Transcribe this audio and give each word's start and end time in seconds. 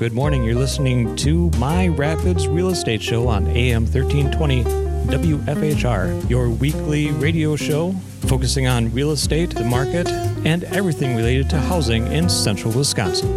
Good 0.00 0.14
morning. 0.14 0.42
You're 0.44 0.54
listening 0.54 1.14
to 1.16 1.50
My 1.58 1.88
Rapids 1.88 2.48
Real 2.48 2.70
Estate 2.70 3.02
Show 3.02 3.28
on 3.28 3.46
AM 3.48 3.82
1320 3.84 4.64
WFHR, 4.64 6.30
your 6.30 6.48
weekly 6.48 7.10
radio 7.10 7.54
show 7.54 7.92
focusing 8.22 8.66
on 8.66 8.90
real 8.94 9.10
estate, 9.10 9.50
the 9.50 9.62
market, 9.62 10.08
and 10.46 10.64
everything 10.64 11.16
related 11.16 11.50
to 11.50 11.58
housing 11.60 12.10
in 12.10 12.30
central 12.30 12.72
Wisconsin. 12.72 13.28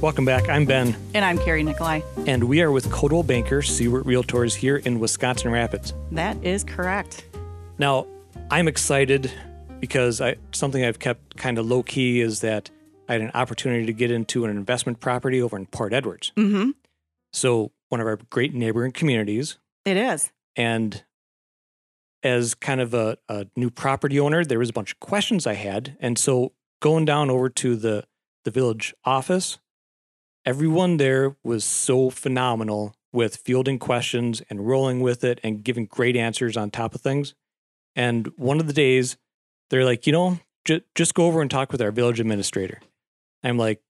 Welcome 0.00 0.24
back. 0.24 0.48
I'm 0.48 0.64
Ben, 0.64 0.96
And 1.12 1.26
I'm 1.26 1.36
Carrie 1.36 1.62
Nikolai. 1.62 2.00
and 2.26 2.42
we 2.44 2.62
are 2.62 2.72
with 2.72 2.90
Coldwell 2.90 3.22
Banker 3.22 3.60
Siewert 3.60 4.04
Realtors 4.04 4.54
here 4.54 4.78
in 4.78 4.98
Wisconsin 4.98 5.50
Rapids. 5.52 5.92
That 6.10 6.42
is 6.42 6.64
correct. 6.64 7.26
Now, 7.76 8.06
I'm 8.50 8.66
excited 8.66 9.30
because 9.82 10.20
I 10.20 10.36
something 10.52 10.84
I've 10.84 11.00
kept 11.00 11.36
kind 11.36 11.58
of 11.58 11.66
low 11.66 11.82
key 11.82 12.20
is 12.20 12.40
that 12.40 12.70
I 13.08 13.14
had 13.14 13.20
an 13.20 13.32
opportunity 13.34 13.84
to 13.84 13.92
get 13.92 14.12
into 14.12 14.44
an 14.44 14.50
investment 14.50 15.00
property 15.00 15.42
over 15.42 15.56
in 15.56 15.66
Port 15.66 15.92
Edwards. 15.92 16.32
Mm-hmm. 16.36 16.70
So, 17.32 17.72
one 17.88 18.00
of 18.00 18.06
our 18.06 18.16
great 18.30 18.54
neighboring 18.54 18.92
communities. 18.92 19.58
It 19.84 19.96
is. 19.96 20.30
And 20.54 21.02
as 22.22 22.54
kind 22.54 22.80
of 22.80 22.94
a, 22.94 23.18
a 23.28 23.46
new 23.56 23.70
property 23.70 24.20
owner, 24.20 24.44
there 24.44 24.60
was 24.60 24.70
a 24.70 24.72
bunch 24.72 24.92
of 24.92 25.00
questions 25.00 25.48
I 25.48 25.54
had. 25.54 25.96
And 25.98 26.16
so, 26.16 26.52
going 26.80 27.04
down 27.04 27.28
over 27.28 27.48
to 27.48 27.74
the, 27.74 28.04
the 28.44 28.52
village 28.52 28.94
office, 29.04 29.58
everyone 30.46 30.96
there 30.96 31.36
was 31.42 31.64
so 31.64 32.08
phenomenal 32.08 32.94
with 33.12 33.36
fielding 33.36 33.80
questions 33.80 34.42
and 34.48 34.64
rolling 34.64 35.00
with 35.00 35.24
it 35.24 35.40
and 35.42 35.64
giving 35.64 35.86
great 35.86 36.14
answers 36.14 36.56
on 36.56 36.70
top 36.70 36.94
of 36.94 37.00
things. 37.00 37.34
And 37.96 38.28
one 38.36 38.60
of 38.60 38.68
the 38.68 38.72
days, 38.72 39.16
they're 39.72 39.86
like, 39.86 40.06
you 40.06 40.12
know, 40.12 40.38
j- 40.66 40.82
just 40.94 41.14
go 41.14 41.26
over 41.26 41.40
and 41.40 41.50
talk 41.50 41.72
with 41.72 41.80
our 41.80 41.90
village 41.90 42.20
administrator. 42.20 42.78
I'm 43.42 43.56
like, 43.56 43.80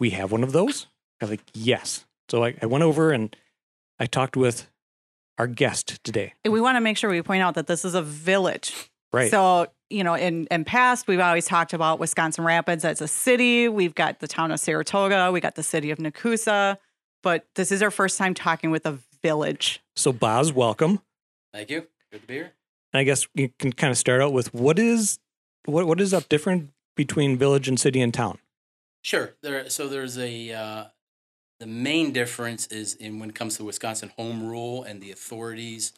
we 0.00 0.10
have 0.10 0.32
one 0.32 0.42
of 0.42 0.50
those? 0.50 0.88
I'm 1.22 1.30
like, 1.30 1.42
yes. 1.54 2.04
So 2.28 2.44
I, 2.44 2.56
I 2.60 2.66
went 2.66 2.82
over 2.82 3.12
and 3.12 3.34
I 4.00 4.06
talked 4.06 4.36
with 4.36 4.68
our 5.38 5.46
guest 5.46 6.02
today. 6.02 6.34
And 6.44 6.52
we 6.52 6.60
want 6.60 6.74
to 6.74 6.80
make 6.80 6.98
sure 6.98 7.08
we 7.08 7.22
point 7.22 7.40
out 7.40 7.54
that 7.54 7.68
this 7.68 7.84
is 7.84 7.94
a 7.94 8.02
village. 8.02 8.90
Right. 9.12 9.30
So, 9.30 9.68
you 9.90 10.02
know, 10.02 10.14
in, 10.14 10.48
in 10.50 10.64
past, 10.64 11.06
we've 11.06 11.20
always 11.20 11.46
talked 11.46 11.72
about 11.72 12.00
Wisconsin 12.00 12.44
Rapids 12.44 12.84
as 12.84 13.00
a 13.00 13.06
city. 13.06 13.68
We've 13.68 13.94
got 13.94 14.18
the 14.18 14.26
town 14.26 14.50
of 14.50 14.58
Saratoga. 14.58 15.30
We 15.30 15.40
got 15.40 15.54
the 15.54 15.62
city 15.62 15.92
of 15.92 15.98
Nekoosa. 15.98 16.78
But 17.22 17.46
this 17.54 17.70
is 17.70 17.80
our 17.80 17.92
first 17.92 18.18
time 18.18 18.34
talking 18.34 18.72
with 18.72 18.86
a 18.86 18.98
village. 19.22 19.80
so 19.94 20.12
Boz, 20.12 20.52
welcome. 20.52 21.00
Thank 21.52 21.70
you. 21.70 21.86
Good 22.10 22.22
to 22.22 22.26
be 22.26 22.34
here. 22.34 22.52
And 22.96 23.02
I 23.02 23.04
guess 23.04 23.28
you 23.34 23.50
can 23.58 23.74
kind 23.74 23.90
of 23.90 23.98
start 23.98 24.22
out 24.22 24.32
with 24.32 24.54
what 24.54 24.78
is 24.78 25.18
what 25.66 25.86
what 25.86 26.00
is 26.00 26.14
up 26.14 26.30
different 26.30 26.70
between 26.96 27.36
village 27.36 27.68
and 27.68 27.78
city 27.78 28.00
and 28.00 28.14
town? 28.14 28.38
Sure. 29.02 29.34
There. 29.42 29.68
So 29.68 29.86
there's 29.86 30.16
a. 30.16 30.50
Uh, 30.50 30.84
the 31.60 31.66
main 31.66 32.12
difference 32.12 32.66
is 32.68 32.94
in 32.94 33.18
when 33.18 33.28
it 33.28 33.34
comes 33.34 33.58
to 33.58 33.64
Wisconsin 33.64 34.12
home 34.16 34.46
rule 34.46 34.82
and 34.82 35.02
the 35.02 35.10
authorities 35.10 35.92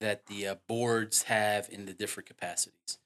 that 0.00 0.26
the 0.26 0.48
uh, 0.48 0.54
boards 0.68 1.22
have 1.22 1.70
in 1.70 1.86
the 1.86 1.94
different 1.94 2.26
capacities. 2.26 2.98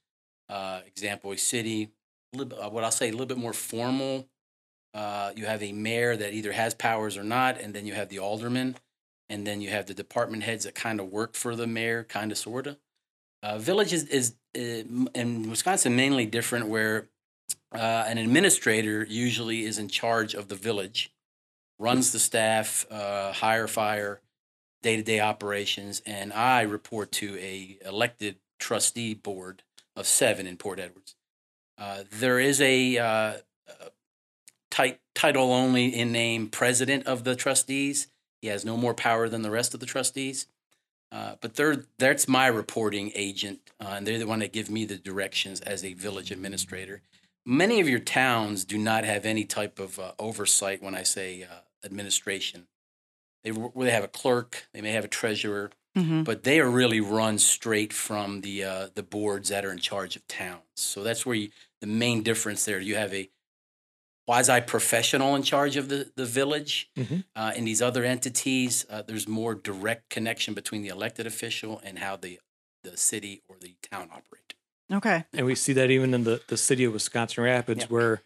Uh, 0.48 0.81
example: 0.84 1.31
a 1.31 1.38
city, 1.38 1.91
uh, 2.36 2.69
what 2.69 2.83
I'll 2.83 2.91
say, 2.91 3.10
a 3.10 3.12
little 3.12 3.27
bit 3.27 3.38
more 3.38 3.53
formal. 3.53 4.27
Uh, 4.92 5.31
you 5.36 5.47
have 5.47 5.62
a 5.62 5.70
mayor 5.70 6.16
that 6.16 6.34
either 6.34 6.50
has 6.50 6.75
powers 6.75 7.16
or 7.16 7.22
not, 7.22 7.60
and 7.60 7.72
then 7.72 7.86
you 7.86 7.94
have 7.94 8.08
the 8.08 8.19
alderman, 8.19 8.75
and 9.28 9.47
then 9.47 9.60
you 9.60 9.70
have 9.70 9.86
the 9.86 9.94
department 9.94 10.42
heads 10.42 10.64
that 10.64 10.75
kind 10.75 10.98
of 10.98 11.12
work 11.12 11.34
for 11.34 11.55
the 11.55 11.69
mayor, 11.69 12.03
kind 12.03 12.33
of, 12.33 12.38
sorta. 12.38 12.78
Uh, 13.42 13.58
village 13.58 13.92
is, 13.92 14.04
is 14.04 14.34
uh, 14.56 15.08
in 15.14 15.50
Wisconsin 15.50 15.94
mainly 15.94 16.26
different, 16.26 16.68
where 16.68 17.08
uh, 17.72 18.04
an 18.06 18.18
administrator 18.18 19.04
usually 19.04 19.64
is 19.64 19.78
in 19.78 19.88
charge 19.88 20.34
of 20.34 20.48
the 20.48 20.54
village, 20.54 21.12
runs 21.78 22.12
the 22.12 22.19
staff, 22.19 22.86
uh, 22.91 23.32
hire, 23.32 23.69
fire, 23.69 24.20
day 24.82 24.96
to 24.96 25.02
day 25.02 25.20
operations, 25.20 26.02
and 26.06 26.32
I 26.32 26.62
report 26.62 27.12
to 27.12 27.36
a 27.38 27.78
elected 27.84 28.36
trustee 28.58 29.14
board 29.14 29.62
of 29.94 30.06
seven 30.06 30.46
in 30.46 30.56
Port 30.56 30.78
Edwards. 30.78 31.14
Uh, 31.78 32.04
there 32.10 32.41
is 32.41 32.60
a 32.60 32.98
uh, 32.98 33.32
tit- 34.70 35.00
title 35.14 35.52
only 35.52 35.94
in 35.94 36.12
name 36.12 36.48
president 36.48 37.06
of 37.06 37.25
the 37.25 37.34
trustees. 37.34 38.08
He 38.42 38.48
has 38.48 38.64
no 38.64 38.76
more 38.76 38.94
power 38.94 39.28
than 39.28 39.42
the 39.42 39.50
rest 39.50 39.75
of 39.75 39.80
the 39.80 39.86
trustees. 39.86 40.46
Uh, 41.12 41.37
but 41.41 41.55
they're 41.55 41.84
that's 41.99 42.27
my 42.28 42.47
reporting 42.47 43.12
agent, 43.15 43.61
uh, 43.81 43.94
and 43.97 44.06
they're 44.06 44.19
the 44.19 44.27
one 44.27 44.41
that 44.41 44.53
give 44.53 44.69
me 44.69 44.84
the 44.84 44.97
directions 44.97 45.61
as 45.61 45.84
a 45.84 45.94
village 45.94 46.31
administrator. 46.31 47.03
Many 47.44 47.81
of 47.81 47.89
your 47.89 48.00
towns 48.00 48.65
do 48.65 48.77
not 48.77 49.05
have 49.05 49.25
any 49.25 49.44
type 49.44 49.78
of 49.78 49.99
uh, 49.99 50.12
oversight 50.19 50.83
when 50.83 50.97
I 50.97 51.05
say 51.05 51.44
uh, 51.44 51.87
administration. 51.87 52.67
They 53.44 53.53
they 53.53 53.91
have 53.91 54.05
a 54.05 54.09
clerk, 54.09 54.67
they 54.72 54.81
may 54.81 54.93
have 54.93 55.05
a 55.05 55.09
treasurer, 55.09 55.71
Mm-hmm. 55.97 56.25
but 56.25 56.43
they 56.43 56.61
are 56.61 56.69
really 56.69 57.00
run 57.00 57.38
straight 57.38 57.91
from 57.91 58.43
the 58.43 58.62
uh, 58.65 58.88
the 58.94 59.03
boards 59.03 59.49
that 59.49 59.65
are 59.65 59.73
in 59.73 59.78
charge 59.78 60.15
of 60.15 60.28
towns. 60.28 60.61
So 60.75 61.03
that's 61.03 61.25
where 61.25 61.37
you, 61.37 61.49
the 61.81 61.87
main 61.87 62.23
difference 62.23 62.67
there. 62.67 62.78
You 62.78 62.97
have 62.97 63.15
a 63.15 63.31
quasi 64.26 64.60
professional 64.60 65.34
in 65.37 65.42
charge 65.42 65.76
of 65.76 65.88
the 65.88 66.12
the 66.16 66.26
village. 66.26 66.91
Mhm. 66.97 67.25
Uh, 67.34 67.53
in 67.56 67.64
these 67.64 67.81
other 67.81 68.04
entities, 68.04 68.84
uh, 68.91 69.03
there's 69.03 69.26
more 69.28 69.54
direct 69.54 70.10
connection 70.10 70.54
between 70.54 70.82
the 70.82 70.88
elected 70.88 71.26
official 71.26 71.81
and 71.84 71.98
how 71.98 72.16
the 72.16 72.41
the 72.82 72.97
city 72.97 73.42
or 73.48 73.56
the 73.60 73.75
town 73.91 74.09
operate. 74.12 74.54
Okay. 74.92 75.25
And 75.32 75.47
we 75.47 75.56
see 75.56 75.72
that 75.72 75.91
even 75.91 76.14
in 76.14 76.22
the, 76.22 76.41
the 76.47 76.56
city 76.56 76.84
of 76.84 76.92
Wisconsin 76.92 77.42
Rapids, 77.42 77.81
Yep. 77.81 77.91
where 77.91 78.22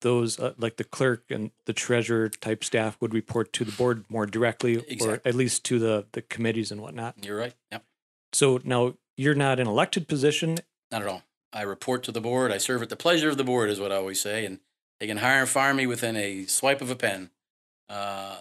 those 0.00 0.38
uh, 0.38 0.54
like 0.58 0.76
the 0.76 0.84
clerk 0.84 1.24
and 1.30 1.50
the 1.66 1.72
treasurer 1.72 2.28
type 2.28 2.62
staff 2.64 2.96
would 3.00 3.12
report 3.14 3.52
to 3.54 3.64
the 3.64 3.72
board 3.72 4.04
more 4.08 4.26
directly, 4.26 4.78
or 5.00 5.20
at 5.24 5.34
least 5.34 5.64
to 5.64 5.78
the 5.78 6.06
the 6.12 6.22
committees 6.22 6.70
and 6.72 6.80
whatnot. 6.80 7.24
You're 7.24 7.36
right. 7.36 7.54
Yep. 7.72 7.84
So 8.32 8.60
now 8.64 8.94
you're 9.16 9.34
not 9.34 9.58
an 9.60 9.66
elected 9.68 10.08
position. 10.08 10.58
Not 10.90 11.02
at 11.02 11.08
all. 11.08 11.22
I 11.52 11.62
report 11.62 12.02
to 12.04 12.12
the 12.12 12.20
board. 12.20 12.50
I 12.50 12.58
serve 12.58 12.82
at 12.82 12.88
the 12.88 12.96
pleasure 12.96 13.28
of 13.28 13.36
the 13.36 13.44
board, 13.44 13.68
is 13.70 13.78
what 13.78 13.92
I 13.92 13.96
always 13.96 14.20
say, 14.20 14.44
and 14.46 14.60
they 15.02 15.08
can 15.08 15.16
hire 15.16 15.40
and 15.40 15.48
fire 15.48 15.74
me 15.74 15.84
within 15.84 16.14
a 16.14 16.44
swipe 16.44 16.80
of 16.80 16.88
a 16.88 16.94
pen. 16.94 17.30
Uh, 17.88 18.36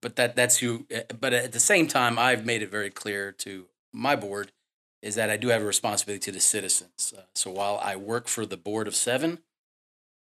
but 0.00 0.16
that 0.16 0.34
that's 0.34 0.56
who. 0.56 0.86
But 1.20 1.34
at 1.34 1.52
the 1.52 1.60
same 1.60 1.86
time, 1.88 2.18
I've 2.18 2.46
made 2.46 2.62
it 2.62 2.70
very 2.70 2.88
clear 2.88 3.32
to 3.32 3.66
my 3.92 4.16
board 4.16 4.50
is 5.02 5.14
that 5.16 5.28
I 5.28 5.36
do 5.36 5.48
have 5.48 5.60
a 5.60 5.66
responsibility 5.66 6.24
to 6.24 6.32
the 6.32 6.40
citizens. 6.40 7.12
Uh, 7.14 7.24
so 7.34 7.50
while 7.50 7.78
I 7.82 7.96
work 7.96 8.28
for 8.28 8.46
the 8.46 8.56
board 8.56 8.88
of 8.88 8.96
seven, 8.96 9.40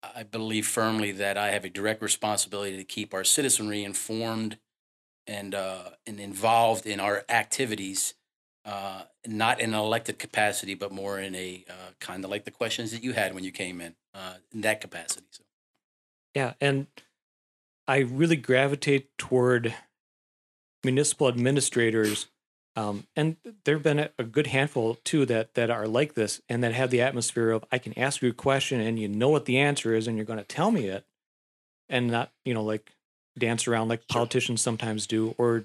I 0.03 0.23
believe 0.23 0.67
firmly 0.67 1.13
that 1.13 1.37
I 1.37 1.51
have 1.51 1.67
a 1.67 1.69
direct 1.69 2.01
responsibility 2.01 2.79
to 2.79 2.85
keep 2.85 3.13
our 3.13 3.23
citizenry 3.23 3.85
informed 3.85 4.57
and 5.27 5.55
uh, 5.55 5.91
and 6.07 6.19
involved 6.19 6.87
in 6.87 7.01
our 7.01 7.27
activities 7.29 8.15
uh, 8.65 9.03
not 9.27 9.61
in 9.61 9.75
an 9.75 9.81
elected 9.81 10.19
capacity, 10.19 10.75
but 10.75 10.93
more 10.93 11.19
in 11.19 11.35
a 11.35 11.65
uh, 11.69 11.91
kind 12.01 12.25
of 12.25 12.31
like 12.31 12.45
the 12.45 12.51
questions 12.51 12.93
that 12.93 13.03
you 13.03 13.13
had 13.13 13.35
when 13.35 13.45
you 13.45 13.53
came 13.53 13.81
in, 13.81 13.95
uh, 14.15 14.35
in 14.53 14.61
that 14.63 14.81
capacity. 14.81 15.27
So, 15.31 15.43
Yeah, 16.35 16.55
and 16.61 16.87
I 17.87 17.99
really 17.99 18.37
gravitate 18.37 19.17
toward 19.19 19.75
municipal 20.85 21.29
administrators, 21.29 22.27
um, 22.75 23.07
and 23.15 23.37
there 23.65 23.75
have 23.77 23.83
been 23.83 23.99
a, 23.99 24.11
a 24.19 24.25
good 24.25 24.47
handful 24.49 24.97
too 25.05 25.27
that 25.27 25.55
that 25.55 25.71
are 25.71 25.87
like 25.87 26.15
this 26.15 26.41
and 26.49 26.65
that 26.65 26.73
have 26.73 26.91
the 26.91 27.03
atmosphere 27.03 27.51
of 27.51 27.65
I 27.71 27.79
can 27.79 27.97
ask 27.99 28.23
you 28.23 28.31
a 28.31 28.35
question 28.35 28.81
and 28.81 28.99
you 28.99 29.09
know 29.09 29.29
what 29.29 29.45
the 29.45 29.59
answer 29.59 29.95
is 29.95 30.07
and 30.09 30.17
you're 30.17 30.25
going 30.27 30.39
to 30.39 30.45
tell 30.45 30.71
me 30.71 30.87
it, 30.87 31.05
and 31.89 32.09
not 32.11 32.33
you 32.45 32.55
know 32.55 32.63
like 32.65 32.93
dance 33.39 33.67
around 33.69 33.89
like 33.89 34.01
Sure. 34.01 34.21
politicians 34.21 34.61
sometimes 34.63 35.07
do 35.07 35.35
or 35.39 35.65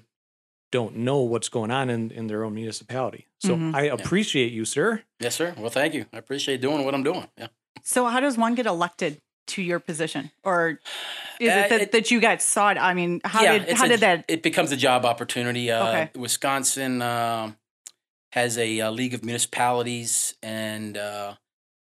don't 0.70 0.96
know 0.96 1.18
what's 1.20 1.48
going 1.48 1.70
on 1.70 1.88
in 1.88 2.10
in 2.10 2.26
their 2.26 2.44
own 2.44 2.54
municipality. 2.54 3.26
So 3.40 3.56
Mhm. 3.56 3.74
I 3.74 3.82
appreciate 3.84 4.52
you, 4.52 4.66
sir. 4.66 5.02
yes, 5.18 5.34
sir. 5.34 5.54
Well, 5.56 5.70
thank 5.70 5.94
you. 5.94 6.04
I 6.12 6.18
appreciate 6.18 6.60
doing 6.60 6.84
what 6.84 6.94
I'm 6.94 7.02
doing. 7.02 7.26
Yeah. 7.38 7.48
So, 7.82 8.04
how 8.06 8.20
does 8.20 8.36
one 8.36 8.54
get 8.54 8.66
elected 8.66 9.18
to 9.48 9.62
your 9.62 9.80
position? 9.80 10.30
Or 10.44 10.80
is 11.40 11.50
Uh, 11.52 11.56
it 11.56 11.68
that, 11.70 11.80
it- 11.80 11.92
that 11.92 12.10
you 12.10 12.20
got 12.20 12.40
sought? 12.42 12.78
I 12.78 12.94
mean, 12.94 13.20
how 13.24 13.42
yeah, 13.42 13.58
did 13.58 13.68
it's 13.68 13.78
how 13.80 13.86
a- 13.86 13.88
did 13.88 14.00
that? 14.00 14.24
It 14.28 14.42
becomes 14.42 14.72
a 14.72 14.76
job 14.76 15.04
opportunity. 15.04 15.70
Uh, 15.70 15.88
Okay. 15.88 16.10
Wisconsin 16.14 17.02
uh, 17.02 17.52
has 18.32 18.58
a, 18.58 18.80
uh 18.80 18.90
league 18.90 19.14
of 19.14 19.24
municipalities, 19.24 20.34
and 20.42 20.96
uh, 20.96 21.34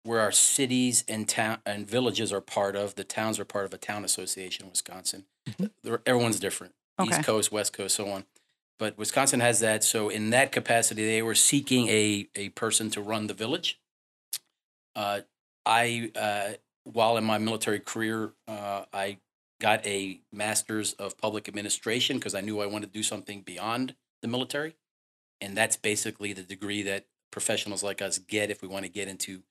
where 0.03 0.21
our 0.21 0.33
cities 0.33 1.05
and 1.09 1.29
town 1.29 1.59
and 1.67 1.89
villages 1.89 2.33
are 2.33 2.41
part 2.41 2.77
of. 2.77 2.95
The 2.95 3.05
towns 3.05 3.39
are 3.41 3.45
part 3.45 3.65
of 3.65 3.75
a 3.75 3.79
town 3.79 4.05
association 4.05 4.65
in 4.67 4.71
Wisconsin. 4.71 5.27
Mhm. 5.49 5.71
Everyone's 6.07 6.39
different. 6.41 6.75
Okay. 6.99 7.11
East 7.11 7.25
Coast, 7.25 7.51
West 7.53 7.73
Coast, 7.73 7.97
so 7.97 8.09
on. 8.11 8.25
But 8.79 8.97
Wisconsin 8.99 9.41
has 9.41 9.61
that. 9.61 9.83
So 9.85 10.09
in 10.11 10.31
that 10.31 10.53
capacity, 10.53 11.05
they 11.07 11.23
were 11.23 11.35
seeking 11.35 11.89
a 11.89 12.29
a 12.37 12.51
person 12.51 12.91
to 12.91 13.01
run 13.01 13.27
the 13.27 13.35
village. 13.35 13.81
Uh, 14.95 15.21
I, 15.65 16.11
uh, 16.15 16.53
while 16.93 17.17
in 17.17 17.25
my 17.25 17.39
military 17.39 17.81
career, 17.81 18.33
uh, 18.47 18.85
I 18.93 19.19
got 19.61 19.85
a 19.87 20.21
master's 20.33 20.93
of 20.95 21.19
public 21.19 21.49
administration 21.49 22.19
because 22.19 22.35
I 22.35 22.41
knew 22.41 22.61
I 22.61 22.67
wanted 22.67 22.93
to 22.93 22.99
do 22.99 23.03
something 23.03 23.43
beyond 23.43 23.95
the 24.23 24.29
military, 24.29 24.77
and 25.41 25.57
that's 25.57 25.77
basically 25.77 26.33
the 26.33 26.43
degree 26.43 26.83
that 26.83 27.07
professionals 27.31 27.83
like 27.83 28.01
us 28.01 28.19
get 28.19 28.51
if 28.51 28.63
we 28.63 28.69
want 28.69 28.85
to 28.85 28.91
get 28.91 29.09
into 29.09 29.43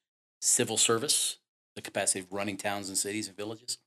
civil 0.42 0.78
service 0.78 1.38
the 1.76 1.82
capacity 1.82 2.22
of 2.22 2.32
running 2.32 2.58
towns 2.58 2.88
and 2.88 2.98
cities 2.98 3.28
and 3.28 3.36
villages. 3.36 3.78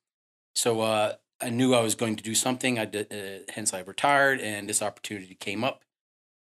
So 0.55 0.81
uh, 0.83 1.15
I 1.41 1.51
knew 1.51 1.75
I 1.75 1.81
was 1.81 1.95
going 1.95 2.17
to 2.17 2.23
do 2.23 2.35
something. 2.35 2.79
I 2.79 2.85
did, 2.85 3.13
uh, 3.13 3.51
hence 3.53 3.73
I 3.73 3.81
retired, 3.81 4.41
and 4.41 4.69
this 4.69 4.83
opportunity 4.83 5.35
came 5.35 5.65
up, 5.65 5.85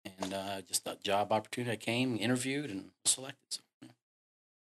and 0.05 0.33
uh, 0.33 0.63
just 0.63 0.87
a 0.87 0.97
job 1.03 1.33
opportunity. 1.33 1.73
I 1.73 1.77
came, 1.77 2.17
interviewed, 2.19 2.71
and 2.71 2.91
selected. 3.05 3.45
So, 3.51 3.61
yeah. 3.83 3.89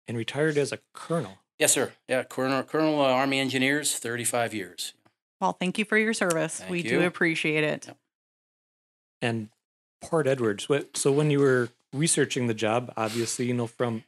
And 0.07 0.17
retired 0.17 0.57
as 0.57 0.71
a 0.71 0.79
colonel. 0.93 1.39
Yes, 1.59 1.73
sir. 1.73 1.93
Yeah, 2.07 2.23
Colonel, 2.23 2.63
Colonel 2.63 2.99
uh, 3.01 3.05
Army 3.05 3.39
Engineers, 3.39 3.97
thirty-five 3.97 4.53
years. 4.53 4.93
Well, 5.39 5.53
thank 5.53 5.77
you 5.77 5.85
for 5.85 5.97
your 5.97 6.13
service. 6.13 6.59
Thank 6.59 6.71
we 6.71 6.81
you. 6.81 6.89
do 6.89 7.01
appreciate 7.05 7.63
it. 7.63 7.85
Yep. 7.87 7.97
And 9.21 9.49
Port 10.01 10.27
Edwards. 10.27 10.67
What, 10.69 10.95
so 10.97 11.11
when 11.11 11.29
you 11.31 11.39
were 11.39 11.69
researching 11.93 12.47
the 12.47 12.53
job, 12.53 12.91
obviously, 12.97 13.45
you 13.45 13.53
know, 13.53 13.67
from 13.67 14.03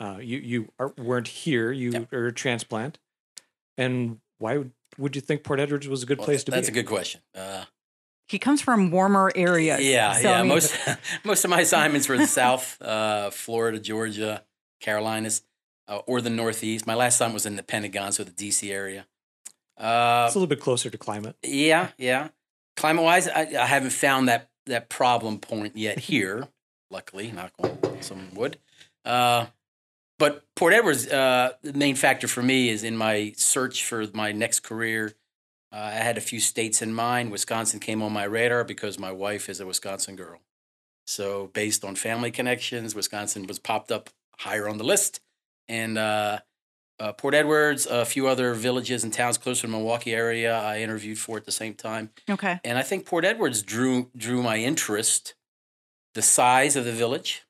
uh, 0.00 0.18
you 0.20 0.38
you 0.38 0.68
are, 0.78 0.92
weren't 0.98 1.28
here. 1.28 1.72
You 1.72 1.90
Yep. 1.92 2.12
are 2.12 2.26
a 2.26 2.32
transplant. 2.32 2.98
And 3.76 4.20
why 4.38 4.58
would, 4.58 4.72
would 4.98 5.14
you 5.16 5.20
think 5.22 5.42
Port 5.42 5.58
Edwards 5.60 5.88
was 5.88 6.02
a 6.02 6.06
good 6.06 6.18
Well, 6.18 6.26
place 6.26 6.44
to 6.44 6.50
that's 6.50 6.68
be? 6.68 6.72
That's 6.74 6.78
a 6.78 6.82
good 6.82 6.88
question. 6.88 7.20
Uh, 7.34 7.64
He 8.28 8.38
comes 8.38 8.60
from 8.60 8.90
warmer 8.90 9.30
areas. 9.34 9.80
Yeah, 9.82 10.12
so, 10.14 10.28
yeah. 10.30 10.38
I 10.38 10.42
mean, 10.42 10.48
most 10.48 10.76
most 11.24 11.44
of 11.44 11.50
my 11.50 11.60
assignments 11.60 12.08
were 12.08 12.16
the 12.18 12.26
South, 12.26 12.80
uh, 12.80 13.30
Florida, 13.30 13.78
Georgia, 13.80 14.44
Carolinas, 14.80 15.42
uh, 15.88 15.98
or 16.06 16.20
the 16.20 16.30
Northeast. 16.30 16.86
My 16.86 16.94
last 16.94 17.18
time 17.18 17.32
was 17.32 17.46
in 17.46 17.56
the 17.56 17.62
Pentagon, 17.62 18.12
so 18.12 18.24
the 18.24 18.30
DC 18.30 18.70
area. 18.70 19.06
Uh, 19.78 20.24
It's 20.26 20.34
a 20.34 20.38
little 20.38 20.46
bit 20.48 20.60
closer 20.60 20.90
to 20.90 20.98
climate. 20.98 21.36
yeah, 21.42 21.88
yeah. 21.98 22.28
Climate 22.76 23.04
wise, 23.04 23.28
I, 23.28 23.42
I 23.58 23.66
haven't 23.66 23.90
found 23.90 24.28
that 24.28 24.50
that 24.66 24.88
problem 24.88 25.38
point 25.38 25.76
yet 25.76 25.98
here. 26.10 26.48
luckily, 26.90 27.30
knock 27.32 27.52
on 27.58 27.78
some 28.00 28.34
wood. 28.34 28.58
Uh, 29.04 29.46
but 30.18 30.44
Port 30.54 30.72
Edwards, 30.72 31.06
uh, 31.08 31.52
the 31.62 31.72
main 31.72 31.96
factor 31.96 32.28
for 32.28 32.42
me 32.42 32.68
is 32.68 32.84
in 32.84 32.96
my 32.96 33.32
search 33.36 33.84
for 33.84 34.06
my 34.14 34.32
next 34.32 34.60
career. 34.60 35.12
Uh, 35.72 35.76
I 35.76 35.90
had 35.92 36.16
a 36.16 36.20
few 36.20 36.38
states 36.40 36.80
in 36.82 36.94
mind. 36.94 37.32
Wisconsin 37.32 37.80
came 37.80 38.00
on 38.00 38.12
my 38.12 38.24
radar 38.24 38.62
because 38.64 38.96
my 38.98 39.10
wife 39.12 39.48
is 39.48 39.58
a 39.60 39.66
Wisconsin 39.66 40.14
girl. 40.16 40.38
So, 41.06 41.50
based 41.52 41.84
on 41.84 41.96
family 41.96 42.30
connections, 42.30 42.94
Wisconsin 42.94 43.46
was 43.46 43.58
popped 43.58 43.90
up 43.92 44.08
higher 44.38 44.68
on 44.68 44.78
the 44.78 44.84
list. 44.84 45.20
And 45.68 45.98
uh, 45.98 46.40
uh, 47.00 47.12
Port 47.12 47.34
Edwards, 47.34 47.86
a 47.86 48.04
few 48.04 48.26
other 48.28 48.54
villages 48.54 49.04
and 49.04 49.12
towns 49.12 49.38
closer 49.38 49.62
to 49.62 49.66
the 49.66 49.72
Milwaukee 49.72 50.14
area, 50.14 50.56
I 50.56 50.80
interviewed 50.80 51.18
for 51.18 51.36
at 51.36 51.44
the 51.44 51.52
same 51.52 51.74
time. 51.74 52.10
okay. 52.28 52.60
And 52.64 52.78
I 52.78 52.82
think 52.82 53.06
Port 53.06 53.24
Edwards 53.24 53.62
drew 53.62 54.10
drew 54.16 54.42
my 54.42 54.58
interest, 54.58 55.34
the 56.14 56.22
size 56.22 56.76
of 56.76 56.84
the 56.84 56.92
village, 56.92 57.42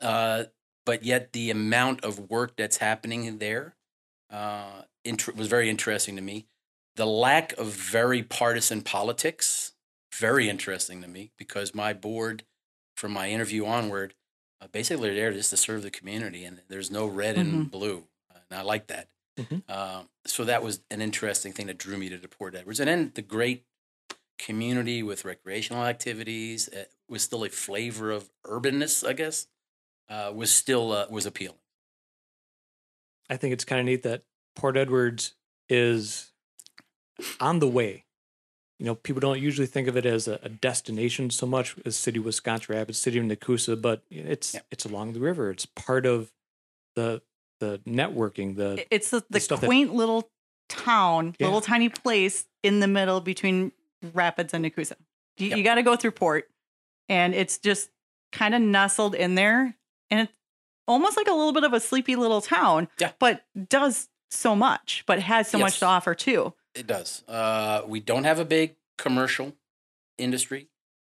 uh, 0.00 0.44
but 0.84 1.04
yet 1.04 1.32
the 1.32 1.50
amount 1.50 2.04
of 2.04 2.30
work 2.30 2.56
that's 2.56 2.78
happening 2.78 3.38
there 3.38 3.76
uh, 4.30 4.82
inter- 5.04 5.32
was 5.32 5.48
very 5.48 5.70
interesting 5.70 6.16
to 6.16 6.22
me. 6.22 6.46
The 6.96 7.06
lack 7.06 7.52
of 7.56 7.68
very 7.68 8.22
partisan 8.22 8.82
politics, 8.82 9.72
very 10.14 10.48
interesting 10.48 11.02
to 11.02 11.08
me 11.08 11.32
because 11.38 11.74
my 11.74 11.92
board, 11.92 12.44
from 12.96 13.12
my 13.12 13.30
interview 13.30 13.64
onward, 13.64 14.14
uh, 14.60 14.66
basically 14.68 15.08
they're 15.08 15.16
there 15.16 15.32
just 15.32 15.50
to 15.50 15.56
serve 15.56 15.82
the 15.82 15.90
community, 15.90 16.44
and 16.44 16.60
there's 16.68 16.90
no 16.90 17.06
red 17.06 17.36
and 17.36 17.70
blue, 17.70 18.04
and 18.34 18.58
I 18.58 18.62
like 18.62 18.88
that. 18.88 19.08
Mhm. 19.38 19.68
Um, 19.70 20.08
so 20.26 20.44
that 20.44 20.62
was 20.62 20.80
an 20.90 21.00
interesting 21.00 21.52
thing 21.52 21.66
that 21.66 21.78
drew 21.78 21.96
me 21.96 22.08
to 22.08 22.18
the 22.18 22.28
Port 22.28 22.54
Edwards, 22.54 22.80
and 22.80 22.88
then 22.88 23.12
the 23.14 23.22
great 23.22 23.64
community 24.38 25.02
with 25.02 25.24
recreational 25.24 25.84
activities 25.84 26.68
uh, 26.68 26.84
was 27.08 27.22
still 27.22 27.44
a 27.44 27.48
flavor 27.48 28.10
of 28.10 28.30
urbanness, 28.44 29.06
I 29.06 29.12
guess, 29.12 29.46
uh, 30.08 30.32
was 30.34 30.52
still 30.52 30.92
uh, 30.92 31.06
was 31.10 31.26
appealing. 31.26 31.58
I 33.28 33.36
think 33.36 33.52
it's 33.52 33.64
kind 33.64 33.80
of 33.80 33.86
neat 33.86 34.02
that 34.02 34.24
Port 34.56 34.76
Edwards 34.76 35.34
is 35.68 36.32
on 37.38 37.60
the 37.60 37.68
way. 37.68 38.04
You 38.80 38.86
know, 38.86 38.94
people 38.94 39.20
don't 39.20 39.38
usually 39.38 39.66
think 39.66 39.88
of 39.88 39.96
it 39.98 40.06
as 40.06 40.26
a, 40.26 40.40
a 40.42 40.48
destination 40.48 41.28
so 41.28 41.44
much 41.46 41.76
as 41.84 41.96
City 41.96 42.18
of 42.18 42.24
Wisconsin 42.24 42.74
Rapids, 42.74 42.96
City 42.98 43.18
of 43.18 43.26
Nekoosa, 43.26 43.80
but 43.80 44.02
it's 44.10 44.54
Yeah. 44.54 44.60
it's 44.70 44.86
along 44.86 45.12
the 45.12 45.20
river. 45.20 45.50
It's 45.50 45.66
part 45.66 46.06
of 46.06 46.32
the 46.96 47.20
the 47.60 47.78
networking. 47.86 48.56
The 48.56 48.86
It's 48.90 49.10
the, 49.10 49.22
the, 49.28 49.38
that- 49.38 49.58
quaint 49.60 49.92
little 49.94 50.30
town, 50.70 51.36
Yeah. 51.38 51.48
little 51.48 51.60
tiny 51.60 51.90
place 51.90 52.46
in 52.62 52.80
the 52.80 52.86
middle 52.88 53.20
between 53.20 53.72
Rapids 54.14 54.54
and 54.54 54.64
Nekoosa. 54.64 54.94
You, 55.36 55.48
Yep. 55.48 55.58
you 55.58 55.64
got 55.64 55.74
to 55.74 55.82
go 55.82 55.94
through 55.94 56.12
port, 56.12 56.48
and 57.10 57.34
it's 57.34 57.58
just 57.58 57.90
kind 58.32 58.54
of 58.54 58.62
nestled 58.62 59.14
in 59.14 59.34
there, 59.34 59.76
and 60.10 60.20
it's 60.20 60.32
almost 60.88 61.18
like 61.18 61.28
a 61.28 61.32
little 61.34 61.52
bit 61.52 61.64
of 61.64 61.74
a 61.74 61.80
sleepy 61.80 62.16
little 62.16 62.40
town. 62.40 62.88
Yeah. 62.98 63.12
but 63.18 63.44
does 63.68 64.08
so 64.30 64.56
much, 64.56 65.04
but 65.06 65.18
has 65.20 65.50
so 65.50 65.58
much 65.58 65.80
to 65.80 65.86
offer 65.86 66.14
too. 66.14 66.54
It 66.74 66.86
does. 66.86 67.22
Uh, 67.28 67.82
we 67.86 68.00
don't 68.00 68.24
have 68.24 68.38
a 68.38 68.44
big 68.44 68.76
commercial 68.96 69.54
industry. 70.18 70.68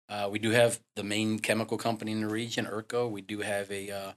Uh, 0.10 0.30
we 0.32 0.40
do 0.40 0.52
have 0.52 0.80
the 0.96 1.04
main 1.04 1.40
chemical 1.40 1.78
company 1.78 2.12
in 2.12 2.22
the 2.22 2.28
region, 2.28 2.66
ERCO. 2.66 3.10
We 3.10 3.22
do 3.22 3.40
have 3.42 3.70
a 3.72 3.92
uh, 3.92 4.12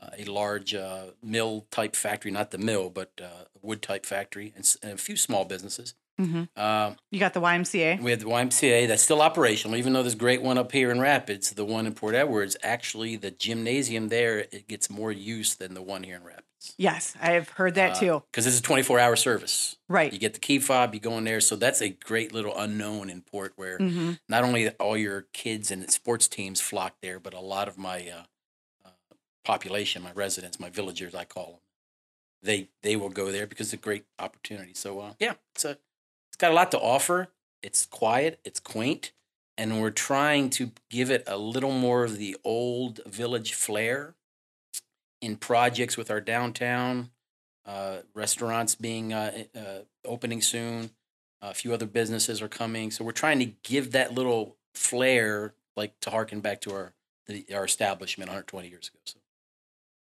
uh, 0.00 0.10
a 0.18 0.24
large 0.24 0.74
uh, 0.74 1.06
mill 1.22 1.66
type 1.70 1.94
factory, 1.94 2.30
not 2.30 2.50
the 2.50 2.58
mill, 2.58 2.90
but 2.90 3.12
uh, 3.22 3.44
wood 3.60 3.82
type 3.82 4.06
factory, 4.06 4.52
and, 4.56 4.76
and 4.82 4.92
a 4.92 4.96
few 4.96 5.16
small 5.16 5.44
businesses. 5.44 5.94
hmm 6.18 6.44
Um, 6.56 6.96
You 7.10 7.20
got 7.20 7.34
the 7.34 7.40
YMCA. 7.40 8.00
we 8.00 8.10
have 8.10 8.20
the 8.20 8.26
YMCA 8.26 8.88
that's 8.88 9.02
still 9.02 9.20
operational, 9.22 9.76
even 9.76 9.92
though 9.92 10.02
there's 10.02 10.14
a 10.14 10.16
great 10.16 10.42
one 10.42 10.58
up 10.58 10.72
here 10.72 10.90
in 10.90 10.98
Rapids. 11.00 11.50
The 11.50 11.64
one 11.64 11.86
in 11.86 11.94
Port 11.94 12.14
Edwards, 12.14 12.56
actually, 12.62 13.16
the 13.16 13.30
gymnasium 13.30 14.08
there 14.08 14.38
it 14.50 14.66
gets 14.68 14.88
more 14.90 15.12
use 15.12 15.54
than 15.54 15.74
the 15.74 15.82
one 15.82 16.02
here 16.04 16.16
in 16.16 16.24
Rapids. 16.24 16.46
Yes, 16.76 17.14
I've 17.20 17.48
heard 17.50 17.74
that 17.74 17.94
too. 17.94 18.22
Because 18.30 18.46
it's 18.46 18.58
a 18.58 18.62
24 18.62 18.98
hour 18.98 19.16
service. 19.16 19.76
Right. 19.88 20.12
You 20.12 20.18
get 20.18 20.34
the 20.34 20.40
key 20.40 20.58
fob, 20.58 20.94
you 20.94 21.00
go 21.00 21.18
in 21.18 21.24
there. 21.24 21.40
So 21.40 21.56
that's 21.56 21.80
a 21.80 21.90
great 21.90 22.32
little 22.32 22.56
unknown 22.56 23.10
in 23.10 23.22
Port 23.22 23.52
where 23.56 23.78
hmm 23.78 24.12
not 24.28 24.44
only 24.44 24.70
all 24.70 24.96
your 24.96 25.26
kids 25.32 25.70
and 25.70 25.90
sports 25.90 26.28
teams 26.28 26.60
flock 26.60 26.94
there, 27.02 27.18
but 27.18 27.34
a 27.34 27.40
lot 27.40 27.68
of 27.68 27.76
my 27.76 28.08
uh, 28.08 28.22
uh, 28.84 28.90
population, 29.44 30.02
my 30.02 30.12
residents, 30.12 30.58
my 30.58 30.70
villagers, 30.70 31.14
I 31.14 31.24
call 31.24 31.46
them, 31.46 31.60
they 32.42 32.68
they 32.82 32.96
will 32.96 33.10
go 33.10 33.30
there 33.30 33.46
because 33.46 33.66
it's 33.68 33.74
a 33.74 33.84
great 33.84 34.04
opportunity. 34.18 34.74
So 34.74 35.00
uh, 35.00 35.14
yeah, 35.18 35.34
it's 35.54 35.64
a 35.64 35.70
it's 35.70 36.36
got 36.38 36.50
a 36.50 36.54
lot 36.54 36.70
to 36.72 36.78
offer. 36.78 37.28
It's 37.62 37.86
quiet, 37.86 38.40
it's 38.44 38.60
quaint, 38.60 39.12
and 39.56 39.80
we're 39.80 39.90
trying 39.90 40.50
to 40.50 40.70
give 40.90 41.10
it 41.10 41.24
a 41.26 41.36
little 41.36 41.72
more 41.72 42.04
of 42.04 42.18
the 42.18 42.36
old 42.44 43.00
village 43.06 43.54
flair 43.54 44.14
in 45.22 45.36
projects 45.36 45.96
with 45.96 46.10
our 46.10 46.20
downtown 46.20 47.10
uh, 47.64 47.98
restaurants 48.12 48.74
being 48.74 49.12
uh, 49.12 49.44
uh, 49.56 49.78
opening 50.04 50.42
soon. 50.42 50.90
A 51.40 51.54
few 51.54 51.72
other 51.72 51.86
businesses 51.86 52.42
are 52.42 52.48
coming, 52.48 52.90
so 52.90 53.04
we're 53.04 53.12
trying 53.12 53.38
to 53.38 53.46
give 53.62 53.92
that 53.92 54.14
little 54.14 54.56
flair, 54.74 55.54
like 55.76 55.98
to 56.00 56.10
harken 56.10 56.40
back 56.40 56.60
to 56.62 56.72
our 56.72 56.92
the, 57.26 57.46
our 57.54 57.64
establishment 57.64 58.28
120 58.28 58.68
years 58.68 58.88
ago. 58.88 58.98
So 59.04 59.18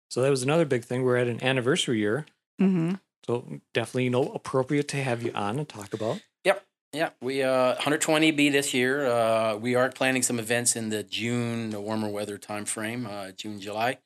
so 0.10 0.22
that 0.22 0.30
was 0.30 0.44
another 0.44 0.66
big 0.66 0.86
thing. 0.86 1.04
We're 1.04 1.18
at 1.18 1.28
an 1.28 1.44
anniversary 1.44 2.00
year, 2.00 2.26
hmm 2.60 2.94
so 3.26 3.60
definitely 3.74 4.06
you 4.06 4.12
know 4.12 4.32
appropriate 4.34 4.88
to 4.90 4.98
have 5.04 5.24
you 5.24 5.32
on 5.34 5.58
and 5.60 5.68
talk 5.68 5.94
about. 5.94 6.22
Yep, 6.46 6.64
yeah, 6.94 7.10
we 7.22 7.44
uh 7.44 7.74
120 7.74 8.32
be 8.32 8.50
this 8.50 8.74
year. 8.74 9.06
Uh, 9.06 9.58
we 9.58 9.76
are 9.76 9.90
planning 9.90 10.24
some 10.24 10.40
events 10.40 10.76
in 10.78 10.90
the 10.90 11.04
June, 11.04 11.70
the 11.72 11.82
warmer 11.82 12.08
weather 12.08 12.38
time 12.38 12.64
frame, 12.64 13.08
uh, 13.08 13.32
June 13.32 13.60
July. 13.60 13.98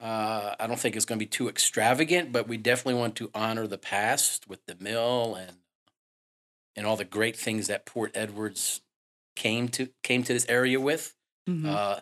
Uh, 0.00 0.54
I 0.58 0.66
don't 0.66 0.78
think 0.78 0.96
it's 0.96 1.04
going 1.04 1.18
to 1.18 1.24
be 1.24 1.28
too 1.28 1.48
extravagant, 1.48 2.32
but 2.32 2.48
we 2.48 2.56
definitely 2.56 3.00
want 3.00 3.16
to 3.16 3.30
honor 3.34 3.66
the 3.66 3.78
past 3.78 4.48
with 4.48 4.64
the 4.66 4.76
mill 4.78 5.34
and 5.34 5.58
and 6.76 6.86
all 6.86 6.96
the 6.96 7.04
great 7.04 7.36
things 7.36 7.68
that 7.68 7.86
Port 7.86 8.10
Edwards 8.14 8.80
came 9.36 9.68
to 9.70 9.88
came 10.02 10.22
to 10.24 10.32
this 10.32 10.46
area 10.48 10.80
with. 10.80 11.16
hmm 11.46 11.66
uh, 11.66 12.00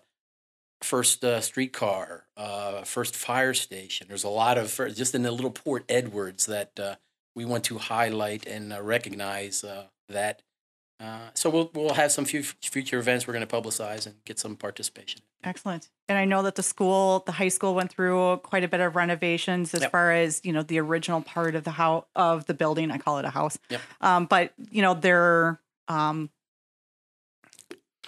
first 0.83 1.25
uh, 1.25 1.41
streetcar, 1.41 2.27
uh, 2.37 2.83
first 2.83 3.17
fire 3.17 3.55
station. 3.55 4.09
There's 4.09 4.25
a 4.25 4.29
lot 4.29 4.59
of 4.59 4.75
just 4.95 5.15
in 5.15 5.23
the 5.23 5.31
little 5.31 5.51
Port 5.51 5.85
Edwards 5.89 6.47
that 6.47 6.79
uh, 6.79 6.97
we 7.35 7.45
want 7.45 7.65
to 7.65 7.79
highlight 7.79 8.47
and 8.47 8.73
uh, 8.73 8.83
recognize 8.83 9.65
uh, 9.65 9.87
that. 10.09 10.43
Uh, 11.03 11.31
so 11.35 11.51
we'll 11.51 11.71
we'll 11.75 11.95
have 11.95 12.13
some 12.13 12.25
few 12.25 12.43
future 12.45 12.99
events 12.99 13.27
we're 13.27 13.33
going 13.35 13.47
to 13.47 13.57
publicize 13.61 14.07
and 14.07 14.15
get 14.25 14.39
some 14.39 14.55
participation. 14.55 15.21
Excellent. 15.43 15.89
And 16.09 16.17
I 16.17 16.25
know 16.25 16.43
that 16.45 16.55
the 16.55 16.63
school, 16.63 17.25
the 17.27 17.33
high 17.33 17.49
school 17.49 17.75
went 17.75 17.91
through 17.91 18.37
quite 18.45 18.63
a 18.63 18.69
bit 18.69 18.81
of 18.81 18.95
renovations 18.95 19.75
as 19.75 19.81
Yep. 19.81 19.91
far 19.91 20.13
as, 20.13 20.41
you 20.45 20.53
know, 20.53 20.63
the 20.63 20.79
original 20.79 21.21
part 21.21 21.57
of 21.57 21.65
the 21.65 21.73
house 21.73 22.05
of 22.15 22.47
the 22.47 22.55
building. 22.55 22.93
I 22.93 22.99
call 22.99 23.19
it 23.19 23.25
a 23.25 23.31
house. 23.31 23.59
Yep. 23.71 23.81
Um, 24.01 24.27
but 24.27 24.53
you 24.71 24.83
know, 24.83 24.95
their 24.95 25.59
um 25.89 26.31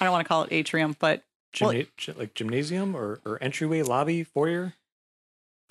I 0.01 0.05
don't 0.05 0.13
want 0.13 0.25
to 0.25 0.29
call 0.29 0.43
it 0.45 0.53
atrium, 0.53 0.97
but 0.99 1.25
Gymna- 1.53 1.89
gy- 1.97 2.13
like 2.13 2.35
gymnasium 2.35 2.95
or, 2.97 3.21
or 3.25 3.43
entryway, 3.43 3.83
lobby, 3.83 4.23
foyer. 4.25 4.75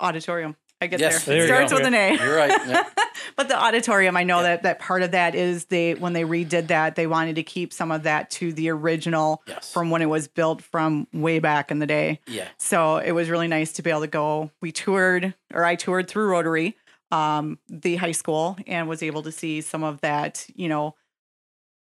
auditorium. 0.00 0.56
I 0.84 0.86
get 0.86 1.00
Yes, 1.00 1.24
there. 1.24 1.46
there 1.46 1.62
It 1.62 1.68
starts 1.68 1.72
with 1.72 1.86
an 1.86 1.94
A. 1.94 2.14
You're 2.16 2.36
right. 2.36 2.50
Yeah. 2.68 2.84
but 3.36 3.48
the 3.48 3.60
auditorium, 3.60 4.16
I 4.16 4.22
know 4.24 4.38
Yeah. 4.38 4.42
that 4.48 4.62
that 4.64 4.78
part 4.78 5.02
of 5.02 5.10
that 5.12 5.34
is 5.34 5.64
they 5.66 5.94
when 5.94 6.12
they 6.12 6.22
redid 6.24 6.68
that, 6.68 6.94
they 6.94 7.06
wanted 7.06 7.36
to 7.36 7.42
keep 7.42 7.72
some 7.72 7.90
of 7.90 8.02
that 8.04 8.30
to 8.32 8.52
the 8.52 8.68
original 8.70 9.42
Yes. 9.46 9.72
from 9.72 9.90
when 9.90 10.02
it 10.02 10.06
was 10.06 10.28
built 10.28 10.62
from 10.62 11.06
way 11.12 11.38
back 11.38 11.70
in 11.70 11.78
the 11.78 11.86
day. 11.86 12.20
yeah. 12.26 12.48
So 12.58 12.98
it 12.98 13.12
was 13.12 13.28
really 13.30 13.48
nice 13.48 13.72
to 13.74 13.82
be 13.82 13.90
able 13.90 14.02
to 14.02 14.06
go. 14.06 14.50
We 14.60 14.70
toured, 14.72 15.34
or 15.52 15.64
I 15.64 15.74
toured 15.76 16.08
through 16.08 16.28
Rotary. 16.28 16.76
um, 17.10 17.58
the 17.68 17.96
high 17.96 18.12
school 18.12 18.56
and 18.66 18.88
was 18.88 19.00
able 19.02 19.22
to 19.22 19.30
see 19.30 19.60
some 19.60 19.84
of 19.84 20.00
that, 20.00 20.46
you 20.56 20.68
know, 20.68 20.96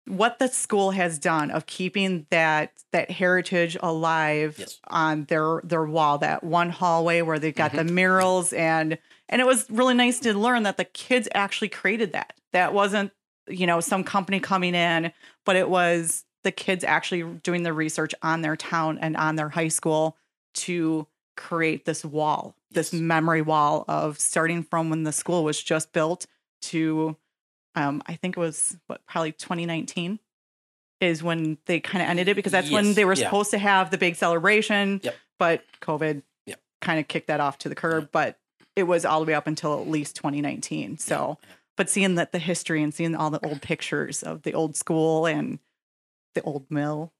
what 0.08 0.38
the 0.38 0.48
school 0.48 0.90
has 0.92 1.18
done 1.18 1.50
of 1.50 1.66
keeping 1.66 2.26
that 2.30 2.72
that 2.92 3.10
heritage 3.10 3.76
alive 3.82 4.56
Yes. 4.58 4.80
on 4.88 5.24
their 5.24 5.60
their 5.64 5.84
wall 5.84 6.18
that 6.18 6.42
one 6.42 6.70
hallway 6.70 7.20
where 7.22 7.38
they've 7.38 7.54
got 7.54 7.72
the 7.72 7.78
Mm-hmm. 7.82 7.94
murals 7.94 8.52
and 8.52 8.98
and 9.28 9.40
it 9.40 9.46
was 9.46 9.68
really 9.70 9.94
nice 9.94 10.18
to 10.20 10.32
learn 10.32 10.62
that 10.64 10.76
the 10.78 10.84
kids 10.84 11.28
actually 11.34 11.68
created 11.68 12.12
that 12.12 12.32
that 12.52 12.72
wasn't 12.72 13.12
you 13.48 13.66
know 13.66 13.80
some 13.80 14.02
company 14.04 14.40
coming 14.40 14.74
in 14.74 15.12
but 15.44 15.56
it 15.56 15.68
was 15.70 16.24
the 16.44 16.52
kids 16.52 16.84
actually 16.84 17.22
doing 17.42 17.62
the 17.62 17.72
research 17.72 18.14
on 18.22 18.42
their 18.42 18.56
town 18.56 18.98
and 18.98 19.16
on 19.16 19.36
their 19.36 19.48
high 19.50 19.68
school 19.68 20.16
to 20.54 21.06
create 21.36 21.84
this 21.84 22.04
wall 22.04 22.54
this 22.70 22.92
memory 22.92 23.42
wall 23.42 23.84
of 23.88 24.18
starting 24.18 24.62
from 24.62 24.90
when 24.90 25.04
the 25.04 25.12
school 25.12 25.44
was 25.44 25.62
just 25.62 25.92
built 25.92 26.26
to 26.60 27.16
um, 27.78 28.02
I 28.06 28.14
think 28.14 28.36
it 28.36 28.40
was 28.40 28.76
what 28.88 29.06
probably 29.06 29.32
2019 29.32 30.18
is 31.00 31.22
when 31.22 31.58
they 31.66 31.78
kind 31.78 32.02
of 32.02 32.08
ended 32.08 32.28
it 32.28 32.34
because 32.34 32.50
that's 32.50 32.70
when 32.70 32.94
they 32.94 33.04
were 33.04 33.14
yeah. 33.14 33.24
supposed 33.24 33.52
to 33.52 33.58
have 33.58 33.90
the 33.92 33.98
big 33.98 34.16
celebration. 34.16 35.00
Yep. 35.02 35.16
But 35.38 35.62
COVID 35.80 36.22
Yep. 36.46 36.60
kind 36.80 36.98
of 36.98 37.06
kicked 37.06 37.28
that 37.28 37.38
off 37.38 37.58
to 37.58 37.68
the 37.68 37.76
curb. 37.76 38.08
But 38.10 38.36
it 38.74 38.82
was 38.82 39.04
all 39.04 39.20
the 39.20 39.26
way 39.26 39.34
up 39.34 39.46
until 39.46 39.80
at 39.80 39.88
least 39.88 40.16
2019. 40.16 40.98
So, 40.98 41.38
but 41.76 41.88
seeing 41.88 42.16
that 42.16 42.32
the 42.32 42.40
history 42.40 42.82
and 42.82 42.92
seeing 42.92 43.14
all 43.14 43.30
the 43.30 43.44
old 43.46 43.62
pictures 43.62 44.24
of 44.24 44.42
the 44.42 44.54
old 44.54 44.74
school 44.74 45.26
and 45.26 45.60
the 46.34 46.42
old 46.42 46.68
mill 46.70 47.12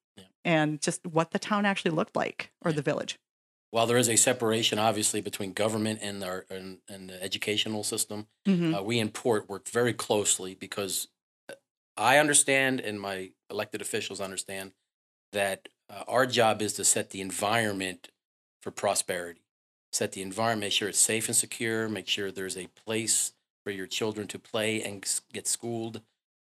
and 0.44 0.80
just 0.80 1.06
what 1.06 1.30
the 1.30 1.38
town 1.38 1.66
actually 1.66 1.92
looked 1.92 2.16
like 2.16 2.50
or 2.64 2.72
the 2.72 2.82
village. 2.82 3.18
While 3.70 3.86
there 3.86 3.98
is 3.98 4.08
a 4.08 4.16
separation, 4.16 4.78
obviously, 4.78 5.20
between 5.20 5.52
government 5.52 6.00
and 6.02 6.24
our 6.24 6.46
and, 6.50 6.80
and 6.88 7.10
the 7.10 7.22
educational 7.22 7.84
system, 7.84 8.28
Mhm. 8.46 8.78
uh, 8.78 8.82
we 8.82 8.98
in 8.98 9.10
Port 9.10 9.48
work 9.48 9.68
very 9.68 9.92
closely 9.92 10.54
because 10.54 11.08
uh, 11.50 11.54
I 11.96 12.18
understand 12.18 12.80
and 12.80 13.00
my 13.00 13.32
elected 13.50 13.82
officials 13.82 14.20
understand 14.20 14.72
that 15.32 15.68
uh, 15.90 16.04
our 16.08 16.26
job 16.26 16.62
is 16.62 16.74
to 16.74 16.84
set 16.84 17.10
the 17.10 17.20
environment 17.20 18.10
for 18.62 18.70
prosperity, 18.70 19.42
set 19.92 20.12
the 20.12 20.22
environment, 20.22 20.60
make 20.68 20.72
sure 20.72 20.88
it's 20.88 20.98
safe 20.98 21.28
and 21.28 21.36
secure, 21.36 21.88
make 21.88 22.08
sure 22.08 22.30
there's 22.30 22.56
a 22.56 22.68
place 22.68 23.32
for 23.64 23.70
your 23.70 23.86
children 23.86 24.28
to 24.28 24.38
play 24.38 24.82
and 24.82 25.04
get 25.32 25.46
schooled, 25.46 26.02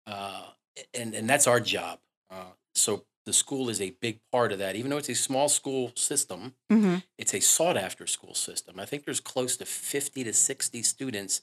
uh, 0.06 0.52
and 0.94 1.14
and 1.14 1.28
that's 1.28 1.46
our 1.46 1.60
job. 1.60 2.00
Uh, 2.30 2.52
so 2.74 3.06
the 3.30 3.34
school 3.34 3.68
is 3.68 3.80
a 3.80 3.90
big 4.00 4.18
part 4.32 4.50
of 4.50 4.58
that, 4.58 4.75
even 4.75 4.90
though 4.90 4.96
it's 4.99 5.08
a 5.08 5.14
small 5.14 5.49
school 5.49 5.92
system 5.94 6.54
Mhm. 6.72 7.04
it's 7.16 7.32
a 7.32 7.38
sought 7.40 7.76
after 7.76 8.04
school 8.06 8.34
system. 8.34 8.80
I 8.80 8.87
think 8.87 9.04
there's 9.04 9.20
close 9.20 9.56
to 9.58 9.64
50 9.64 10.25
to 10.25 10.32
60 10.32 10.82
students 10.82 11.42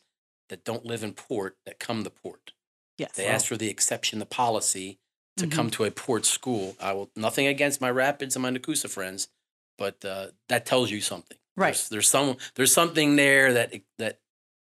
that 0.50 0.66
don't 0.66 0.86
live 0.86 1.02
in 1.04 1.14
port 1.14 1.58
that 1.66 1.80
come 1.80 2.04
to 2.04 2.10
port. 2.10 2.52
Yes. 2.98 3.12
They 3.16 3.26
ask 3.28 3.46
for 3.48 3.56
the 3.58 3.70
exception, 3.70 4.20
the 4.20 4.26
policy 4.26 5.00
to 5.38 5.46
Mhm. 5.48 5.52
come 5.52 5.70
to 5.72 5.86
a 5.86 5.92
port 5.92 6.26
school. 6.26 6.76
I 6.80 6.92
will 6.94 7.10
nothing 7.16 7.48
against 7.48 7.80
my 7.80 7.90
Rapids 7.92 8.36
and 8.36 8.44
my 8.44 8.50
Nekoosa 8.50 8.90
friends, 8.90 9.30
but 9.78 10.04
uh, 10.04 10.32
that 10.50 10.66
tells 10.66 10.92
you 10.92 11.00
something. 11.02 11.38
Right. 11.56 11.74
There's, 11.74 11.90
there's 11.90 12.10
some 12.10 12.38
there's 12.56 12.74
something 12.74 13.16
there 13.16 13.54
that 13.54 13.74
that 13.98 14.20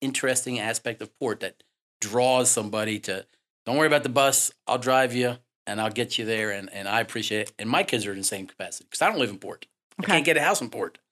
interesting 0.00 0.58
aspect 0.60 1.02
of 1.02 1.12
port 1.18 1.40
that 1.40 1.62
draws 2.00 2.48
somebody 2.50 3.00
to 3.00 3.26
don't 3.66 3.76
worry 3.76 3.86
about 3.88 4.02
the 4.04 4.08
bus. 4.22 4.52
I'll 4.68 4.78
drive 4.78 5.14
you 5.14 5.38
and 5.68 5.80
I'll 5.80 5.90
get 5.90 6.18
you 6.18 6.24
there. 6.24 6.50
And, 6.50 6.68
and 6.72 6.88
I 6.88 7.00
appreciate 7.00 7.42
it. 7.48 7.52
And 7.58 7.68
my 7.68 7.82
kids 7.82 8.06
are 8.06 8.12
in 8.12 8.18
the 8.18 8.24
same 8.24 8.46
capacity 8.46 8.86
because 8.90 9.02
I 9.02 9.08
don't 9.10 9.18
live 9.18 9.30
in 9.30 9.38
port. 9.38 9.66
I 9.98 10.02
can't 10.02 10.24
get 10.24 10.36
a 10.36 10.40
house 10.40 10.60
in 10.60 10.70
port. 10.70 10.98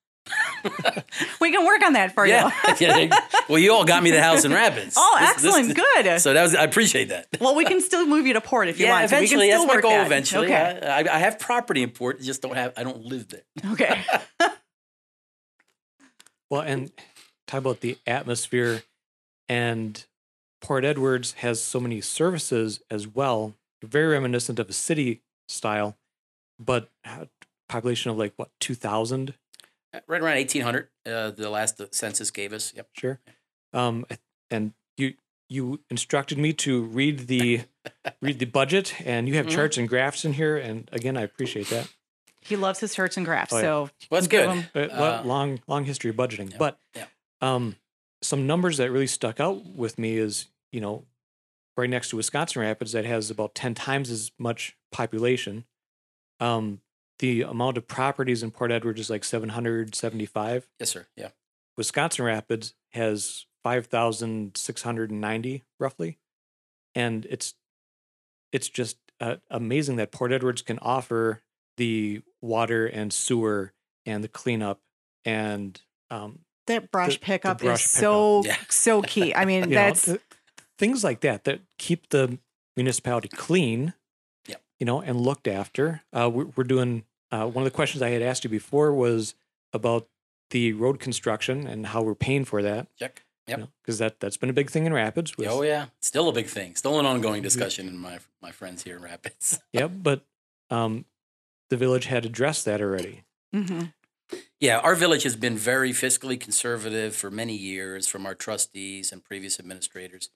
We 1.40 1.52
can 1.52 1.64
work 1.64 1.82
on 1.84 1.92
that 1.92 2.12
for 2.14 2.26
yeah. 2.26 2.50
you. 2.80 2.86
Yeah. 2.86 3.08
Well, 3.48 3.60
you 3.60 3.72
all 3.72 3.84
got 3.84 4.02
me 4.02 4.10
the 4.10 4.20
house 4.20 4.44
in 4.44 4.52
Rapids. 4.52 4.94
oh, 4.98 5.16
This- 5.20 5.42
this- 5.42 5.56
excellent. 5.56 5.76
Good. 5.76 6.20
So 6.20 6.32
that 6.32 6.42
was 6.42 6.54
I 6.56 6.64
appreciate 6.64 7.10
that. 7.10 7.28
well, 7.40 7.54
we 7.54 7.64
can 7.64 7.80
still 7.80 8.04
move 8.06 8.26
you 8.26 8.32
to 8.32 8.40
port 8.40 8.66
if 8.68 8.80
you 8.80 8.86
yeah, 8.86 8.92
want. 9.00 9.08
to. 9.08 9.14
We 9.20 9.28
can 9.28 9.38
eventually 9.38 9.48
still 9.50 9.60
that's 9.60 9.68
my 9.68 9.74
work 9.74 9.82
goal. 9.82 9.90
that. 9.92 10.06
Eventually, 10.06 10.46
Okay. 10.46 10.80
I, 10.82 11.00
I, 11.02 11.14
I 11.14 11.18
have 11.18 11.38
property 11.38 11.82
in 11.84 11.90
port. 11.90 12.20
Just 12.20 12.42
don't 12.42 12.56
have. 12.56 12.72
I 12.76 12.82
don't 12.82 13.04
live 13.04 13.28
there. 13.28 13.42
Okay. 13.72 14.02
Well, 16.50 16.62
and 16.62 16.90
talk 17.46 17.58
about 17.58 17.80
the 17.80 17.98
atmosphere, 18.06 18.82
and 19.48 20.04
Port 20.60 20.84
Edwards 20.84 21.32
has 21.34 21.62
so 21.62 21.80
many 21.80 22.00
services 22.00 22.80
as 22.90 23.06
well, 23.06 23.54
very 23.82 24.06
reminiscent 24.08 24.58
of 24.58 24.68
a 24.68 24.72
city 24.72 25.22
style, 25.48 25.96
but 26.58 26.90
uh, 27.04 27.26
population 27.68 28.10
of 28.10 28.16
like 28.18 28.32
what 28.36 28.50
two 28.60 28.74
thousand, 28.74 29.34
Right 30.06 30.20
around 30.20 30.36
eighteen 30.36 30.62
hundred. 30.62 30.88
Uh, 31.06 31.30
the 31.30 31.48
last 31.50 31.78
the 31.78 31.88
census 31.92 32.30
gave 32.30 32.52
us. 32.52 32.72
Yep. 32.76 32.88
sure. 32.98 33.20
Um, 33.72 34.04
and 34.50 34.72
you 34.96 35.14
you 35.48 35.80
instructed 35.90 36.38
me 36.38 36.52
to 36.54 36.82
read 36.82 37.28
the 37.28 37.62
read 38.20 38.38
the 38.38 38.44
budget, 38.46 38.94
and 39.06 39.28
you 39.28 39.34
have 39.36 39.46
Mhm. 39.46 39.50
charts 39.52 39.76
and 39.78 39.88
graphs 39.88 40.24
in 40.24 40.32
here, 40.34 40.56
and 40.56 40.88
again, 40.92 41.16
I 41.16 41.22
appreciate 41.22 41.68
that. 41.68 41.88
he 42.42 42.54
loves 42.56 42.78
his 42.78 42.94
charts 42.94 43.16
and 43.16 43.26
graphs. 43.26 43.52
Oh, 43.52 43.56
yeah. 43.56 43.62
So 43.62 43.90
Well, 44.10 44.20
that's 44.20 44.28
good. 44.28 44.48
him- 44.48 44.64
Uh, 44.74 44.78
Uh, 44.92 45.22
long 45.24 45.60
long 45.66 45.84
history 45.84 46.10
of 46.10 46.16
budgeting, 46.16 46.52
yeah, 46.52 46.58
but 46.58 46.78
yeah. 46.94 47.06
um, 47.40 47.74
some 48.22 48.46
numbers 48.46 48.76
that 48.76 48.90
really 48.90 49.06
stuck 49.08 49.40
out 49.40 49.64
with 49.66 49.98
me 49.98 50.16
is 50.16 50.46
you 50.72 50.80
know 50.80 51.04
right 51.76 51.90
next 51.90 52.10
to 52.10 52.16
Wisconsin 52.16 52.62
Rapids 52.62 52.92
that 52.92 53.04
has 53.04 53.30
about 53.30 53.54
ten 53.54 53.74
times 53.74 54.10
as 54.10 54.32
much 54.38 54.76
population. 54.92 55.64
Um, 56.40 56.80
the 57.18 57.42
amount 57.42 57.78
of 57.78 57.88
properties 57.88 58.42
in 58.42 58.50
Port 58.50 58.70
Edward 58.70 58.98
is 58.98 59.10
like 59.10 59.24
seven 59.24 59.50
hundred 59.50 59.94
seventy 59.94 60.26
five. 60.26 60.68
Yes, 60.78 60.90
sir. 60.90 61.06
Yeah. 61.16 61.30
Wisconsin 61.76 62.24
Rapids 62.24 62.74
has 62.92 63.46
five 63.62 63.86
thousand 63.86 64.56
six 64.56 64.82
hundred 64.82 65.10
and 65.10 65.20
ninety 65.20 65.64
roughly, 65.78 66.18
and 66.94 67.26
it's 67.26 67.54
it's 68.52 68.68
just 68.68 68.96
uh, 69.20 69.36
amazing 69.50 69.96
that 69.96 70.12
Port 70.12 70.32
Edwards 70.32 70.62
can 70.62 70.78
offer 70.80 71.42
the 71.76 72.22
water 72.40 72.86
and 72.86 73.12
sewer 73.12 73.72
and 74.06 74.22
the 74.24 74.28
cleanup 74.28 74.80
and 75.24 75.80
um, 76.10 76.40
that 76.66 76.90
brush 76.90 77.14
the 77.14 77.20
pickup 77.20 77.58
brush 77.60 77.84
is 77.84 77.90
so. 77.90 78.42
Yeah. 78.44 78.56
so 78.68 79.02
key. 79.02 79.34
I 79.34 79.44
mean, 79.44 79.64
you 79.68 79.70
know, 79.70 79.74
that's 79.74 80.06
th- 80.06 80.20
things 80.78 81.02
like 81.04 81.20
that 81.20 81.44
that 81.44 81.60
keep 81.78 82.08
the 82.10 82.38
municipality 82.76 83.28
clean. 83.28 83.94
Yep. 84.48 84.62
You 84.80 84.86
know, 84.86 85.00
and 85.00 85.20
looked 85.20 85.48
after. 85.48 86.02
Uh, 86.12 86.30
we're, 86.32 86.46
we're 86.56 86.64
doing. 86.64 87.04
Uh, 87.32 87.46
one 87.46 87.62
of 87.66 87.70
the 87.70 87.74
questions 87.74 88.02
I 88.02 88.10
had 88.10 88.22
asked 88.22 88.44
you 88.44 88.50
before 88.50 88.92
was 88.94 89.34
about 89.72 90.08
the 90.50 90.72
road 90.74 91.00
construction 91.00 91.66
and 91.66 91.86
how 91.86 92.02
we're 92.02 92.14
paying 92.14 92.44
for 92.44 92.62
that. 92.62 92.86
Check. 92.98 93.24
Yep. 93.48 93.68
Because 93.82 93.98
that 93.98 94.18
that's 94.20 94.36
been 94.36 94.50
a 94.50 94.52
big 94.52 94.70
thing 94.70 94.86
in 94.86 94.92
Rapids. 94.92 95.36
with- 95.36 95.48
Oh 95.48 95.62
yeah. 95.62 95.86
Still 96.02 96.28
a 96.28 96.32
big 96.32 96.46
thing. 96.46 96.74
Still 96.74 96.98
an 97.00 97.06
ongoing 97.06 97.42
discussion 97.42 97.86
in 97.88 97.96
my 97.98 98.18
my 98.42 98.50
friends 98.52 98.82
here 98.84 98.96
in 98.96 99.02
Rapids. 99.02 99.58
Yep. 99.72 99.90
But 100.02 100.24
um, 100.70 101.04
the 101.70 101.76
village 101.76 102.06
had 102.06 102.24
addressed 102.24 102.64
that 102.64 102.80
already. 102.80 103.22
mhm. 103.54 103.92
Yeah, 104.60 104.78
our 104.78 104.96
village 104.96 105.22
has 105.22 105.36
been 105.36 105.56
very 105.56 105.92
fiscally 105.92 106.38
conservative 106.40 107.14
for 107.14 107.30
many 107.30 107.54
years 107.56 108.08
from 108.08 108.26
our 108.26 108.34
trustees 108.34 109.12
and 109.12 109.22
previous 109.22 109.60
administrators. 109.60 110.30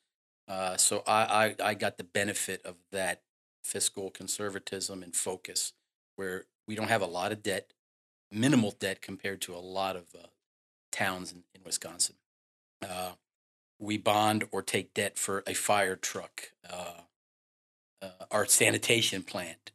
Uh, 0.51 0.77
so 0.77 1.05
I, 1.07 1.55
I, 1.63 1.71
I 1.71 1.75
got 1.75 1.97
the 1.97 2.05
benefit 2.05 2.61
of 2.65 2.75
that 2.91 3.23
fiscal 3.63 4.11
conservatism 4.11 5.01
and 5.01 5.15
focus 5.15 5.75
where 6.17 6.47
we 6.67 6.75
don't 6.75 6.89
have 6.89 7.03
a 7.03 7.07
lot 7.07 7.31
of 7.31 7.41
debt, 7.41 7.73
minimal 8.33 8.73
debt 8.73 9.01
compared 9.01 9.41
to 9.43 9.55
a 9.55 9.59
lot 9.59 9.95
of 9.95 10.07
uh, 10.13 10.27
towns 10.91 11.31
in, 11.31 11.45
in 11.55 11.61
Wisconsin. 11.65 12.17
Uh, 12.83 13.13
we 13.79 13.97
bond 13.97 14.45
or 14.51 14.61
take 14.61 14.93
debt 14.93 15.17
for 15.17 15.45
a 15.47 15.55
fire 15.55 15.95
truck, 15.95 16.51
uh, 16.69 17.03
uh, 18.03 18.25
our 18.33 18.45
sanitation 18.45 19.23
plant, 19.23 19.71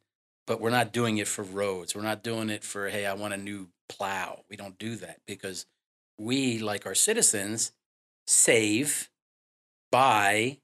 but 0.45 0.59
we're 0.59 0.69
not 0.69 0.91
doing 0.91 1.17
it 1.17 1.27
for 1.27 1.43
roads. 1.43 1.95
We're 1.95 2.01
not 2.01 2.21
doing 2.21 2.49
it 2.49 2.65
for, 2.65 2.89
hey, 2.89 3.05
I 3.05 3.13
want 3.13 3.33
a 3.33 3.37
new 3.37 3.69
plow. 3.87 4.41
We 4.49 4.57
don't 4.57 4.77
do 4.77 4.97
that 4.97 5.21
because 5.25 5.67
we, 6.19 6.59
like 6.59 6.85
our 6.85 6.95
citizens, 6.95 7.71
save, 8.27 9.09
buy, 9.89 10.57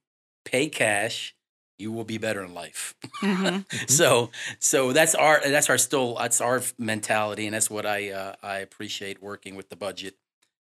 pay 0.46 0.70
cash. 0.70 1.36
You 1.80 1.92
will 1.92 2.04
be 2.04 2.20
better 2.20 2.44
in 2.44 2.54
life. 2.54 2.94
Mhm. 3.24 3.66
so, 3.90 4.30
so 4.60 4.94
that's 4.94 5.16
our 5.16 5.42
that's 5.44 5.70
our 5.70 5.78
still 5.80 6.16
that's 6.16 6.40
our 6.42 6.62
mentality, 6.78 7.48
and 7.48 7.56
that's 7.56 7.70
what 7.72 7.86
I 7.86 8.12
uh, 8.12 8.36
I 8.44 8.58
appreciate 8.60 9.22
working 9.22 9.56
with 9.56 9.70
the 9.70 9.76
budget. 9.76 10.16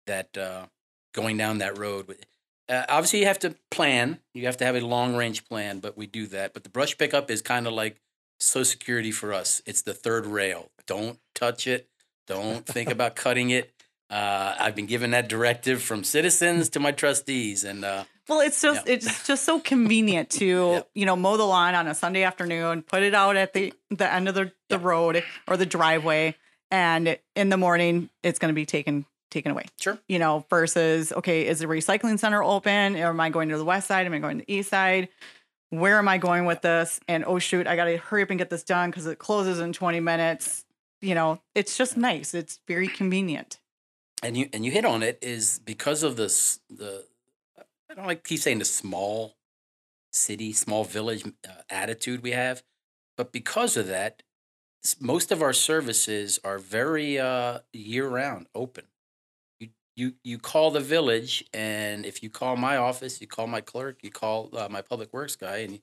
That 0.05 0.37
uh, 0.37 0.67
going 1.13 1.37
down 1.37 1.57
that 1.59 1.77
road. 1.77 2.15
Uh, 2.69 2.83
obviously, 2.89 3.19
you 3.19 3.25
have 3.25 3.39
to 3.39 3.55
plan. 3.71 4.19
You 4.33 4.45
have 4.45 4.57
to 4.57 4.65
have 4.65 4.75
a 4.75 4.81
long 4.81 5.15
range 5.15 5.45
plan, 5.45 5.79
but 5.79 5.97
we 5.97 6.05
do 6.07 6.27
that. 6.27 6.53
But 6.53 6.63
the 6.63 6.69
brush 6.69 6.97
pickup 6.97 7.29
is 7.31 7.41
kind 7.41 7.67
of 7.67 7.73
like 7.73 7.97
Social 8.39 8.65
Security 8.65 9.11
for 9.11 9.33
us. 9.33 9.61
It's 9.65 9.81
the 9.81 9.93
third 9.93 10.25
rail. 10.25 10.71
Don't 10.85 11.19
touch 11.35 11.67
it. 11.67 11.87
Don't 12.27 12.65
think 12.65 12.89
about 12.89 13.15
cutting 13.25 13.49
it. 13.49 13.71
Uh, 14.09 14.55
I've 14.59 14.75
been 14.75 14.85
given 14.85 15.11
that 15.11 15.27
directive 15.27 15.81
from 15.81 16.03
citizens 16.03 16.69
to 16.69 16.79
my 16.79 16.91
trustees, 16.91 17.63
and 17.65 17.83
uh, 17.83 18.05
Well, 18.29 18.41
it's 18.41 18.61
just 18.61 18.87
it's 18.87 19.25
just 19.25 19.45
so 19.45 19.59
convenient 19.59 20.29
to 20.31 20.45
Yep. 20.73 20.89
you 20.95 21.05
know 21.05 21.15
mow 21.15 21.37
the 21.37 21.43
lawn 21.45 21.75
on 21.75 21.87
a 21.87 21.95
Sunday 21.95 22.23
afternoon, 22.23 22.81
put 22.83 23.03
it 23.03 23.13
out 23.13 23.35
at 23.35 23.53
the 23.53 23.73
the 23.89 24.11
end 24.11 24.27
of 24.27 24.35
the, 24.35 24.51
the 24.69 24.75
Yep. 24.75 24.83
road 24.83 25.23
or 25.47 25.57
the 25.57 25.65
driveway, 25.65 26.35
and 26.71 27.17
in 27.35 27.49
the 27.49 27.57
morning 27.57 28.09
it's 28.23 28.39
going 28.39 28.53
to 28.53 28.55
be 28.55 28.65
taken 28.65 29.05
taken 29.31 29.51
away. 29.51 29.65
Sure. 29.79 29.97
You 30.07 30.19
know, 30.19 30.45
versus 30.49 31.11
okay, 31.13 31.45
is 31.47 31.59
the 31.59 31.65
recycling 31.67 32.17
center 32.19 32.43
open? 32.43 32.95
Or 32.97 33.07
am 33.09 33.19
I 33.19 33.29
going 33.29 33.49
to 33.49 33.57
the 33.57 33.65
west 33.65 33.87
side? 33.87 34.05
Am 34.05 34.13
I 34.13 34.19
going 34.19 34.39
to 34.39 34.45
the 34.45 34.53
east 34.53 34.69
side? 34.69 35.09
Where 35.69 35.97
am 35.97 36.07
I 36.07 36.17
going 36.17 36.45
with 36.45 36.61
this? 36.61 36.99
And 37.09 37.25
oh 37.25 37.39
shoot, 37.39 37.67
I 37.67 37.75
got 37.75 37.85
to 37.85 37.97
hurry 37.97 38.23
up 38.23 38.29
and 38.29 38.39
get 38.39 38.49
this 38.49 38.63
done 38.63 38.89
because 38.89 39.05
it 39.05 39.19
closes 39.19 39.59
in 39.59 39.73
20 39.73 39.99
minutes. 39.99 40.63
You 41.01 41.13
know, 41.13 41.41
it's 41.55 41.77
just 41.77 41.97
nice. 41.97 42.33
It's 42.33 42.59
very 42.67 42.87
convenient. 42.87 43.59
and 44.23 44.35
you 44.37 44.49
and 44.53 44.65
you 44.65 44.71
hit 44.71 44.85
on 44.85 45.03
it 45.03 45.19
is 45.21 45.59
because 45.65 46.03
of 46.03 46.15
this 46.15 46.59
the 46.69 47.05
I 47.89 47.93
don't 47.93 48.05
like 48.05 48.23
keep 48.23 48.39
saying 48.39 48.59
the 48.59 48.65
small 48.65 49.35
city, 50.11 50.53
small 50.53 50.83
village 50.83 51.25
uh, 51.47 51.51
attitude 51.69 52.21
we 52.23 52.31
have, 52.31 52.63
but 53.15 53.31
because 53.31 53.77
of 53.77 53.87
that, 53.87 54.23
most 54.99 55.31
of 55.31 55.41
our 55.41 55.53
services 55.53 56.39
are 56.43 56.57
very 56.57 57.19
uh, 57.19 57.59
year 57.73 58.07
round 58.07 58.47
open. 58.55 58.85
You 59.59 59.69
you 59.95 60.13
you 60.23 60.37
call 60.37 60.71
the 60.71 60.79
village, 60.79 61.45
and 61.53 62.05
if 62.05 62.21
you 62.23 62.29
call 62.29 62.55
my 62.57 62.77
office, 62.77 63.19
you 63.21 63.27
call 63.27 63.47
my 63.47 63.61
clerk, 63.61 63.99
you 64.03 64.11
call 64.11 64.49
uh, 64.55 64.67
my 64.69 64.81
public 64.81 65.13
works 65.13 65.35
guy, 65.35 65.57
and 65.57 65.81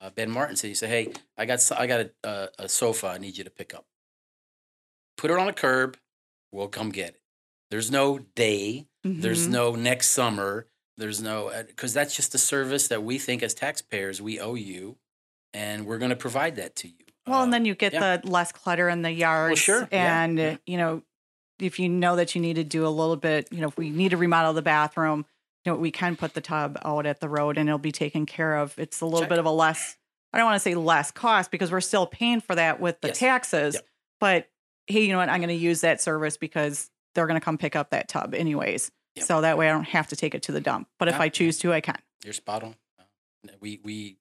uh, 0.00 0.10
Ben 0.10 0.30
Martin 0.30 0.56
said, 0.56 0.68
you 0.68 0.74
say, 0.74 0.88
hey, 0.88 1.12
I 1.36 1.44
got 1.46 1.70
I 1.76 1.86
got 1.86 2.00
a, 2.00 2.10
a, 2.24 2.48
a 2.60 2.68
sofa, 2.68 3.08
I 3.08 3.18
need 3.18 3.36
you 3.36 3.44
to 3.44 3.50
pick 3.50 3.74
up. 3.74 3.84
Put 5.16 5.30
it 5.30 5.38
on 5.38 5.48
a 5.48 5.52
curb, 5.52 5.96
we'll 6.52 6.68
come 6.68 6.90
get 6.90 7.10
it. 7.10 7.20
There's 7.70 7.90
no 7.90 8.20
day. 8.34 8.86
There's 9.04 9.46
Mhm. 9.48 9.52
no 9.52 9.74
next 9.74 10.08
summer. 10.08 10.66
There's 11.00 11.20
no 11.20 11.50
because 11.66 11.92
that's 11.94 12.14
just 12.14 12.34
a 12.34 12.38
service 12.38 12.88
that 12.88 13.02
we 13.02 13.18
think 13.18 13.42
as 13.42 13.54
taxpayers 13.54 14.20
we 14.22 14.38
owe 14.38 14.54
you, 14.54 14.96
and 15.52 15.86
we're 15.86 15.98
going 15.98 16.10
to 16.10 16.16
provide 16.16 16.56
that 16.56 16.76
to 16.76 16.88
you. 16.88 16.94
Well, 17.26 17.42
and 17.42 17.50
Uh, 17.52 17.56
then 17.56 17.64
you 17.64 17.74
get 17.74 17.92
yeah. 17.92 18.18
the 18.18 18.28
less 18.28 18.52
clutter 18.52 18.88
in 18.88 19.02
the 19.02 19.10
yards. 19.10 19.58
sure. 19.58 19.88
Yeah, 19.92 20.22
And, 20.22 20.38
yeah. 20.38 20.56
you 20.66 20.76
know, 20.78 21.02
if 21.58 21.78
you 21.78 21.88
know 21.88 22.16
that 22.16 22.34
you 22.34 22.40
need 22.40 22.54
to 22.56 22.64
do 22.64 22.86
a 22.86 22.88
little 22.88 23.16
bit, 23.16 23.48
you 23.50 23.60
know, 23.60 23.68
if 23.68 23.76
we 23.76 23.90
need 23.90 24.10
to 24.10 24.16
remodel 24.16 24.52
the 24.54 24.62
bathroom, 24.62 25.26
you 25.64 25.72
know, 25.72 25.76
we 25.78 25.90
can 25.90 26.16
put 26.16 26.32
the 26.34 26.40
tub 26.40 26.78
out 26.84 27.04
at 27.06 27.20
the 27.20 27.28
road 27.28 27.58
and 27.58 27.68
it'll 27.68 27.78
be 27.78 27.92
taken 27.92 28.24
care 28.24 28.56
of. 28.56 28.74
It's 28.78 29.00
a 29.00 29.04
little 29.04 29.20
Check. 29.20 29.28
bit 29.28 29.38
of 29.38 29.44
a 29.44 29.50
less, 29.50 29.96
I 30.32 30.38
don't 30.38 30.46
want 30.46 30.56
to 30.56 30.60
say 30.60 30.74
less 30.74 31.10
cost 31.10 31.50
because 31.50 31.70
we're 31.70 31.82
still 31.82 32.06
paying 32.06 32.40
for 32.40 32.54
that 32.54 32.80
with 32.80 33.00
the 33.02 33.08
Yes. 33.08 33.18
taxes. 33.18 33.74
Yep. 33.74 33.86
But 34.20 34.50
hey, 34.86 35.02
you 35.02 35.12
know 35.12 35.18
what? 35.18 35.28
I'm 35.28 35.40
going 35.40 35.48
to 35.48 35.54
use 35.54 35.82
that 35.82 36.00
service 36.00 36.36
because 36.38 36.90
they're 37.14 37.26
going 37.26 37.38
to 37.38 37.44
come 37.44 37.58
pick 37.58 37.76
up 37.76 37.90
that 37.90 38.08
tub 38.08 38.34
anyways. 38.34 38.90
Yep. 39.20 39.26
So 39.26 39.40
that 39.40 39.56
way 39.58 39.68
I 39.68 39.72
don't 39.72 39.84
have 39.84 40.08
to 40.08 40.16
take 40.16 40.34
it 40.34 40.42
to 40.44 40.52
the 40.52 40.60
dump. 40.60 40.88
But 40.98 41.08
if 41.08 41.14
Yeah. 41.14 41.22
I 41.22 41.28
choose 41.28 41.58
to, 41.60 41.72
I 41.72 41.80
can. 41.80 41.98
You're 42.24 42.32
spot 42.34 42.62
on. 42.62 42.74
Uh, 42.98 43.52
We 43.60 43.80
we 43.82 44.16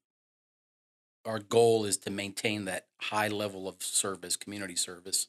our 1.25 1.39
goal 1.39 1.85
is 1.85 1.97
to 1.97 2.09
maintain 2.09 2.65
that 2.65 2.87
high 3.01 3.27
level 3.27 3.67
of 3.67 3.83
service, 3.83 4.35
community 4.37 4.75
service, 4.75 5.27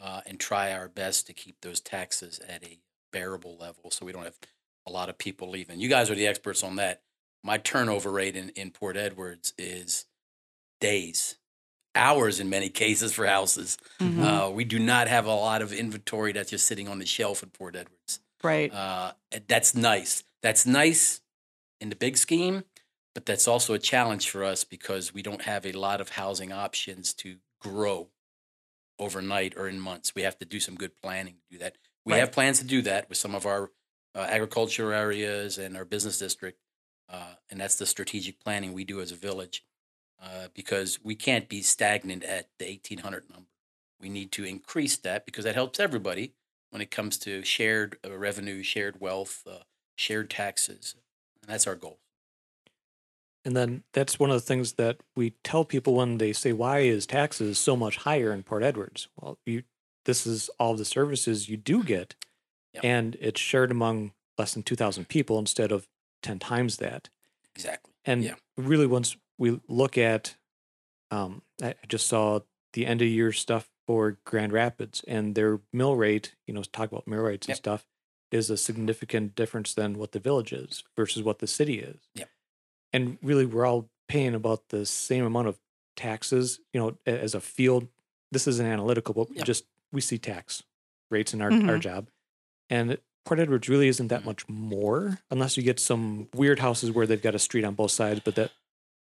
uh, 0.00 0.22
and 0.26 0.40
try 0.40 0.72
our 0.72 0.88
best 0.88 1.26
to 1.28 1.32
keep 1.32 1.60
those 1.60 1.80
taxes 1.80 2.40
at 2.40 2.64
a 2.64 2.78
bearable 3.12 3.56
level, 3.56 3.90
so 3.90 4.04
we 4.04 4.12
don't 4.12 4.24
have 4.24 4.38
a 4.86 4.90
lot 4.90 5.08
of 5.08 5.18
people 5.18 5.48
leaving. 5.48 5.78
You 5.80 5.88
guys 5.88 6.10
are 6.10 6.14
the 6.16 6.26
experts 6.26 6.62
on 6.64 6.76
that. 6.76 7.02
My 7.44 7.58
turnover 7.58 8.10
rate 8.10 8.36
in, 8.36 8.50
in 8.50 8.70
Port 8.70 8.96
Edwards 8.96 9.54
is 9.56 10.06
days, 10.80 11.36
hours 11.94 12.40
in 12.40 12.50
many 12.50 12.68
cases 12.84 13.12
for 13.12 13.26
houses. 13.26 13.78
Mhm. 14.00 14.48
Uh, 14.48 14.50
we 14.50 14.64
do 14.64 14.78
not 14.78 15.06
have 15.08 15.26
a 15.26 15.34
lot 15.34 15.62
of 15.62 15.72
inventory 15.72 16.32
that's 16.32 16.50
just 16.50 16.66
sitting 16.66 16.88
on 16.88 16.98
the 16.98 17.06
shelf 17.06 17.42
in 17.42 17.50
Port 17.50 17.76
Edwards. 17.76 18.20
Right. 18.42 18.72
Uh, 18.72 19.12
that's 19.48 19.74
nice. 19.74 20.24
That's 20.42 20.66
nice 20.66 21.20
in 21.80 21.90
the 21.90 21.96
big 21.96 22.16
scheme, 22.16 22.64
but 23.14 23.26
that's 23.26 23.48
also 23.48 23.74
a 23.74 23.78
challenge 23.78 24.30
for 24.30 24.44
us 24.44 24.64
because 24.64 25.14
we 25.14 25.22
don't 25.22 25.42
have 25.42 25.66
a 25.66 25.72
lot 25.72 26.00
of 26.00 26.10
housing 26.10 26.52
options 26.52 27.14
to 27.14 27.38
grow 27.60 28.10
overnight 28.98 29.56
or 29.56 29.68
in 29.68 29.80
months. 29.80 30.14
We 30.14 30.22
have 30.22 30.38
to 30.38 30.44
do 30.44 30.60
some 30.60 30.74
good 30.76 30.96
planning 30.96 31.34
to 31.36 31.42
do 31.50 31.58
that. 31.58 31.76
We 32.04 32.12
Right. 32.14 32.20
have 32.20 32.32
plans 32.32 32.58
to 32.60 32.64
do 32.64 32.82
that 32.82 33.08
with 33.08 33.18
some 33.18 33.34
of 33.34 33.46
our 33.46 33.72
uh, 34.14 34.26
agriculture 34.28 34.92
areas 34.92 35.58
and 35.58 35.76
our 35.76 35.84
business 35.84 36.18
district, 36.18 36.60
uh, 37.08 37.34
and 37.50 37.60
that's 37.60 37.76
the 37.76 37.86
strategic 37.86 38.40
planning 38.40 38.72
we 38.72 38.84
do 38.84 39.00
as 39.00 39.12
a 39.12 39.16
village 39.16 39.64
uh, 40.22 40.48
because 40.54 41.02
we 41.02 41.14
can't 41.14 41.48
be 41.48 41.62
stagnant 41.62 42.24
at 42.24 42.48
the 42.58 42.68
1800 42.68 43.30
number. 43.30 43.48
We 44.00 44.08
need 44.08 44.32
to 44.32 44.44
increase 44.44 44.96
that 44.98 45.24
because 45.26 45.44
that 45.44 45.54
helps 45.54 45.80
everybody 45.80 46.34
when 46.70 46.82
it 46.82 46.90
comes 46.90 47.18
to 47.18 47.42
shared 47.44 47.98
uh, 48.04 48.16
revenue, 48.16 48.62
shared 48.62 49.00
wealth, 49.00 49.42
uh, 49.46 49.60
shared 49.96 50.30
taxes. 50.30 50.94
And 51.42 51.50
that's 51.50 51.66
our 51.66 51.76
goal. 51.76 52.00
And 53.44 53.56
then 53.56 53.84
that's 53.94 54.18
one 54.18 54.30
of 54.30 54.36
the 54.36 54.46
things 54.46 54.74
that 54.74 55.00
we 55.16 55.30
tell 55.44 55.64
people 55.64 55.94
when 55.94 56.18
they 56.18 56.32
say, 56.32 56.52
"Why 56.52 56.80
is 56.80 57.06
taxes 57.06 57.58
so 57.58 57.74
much 57.74 57.96
higher 57.96 58.32
in 58.32 58.42
Port 58.42 58.62
Edwards?" 58.62 59.08
Well, 59.16 59.38
you 59.46 59.64
this 60.04 60.26
is 60.26 60.48
all 60.58 60.74
the 60.74 60.84
services 60.84 61.48
you 61.48 61.56
do 61.56 61.82
get, 61.82 62.14
Yep. 62.74 62.84
and 62.84 63.16
it's 63.20 63.40
shared 63.40 63.70
among 63.70 64.14
less 64.38 64.54
than 64.54 64.62
two 64.62 64.76
thousand 64.76 65.08
people 65.08 65.38
instead 65.38 65.72
of 65.72 65.88
ten 66.22 66.38
times 66.38 66.78
that. 66.78 67.08
Exactly. 67.54 67.92
And 68.04 68.24
Yeah. 68.24 68.36
really, 68.56 68.86
once 68.86 69.16
we 69.38 69.60
look 69.68 69.98
at, 69.98 70.36
um, 71.10 71.42
I 71.62 71.70
I 71.70 71.86
just 71.88 72.06
saw 72.08 72.40
the 72.74 72.86
end 72.86 73.02
of 73.02 73.08
year 73.08 73.32
stuff 73.32 73.70
for 73.90 74.18
Grand 74.24 74.52
Rapids 74.52 75.02
and 75.08 75.34
their 75.34 75.58
mill 75.72 75.96
rate. 75.96 76.36
You 76.46 76.54
know, 76.54 76.62
talk 76.62 76.92
about 76.92 77.08
mill 77.08 77.22
rates 77.22 77.48
and 77.48 77.56
stuff 77.56 77.84
is 78.30 78.48
a 78.48 78.56
significant 78.56 79.34
difference 79.34 79.74
than 79.74 79.98
what 79.98 80.12
the 80.12 80.20
village 80.20 80.52
is 80.52 80.84
versus 80.96 81.24
what 81.24 81.40
the 81.40 81.48
city 81.48 81.80
is. 81.80 81.96
Yep. 82.14 82.28
And 82.92 83.18
really, 83.20 83.46
we're 83.46 83.66
all 83.66 83.90
paying 84.06 84.36
about 84.36 84.68
the 84.68 84.86
same 84.86 85.24
amount 85.24 85.48
of 85.48 85.58
taxes. 85.96 86.60
You 86.72 86.80
know, 86.80 86.98
as 87.04 87.34
a 87.34 87.40
field, 87.40 87.88
this 88.30 88.46
isn't 88.46 88.64
analytical, 88.64 89.12
but 89.12 89.34
Yep. 89.34 89.44
just 89.44 89.64
we 89.90 90.00
see 90.00 90.18
tax 90.18 90.62
rates 91.10 91.34
in 91.34 91.40
our 91.42 91.50
our 91.50 91.58
Mhm. 91.58 91.80
job, 91.80 92.10
and 92.68 92.96
Port 93.24 93.40
Edwards 93.40 93.68
really 93.68 93.88
isn't 93.88 94.06
that 94.06 94.22
Mhm. 94.22 94.26
much 94.26 94.48
more 94.48 95.18
unless 95.32 95.56
you 95.56 95.64
get 95.64 95.80
some 95.80 96.28
weird 96.32 96.60
houses 96.60 96.92
where 96.92 97.08
they've 97.08 97.20
got 97.20 97.34
a 97.34 97.40
street 97.40 97.64
on 97.64 97.74
both 97.74 97.90
sides, 97.90 98.20
but 98.24 98.36
that 98.36 98.52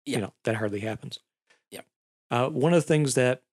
Yeah. 0.05 0.15
you 0.15 0.21
know 0.21 0.33
that 0.45 0.55
hardly 0.55 0.79
happens. 0.79 1.19
Yeah. 1.71 1.81
Uh, 2.31 2.47
one 2.47 2.73
of 2.73 2.81
the 2.81 2.87
things 2.87 3.15
that 3.15 3.43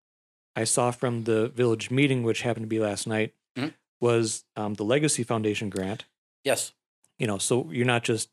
I 0.56 0.64
saw 0.64 0.90
from 0.90 1.24
the 1.24 1.48
village 1.48 1.90
meeting, 1.90 2.22
which 2.22 2.42
happened 2.42 2.64
to 2.64 2.68
be 2.68 2.78
last 2.80 3.06
night, 3.06 3.34
Mhm. 3.56 3.74
was 4.00 4.44
um, 4.56 4.74
the 4.74 4.84
Legacy 4.84 5.22
Foundation 5.24 5.70
grant. 5.70 6.04
Yes. 6.44 6.72
You 7.18 7.26
know, 7.26 7.38
so 7.38 7.70
you're 7.72 7.86
not 7.86 8.04
just 8.04 8.30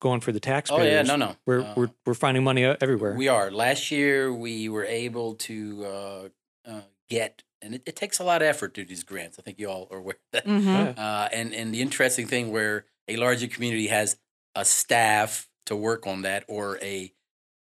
going 0.00 0.20
for 0.20 0.32
the 0.32 0.40
taxpayers. 0.40 0.80
Oh 0.80 0.84
taxpayers. 0.84 1.08
yeah. 1.08 1.16
No. 1.16 1.26
No. 1.26 1.36
We're 1.46 1.60
Uh, 1.60 1.74
we're 1.76 1.90
we're 2.06 2.14
finding 2.14 2.44
money 2.44 2.64
uh, 2.64 2.76
everywhere. 2.80 3.14
We 3.14 3.28
are. 3.28 3.50
Last 3.50 3.90
year, 3.90 4.32
we 4.32 4.68
were 4.68 4.84
able 4.84 5.34
to 5.34 5.84
uh, 5.84 6.28
uh, 6.64 6.80
get, 7.08 7.42
and 7.60 7.74
it, 7.74 7.82
it 7.86 7.96
takes 7.96 8.18
a 8.20 8.24
lot 8.24 8.40
of 8.42 8.46
effort 8.48 8.74
to 8.74 8.82
do 8.82 8.88
these 8.88 9.02
grants. 9.04 9.38
I 9.38 9.42
think 9.42 9.58
you 9.58 9.68
all 9.68 9.88
are 9.90 9.98
aware 9.98 10.14
of 10.16 10.30
that. 10.32 10.46
Mhm. 10.46 10.64
Yeah. 10.96 11.02
Uh, 11.04 11.28
and 11.32 11.52
and 11.54 11.74
the 11.74 11.80
interesting 11.82 12.26
thing 12.26 12.52
where 12.52 12.84
a 13.08 13.16
larger 13.16 13.48
community 13.48 13.88
has 13.88 14.18
a 14.54 14.64
staff 14.64 15.48
to 15.66 15.74
work 15.76 16.06
on 16.06 16.22
that 16.22 16.44
or 16.48 16.78
a 16.82 17.12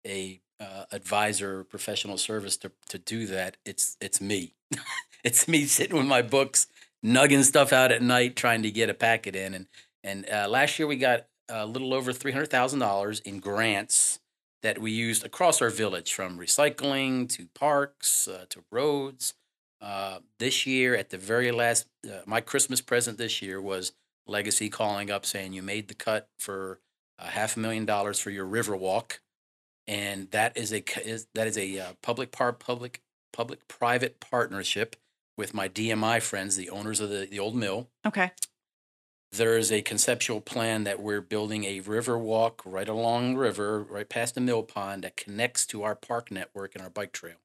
a 0.07 0.40
uh, 0.61 0.85
advisor 0.92 1.61
or 1.61 1.64
professional 1.64 2.19
service 2.19 2.57
to 2.59 2.73
to 2.88 2.99
do 2.99 3.27
that, 3.27 3.57
it's 3.64 3.97
it's 4.01 4.21
me. 4.21 4.55
it's 5.25 5.49
me 5.49 5.64
sitting 5.64 5.97
with 5.97 6.07
my 6.07 6.23
books, 6.23 6.66
nugging 7.05 7.45
stuff 7.45 7.73
out 7.73 7.92
at 7.92 8.03
night, 8.03 8.37
trying 8.37 8.62
to 8.62 8.71
get 8.71 8.90
a 8.90 8.95
packet 8.95 9.37
in. 9.37 9.55
And 9.55 9.66
and 10.03 10.29
uh, 10.31 10.49
last 10.49 10.79
year 10.79 10.87
we 10.87 10.97
got 10.97 11.27
a 11.49 11.66
little 11.66 11.95
over 11.95 12.12
three 12.12 12.33
hundred 12.33 12.51
thousand 12.51 12.81
dollars 12.81 13.21
in 13.21 13.40
grants 13.40 14.21
that 14.62 14.79
we 14.79 14.90
used 14.90 15.25
across 15.25 15.62
our 15.62 15.71
village, 15.71 16.12
from 16.12 16.38
recycling 16.38 17.29
to 17.29 17.47
parks 17.55 18.27
uh, 18.27 18.47
to 18.51 18.64
roads. 18.71 19.35
Uh, 19.81 20.21
this 20.38 20.66
year, 20.66 20.97
at 20.97 21.11
the 21.11 21.19
very 21.19 21.53
last, 21.53 21.87
uh, 22.07 22.21
my 22.25 22.40
Christmas 22.40 22.81
present 22.81 23.19
this 23.19 23.42
year 23.42 23.61
was 23.61 23.92
Legacy 24.27 24.69
calling 24.69 25.11
up 25.11 25.25
saying 25.25 25.53
you 25.53 25.62
made 25.62 25.88
the 25.88 25.95
cut 25.95 26.29
for 26.38 26.81
uh, 27.19 27.27
half 27.27 27.57
a 27.57 27.61
million 27.61 27.85
dollars 27.85 28.19
for 28.19 28.31
your 28.31 28.47
river 28.47 28.75
walk, 28.77 29.21
and 29.87 30.31
that 30.31 30.57
is 30.57 30.72
a 30.72 30.83
is, 31.07 31.27
that 31.35 31.46
is 31.46 31.57
a 31.59 31.79
uh, 31.79 31.92
public 32.03 32.33
part 32.33 32.59
public 32.59 33.03
public 33.33 33.66
private 33.68 34.20
partnership 34.20 34.96
with 35.37 35.53
my 35.55 35.68
DMI 35.68 36.20
friends, 36.22 36.57
the 36.57 36.70
owners 36.70 37.01
of 37.01 37.11
the 37.11 37.27
the 37.31 37.38
old 37.38 37.55
mill. 37.55 37.88
Okay. 38.05 38.33
There 39.33 39.59
is 39.59 39.70
a 39.72 39.83
conceptual 39.83 40.40
plan 40.40 40.85
that 40.85 41.01
we're 41.01 41.20
building 41.20 41.64
a 41.64 41.81
river 41.81 42.16
walk 42.16 42.62
right 42.64 42.88
along 42.88 43.35
the 43.35 43.40
river, 43.40 43.83
right 43.83 44.09
past 44.09 44.35
the 44.35 44.40
mill 44.40 44.62
pond 44.62 45.05
that 45.05 45.16
connects 45.16 45.66
to 45.66 45.83
our 45.83 45.94
park 45.94 46.31
network 46.31 46.75
and 46.75 46.83
our 46.83 46.88
bike 46.90 47.12
trail. 47.12 47.37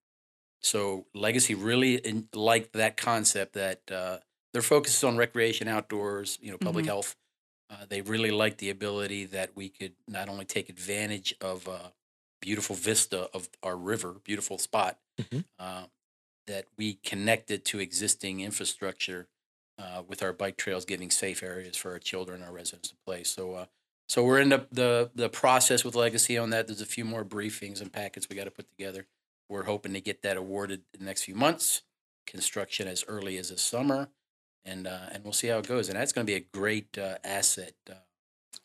So 0.62 1.08
Legacy 1.14 1.56
really 1.56 1.96
in, 1.96 2.30
liked 2.34 2.74
that 2.74 2.96
concept 2.98 3.54
that 3.54 3.92
uh, 3.92 4.20
their 4.54 4.62
focus 4.62 4.96
is 4.96 5.04
on 5.04 5.18
recreation, 5.18 5.68
outdoors, 5.68 6.38
you 6.42 6.52
know, 6.52 6.58
public 6.58 6.86
Mhm. 6.86 6.90
health. 6.90 7.16
Uh, 7.70 7.86
they 7.90 8.02
really 8.02 8.32
liked 8.32 8.60
the 8.60 8.70
ability 8.70 9.26
that 9.26 9.56
we 9.56 9.68
could 9.70 9.94
not 10.08 10.30
only 10.30 10.46
take 10.46 10.70
advantage 10.70 11.34
of 11.42 11.68
a 11.68 11.92
beautiful 12.42 12.76
vista 12.76 13.30
of 13.34 13.50
our 13.64 13.78
river, 13.78 14.14
beautiful 14.24 14.58
spot, 14.58 15.00
Mhm. 15.20 15.46
uh, 15.60 15.86
that 16.48 16.66
we 16.78 16.96
connected 16.96 17.64
to 17.66 17.80
existing 17.80 18.42
infrastructure 18.42 19.28
uh, 19.78 20.04
with 20.08 20.22
our 20.22 20.34
bike 20.34 20.58
trails, 20.58 20.86
giving 20.86 21.10
safe 21.10 21.42
areas 21.42 21.76
for 21.78 21.92
our 21.92 22.00
children, 22.00 22.44
our 22.44 22.52
residents 22.52 22.90
to 22.90 22.96
play. 23.06 23.24
So, 23.24 23.54
uh, 23.56 23.66
so 24.10 24.24
we're 24.24 24.40
in 24.40 24.50
the, 24.50 24.68
the 24.72 25.10
the 25.16 25.30
process 25.30 25.84
with 25.84 25.96
Legacy 25.96 26.38
on 26.38 26.50
that. 26.52 26.68
There's 26.68 26.82
a 26.82 26.86
few 26.86 27.06
more 27.06 27.24
briefings 27.26 27.82
and 27.82 27.92
packets 27.92 28.28
we 28.30 28.36
got 28.36 28.44
to 28.44 28.52
put 28.52 28.70
together. 28.70 29.08
We're 29.50 29.64
hoping 29.64 29.94
to 29.94 30.02
get 30.02 30.22
that 30.22 30.38
awarded 30.38 30.82
in 30.94 31.00
the 31.00 31.06
next 31.06 31.24
few 31.24 31.36
months. 31.36 31.82
Construction 32.28 32.88
as 32.88 33.04
early 33.08 33.38
as 33.38 33.50
this 33.50 33.62
summer, 33.62 34.10
and 34.66 34.86
uh, 34.86 35.08
and 35.12 35.24
we'll 35.24 35.34
see 35.34 35.48
how 35.48 35.58
it 35.60 35.68
goes. 35.68 35.90
And 35.90 35.98
that's 35.98 36.12
going 36.14 36.28
to 36.28 36.32
be 36.32 36.36
a 36.36 36.40
great 36.60 36.98
uh, 36.98 37.18
asset. 37.24 37.74
Uh, 37.90 37.96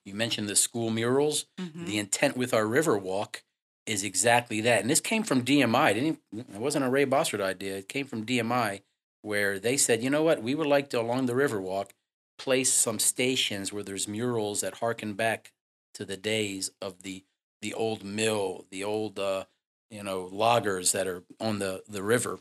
you 0.04 0.14
mentioned 0.14 0.48
the 0.48 0.56
school 0.56 0.90
murals. 0.90 1.46
Mhm. 1.58 1.86
The 1.86 1.98
intent 1.98 2.36
with 2.36 2.52
our 2.52 2.66
river 2.66 2.98
walk 2.98 3.42
is 3.86 4.02
exactly 4.04 4.60
that. 4.62 4.80
And 4.80 4.90
this 4.90 5.00
came 5.00 5.22
from 5.22 5.44
DMI. 5.44 5.90
It, 5.92 5.94
didn't, 5.94 6.18
it 6.54 6.60
wasn't 6.60 6.84
a 6.84 6.90
Ray 6.90 7.06
Bossard 7.06 7.40
idea. 7.40 7.76
It 7.76 7.88
came 7.88 8.06
from 8.06 8.26
DMI, 8.26 8.82
where 9.22 9.58
they 9.58 9.76
said, 9.76 10.02
you 10.02 10.10
know 10.10 10.22
what, 10.22 10.42
we 10.42 10.54
would 10.54 10.66
like 10.66 10.90
to 10.90 11.00
along 11.00 11.26
the 11.26 11.34
river 11.34 11.60
walk 11.60 11.92
place 12.38 12.72
some 12.72 12.98
stations 12.98 13.72
where 13.72 13.82
there's 13.82 14.06
murals 14.06 14.60
that 14.60 14.74
harken 14.76 15.14
back 15.14 15.52
to 15.94 16.04
the 16.04 16.16
days 16.16 16.70
of 16.82 17.02
the 17.02 17.24
the 17.62 17.72
old 17.72 18.04
mill, 18.04 18.66
the 18.70 18.84
old 18.84 19.18
uh, 19.18 19.44
you 19.90 20.02
know 20.02 20.28
loggers 20.30 20.92
that 20.92 21.06
are 21.06 21.22
on 21.40 21.58
the 21.58 21.82
the 21.88 22.02
river. 22.02 22.38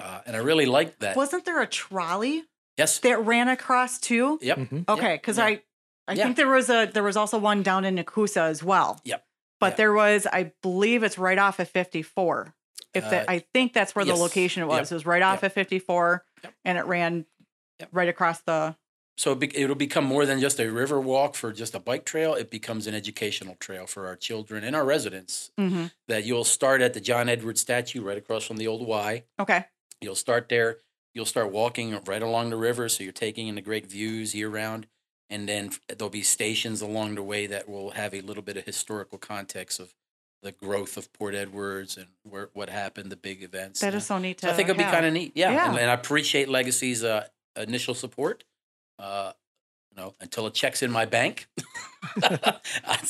Uh, 0.00 0.20
and 0.26 0.34
I 0.34 0.40
really 0.40 0.66
like 0.66 0.98
that. 0.98 1.16
Wasn't 1.16 1.44
there 1.44 1.62
a 1.62 1.66
trolley 1.66 2.42
yes. 2.76 2.98
that 3.00 3.24
ran 3.24 3.48
across 3.48 4.00
too? 4.00 4.38
Yep. 4.42 4.58
Mhm. 4.58 4.88
Okay, 4.88 5.14
because 5.14 5.38
yeah. 5.38 5.44
I, 5.44 5.62
I 6.08 6.14
Yeah. 6.14 6.24
think 6.24 6.36
there 6.36 6.48
was 6.48 6.68
a 6.68 6.86
there 6.92 7.04
was 7.04 7.16
also 7.16 7.38
one 7.38 7.62
down 7.62 7.84
in 7.84 7.94
Nekoosa 7.96 8.42
as 8.48 8.64
well. 8.64 9.00
Yep. 9.04 9.24
But 9.62 9.74
Yeah. 9.74 9.76
there 9.76 9.92
was, 9.92 10.26
I 10.26 10.52
believe, 10.60 11.04
it's 11.04 11.16
right 11.18 11.38
off 11.38 11.58
of 11.60 11.68
54. 11.68 12.52
If 12.94 13.08
that, 13.08 13.28
Uh, 13.28 13.32
I 13.32 13.38
think 13.54 13.72
that's 13.72 13.94
where 13.94 14.04
yes. 14.04 14.16
the 14.16 14.20
location 14.22 14.62
it 14.62 14.66
was. 14.66 14.90
Yep. 14.90 14.92
It 14.92 14.94
was 14.96 15.06
right 15.06 15.22
off 15.22 15.36
Yep. 15.42 15.44
of 15.44 15.52
54, 15.54 16.24
Yep. 16.42 16.54
and 16.64 16.78
it 16.78 16.84
ran 16.84 17.26
right 17.92 18.08
across 18.08 18.40
the. 18.40 18.76
So 19.16 19.32
it 19.32 19.38
be, 19.38 19.56
it'll 19.56 19.76
become 19.76 20.04
more 20.04 20.26
than 20.26 20.40
just 20.40 20.58
a 20.58 20.68
river 20.70 21.00
walk 21.00 21.36
for 21.36 21.52
just 21.52 21.74
a 21.76 21.78
bike 21.78 22.04
trail. 22.04 22.34
It 22.34 22.50
becomes 22.50 22.86
an 22.88 22.94
educational 22.94 23.54
trail 23.54 23.86
for 23.86 24.06
our 24.08 24.16
children 24.16 24.64
and 24.64 24.74
our 24.74 24.84
residents. 24.84 25.52
Mhm. 25.60 25.92
That 26.08 26.24
you'll 26.24 26.42
start 26.44 26.80
at 26.80 26.92
the 26.92 27.00
John 27.00 27.28
Edwards 27.28 27.60
statue 27.60 28.02
right 28.02 28.18
across 28.18 28.44
from 28.44 28.56
the 28.56 28.66
old 28.66 28.84
Y. 28.86 29.22
Okay. 29.38 29.66
You'll 30.00 30.16
start 30.16 30.48
there. 30.48 30.78
You'll 31.14 31.24
start 31.26 31.52
walking 31.52 31.98
right 32.04 32.22
along 32.22 32.50
the 32.50 32.56
river, 32.56 32.88
so 32.88 33.04
you're 33.04 33.12
taking 33.12 33.46
in 33.46 33.54
the 33.54 33.60
great 33.60 33.86
views 33.86 34.34
year 34.34 34.48
round. 34.48 34.88
And 35.32 35.48
then 35.48 35.70
there'll 35.88 36.10
be 36.10 36.22
stations 36.22 36.82
along 36.82 37.14
the 37.14 37.22
way 37.22 37.46
that 37.46 37.66
will 37.66 37.92
have 37.92 38.12
a 38.12 38.20
little 38.20 38.42
bit 38.42 38.58
of 38.58 38.64
historical 38.64 39.16
context 39.16 39.80
of 39.80 39.94
the 40.42 40.52
growth 40.52 40.98
of 40.98 41.10
Port 41.14 41.34
Edwards 41.34 41.96
and 41.96 42.08
where 42.22 42.50
what 42.52 42.68
happened, 42.68 43.10
the 43.10 43.16
big 43.16 43.42
events. 43.42 43.80
That 43.80 43.94
Uh, 43.94 44.00
so 44.00 44.18
neat 44.18 44.38
to 44.38 44.46
so 44.46 44.52
I 44.52 44.54
think 44.54 44.68
it'll 44.68 44.78
be 44.78 44.84
kind 44.84 45.06
of 45.06 45.12
neat. 45.14 45.32
Yeah. 45.34 45.52
Yeah. 45.52 45.70
And, 45.70 45.78
and 45.78 45.90
I 45.90 45.94
appreciate 45.94 46.50
Legacy's 46.50 47.02
uh, 47.02 47.26
initial 47.56 47.94
support. 47.94 48.44
Uh, 48.98 49.32
you 49.90 50.02
know, 50.02 50.14
until 50.20 50.46
it 50.46 50.54
checks 50.54 50.82
in 50.82 50.90
my 50.90 51.04
bank. 51.04 51.48
I, 52.22 53.00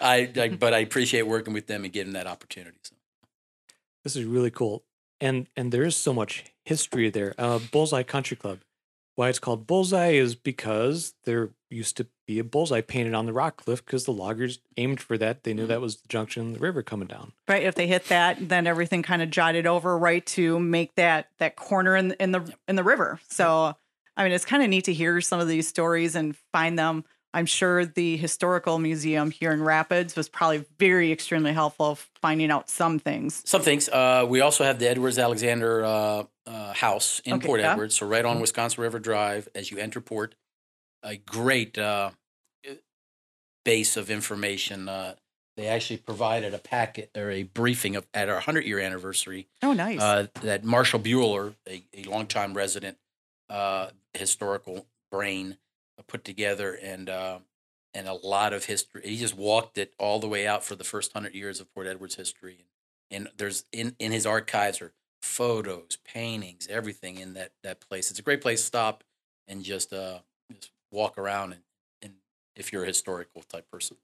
I, 0.00 0.48
but 0.58 0.74
I 0.74 0.78
appreciate 0.78 1.22
working 1.22 1.52
with 1.54 1.66
them 1.66 1.84
and 1.84 1.92
getting 1.92 2.14
that 2.14 2.26
opportunity. 2.26 2.78
So. 2.82 2.96
This 4.04 4.16
is 4.16 4.24
really 4.24 4.50
cool. 4.50 4.82
And 5.20 5.46
and 5.56 5.72
there 5.72 5.84
is 5.84 5.96
so 5.96 6.12
much 6.12 6.44
history 6.64 7.10
there. 7.10 7.34
Uh, 7.38 7.60
Bullseye 7.70 8.02
Country 8.02 8.36
Club. 8.36 8.58
Why 9.14 9.28
it's 9.28 9.38
called 9.38 9.66
Bullseye 9.66 10.12
is 10.12 10.34
because 10.34 11.14
there 11.24 11.50
used 11.68 11.96
to 11.98 12.06
be 12.26 12.38
a 12.38 12.44
bullseye 12.44 12.80
painted 12.80 13.14
on 13.14 13.26
the 13.26 13.32
rock 13.32 13.56
cliff 13.58 13.84
because 13.84 14.04
the 14.04 14.12
loggers 14.12 14.60
aimed 14.76 15.00
for 15.00 15.18
that. 15.18 15.44
They 15.44 15.52
knew 15.52 15.66
that 15.66 15.80
was 15.80 15.96
the 15.96 16.08
junction 16.08 16.48
of 16.48 16.54
the 16.54 16.60
river 16.60 16.82
coming 16.82 17.08
down. 17.08 17.32
Right. 17.48 17.62
If 17.62 17.74
they 17.74 17.86
hit 17.86 18.06
that, 18.06 18.48
then 18.48 18.66
everything 18.66 19.02
kind 19.02 19.22
of 19.22 19.30
jotted 19.30 19.66
over 19.66 19.96
right 19.98 20.24
to 20.26 20.58
make 20.58 20.94
that 20.94 21.28
that 21.38 21.56
corner 21.56 21.96
in 21.96 22.12
in 22.12 22.32
the 22.32 22.54
in 22.68 22.76
the 22.76 22.84
river. 22.84 23.20
So 23.28 23.76
I 24.16 24.24
mean, 24.24 24.32
it's 24.32 24.44
kind 24.44 24.62
of 24.62 24.68
neat 24.68 24.84
to 24.84 24.92
hear 24.92 25.20
some 25.20 25.40
of 25.40 25.48
these 25.48 25.68
stories 25.68 26.14
and 26.14 26.36
find 26.52 26.78
them. 26.78 27.04
I'm 27.34 27.46
sure 27.46 27.86
the 27.86 28.18
historical 28.18 28.78
museum 28.78 29.30
here 29.30 29.52
in 29.52 29.62
Rapids 29.62 30.14
was 30.14 30.28
probably 30.28 30.66
very 30.78 31.12
extremely 31.12 31.54
helpful 31.54 31.98
finding 32.20 32.50
out 32.50 32.68
some 32.68 32.98
things. 32.98 33.42
Some 33.46 33.62
things. 33.62 33.88
Uh, 33.88 34.26
we 34.28 34.42
also 34.42 34.64
have 34.64 34.78
the 34.78 34.88
Edwards 34.88 35.18
Alexander 35.18 35.82
uh, 35.82 36.24
uh, 36.46 36.72
House 36.74 37.20
in 37.24 37.34
Okay, 37.34 37.46
Port 37.46 37.60
yeah. 37.60 37.72
Edwards. 37.72 37.96
So 37.96 38.06
right 38.06 38.24
on 38.24 38.40
Wisconsin 38.40 38.82
River 38.82 38.98
Drive 38.98 39.48
as 39.54 39.70
you 39.70 39.78
enter 39.78 40.00
port. 40.00 40.34
A 41.04 41.16
great 41.16 41.76
uh, 41.78 42.10
base 43.64 43.96
of 43.96 44.10
information. 44.10 44.88
Uh, 44.88 45.14
they 45.56 45.66
actually 45.66 45.98
provided 45.98 46.54
a 46.54 46.58
packet 46.58 47.10
or 47.16 47.30
a 47.30 47.42
briefing 47.42 47.96
of, 47.96 48.06
at 48.14 48.28
our 48.28 48.36
100 48.36 48.64
year 48.64 48.78
anniversary 48.78 49.48
Oh, 49.62 49.72
nice. 49.72 50.00
uh, 50.00 50.28
that 50.42 50.64
Marshall 50.64 51.00
Bueller, 51.00 51.54
a, 51.68 51.84
a 51.94 52.04
longtime 52.04 52.54
resident, 52.54 52.96
uh, 53.50 53.88
historical 54.14 54.86
brain, 55.10 55.58
uh, 55.98 56.02
put 56.06 56.24
together, 56.24 56.72
and 56.82 57.10
uh, 57.10 57.38
and 57.94 58.08
a 58.08 58.14
lot 58.14 58.52
of 58.54 58.64
history. 58.64 59.02
He 59.04 59.18
just 59.18 59.36
walked 59.36 59.76
it 59.76 59.92
all 59.98 60.18
the 60.20 60.28
way 60.28 60.46
out 60.46 60.64
for 60.64 60.74
the 60.74 60.84
first 60.84 61.12
hundred 61.12 61.34
years 61.34 61.60
of 61.60 61.72
Port 61.74 61.86
Edward's 61.86 62.14
history, 62.14 62.64
and 63.10 63.28
there's 63.36 63.64
in 63.72 63.94
in 63.98 64.10
his 64.12 64.24
archives 64.24 64.80
are 64.80 64.92
photos, 65.22 65.98
paintings, 66.04 66.66
everything 66.68 67.18
in 67.18 67.34
that 67.34 67.52
that 67.62 67.80
place. 67.80 68.10
It's 68.10 68.20
a 68.20 68.22
great 68.22 68.42
place 68.42 68.60
to 68.60 68.66
stop 68.66 69.04
and 69.48 69.64
just 69.64 69.92
uh 69.92 70.20
just 70.52 70.72
walk 70.90 71.18
around 71.18 71.52
and, 71.54 71.62
and 72.02 72.14
if 72.56 72.72
you're 72.72 72.84
a 72.84 72.86
historical 72.86 73.42
type 73.42 73.70
person. 73.70 73.96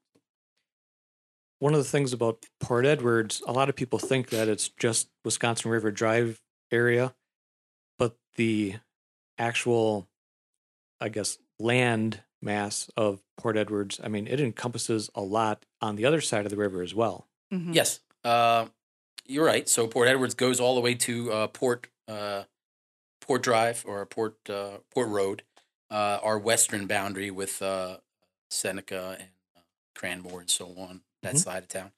One 1.59 1.73
of 1.73 1.79
the 1.79 1.89
things 1.89 2.13
about 2.13 2.45
Port 2.61 2.85
Edwards, 2.85 3.43
a 3.45 3.51
lot 3.51 3.67
of 3.69 3.75
people 3.75 3.99
think 3.99 4.29
that 4.29 4.47
it's 4.47 4.69
just 4.69 5.09
Wisconsin 5.25 5.71
River 5.71 5.91
Drive 5.91 6.41
area, 6.71 7.13
but 7.97 8.17
the 8.35 8.75
actual, 9.37 10.09
I 11.01 11.09
guess, 11.09 11.39
land 11.59 12.23
mass 12.41 12.89
of 12.97 13.21
Port 13.37 13.57
Edwards, 13.57 13.99
I 14.03 14.07
mean, 14.09 14.27
it 14.27 14.39
encompasses 14.39 15.09
a 15.15 15.21
lot 15.21 15.65
on 15.81 15.95
the 15.97 16.05
other 16.05 16.21
side 16.21 16.45
of 16.45 16.51
the 16.51 16.57
river 16.57 16.81
as 16.81 16.95
well. 16.95 17.27
Mhm. 17.51 17.75
Yes, 17.75 18.01
uh, 18.23 18.67
you're 19.29 19.45
right. 19.45 19.69
So 19.69 19.87
Port 19.87 20.07
Edwards 20.07 20.33
goes 20.33 20.59
all 20.59 20.75
the 20.75 20.81
way 20.81 20.95
to 20.95 21.31
uh, 21.31 21.47
Port 21.47 21.87
uh, 22.07 22.43
Port 23.21 23.43
Drive 23.43 23.83
or 23.87 24.05
Port 24.05 24.37
uh, 24.49 24.79
Port 24.93 25.09
Road, 25.09 25.43
uh, 25.91 26.19
our 26.23 26.39
western 26.39 26.87
boundary 26.87 27.31
with 27.31 27.61
uh, 27.61 27.97
Seneca 28.49 29.17
and 29.19 29.29
uh, 29.55 29.61
Cranmoor 29.95 30.39
and 30.41 30.49
so 30.49 30.73
on 30.77 31.01
that 31.21 31.35
Mhm. 31.35 31.43
side 31.43 31.63
of 31.63 31.69
town. 31.69 31.91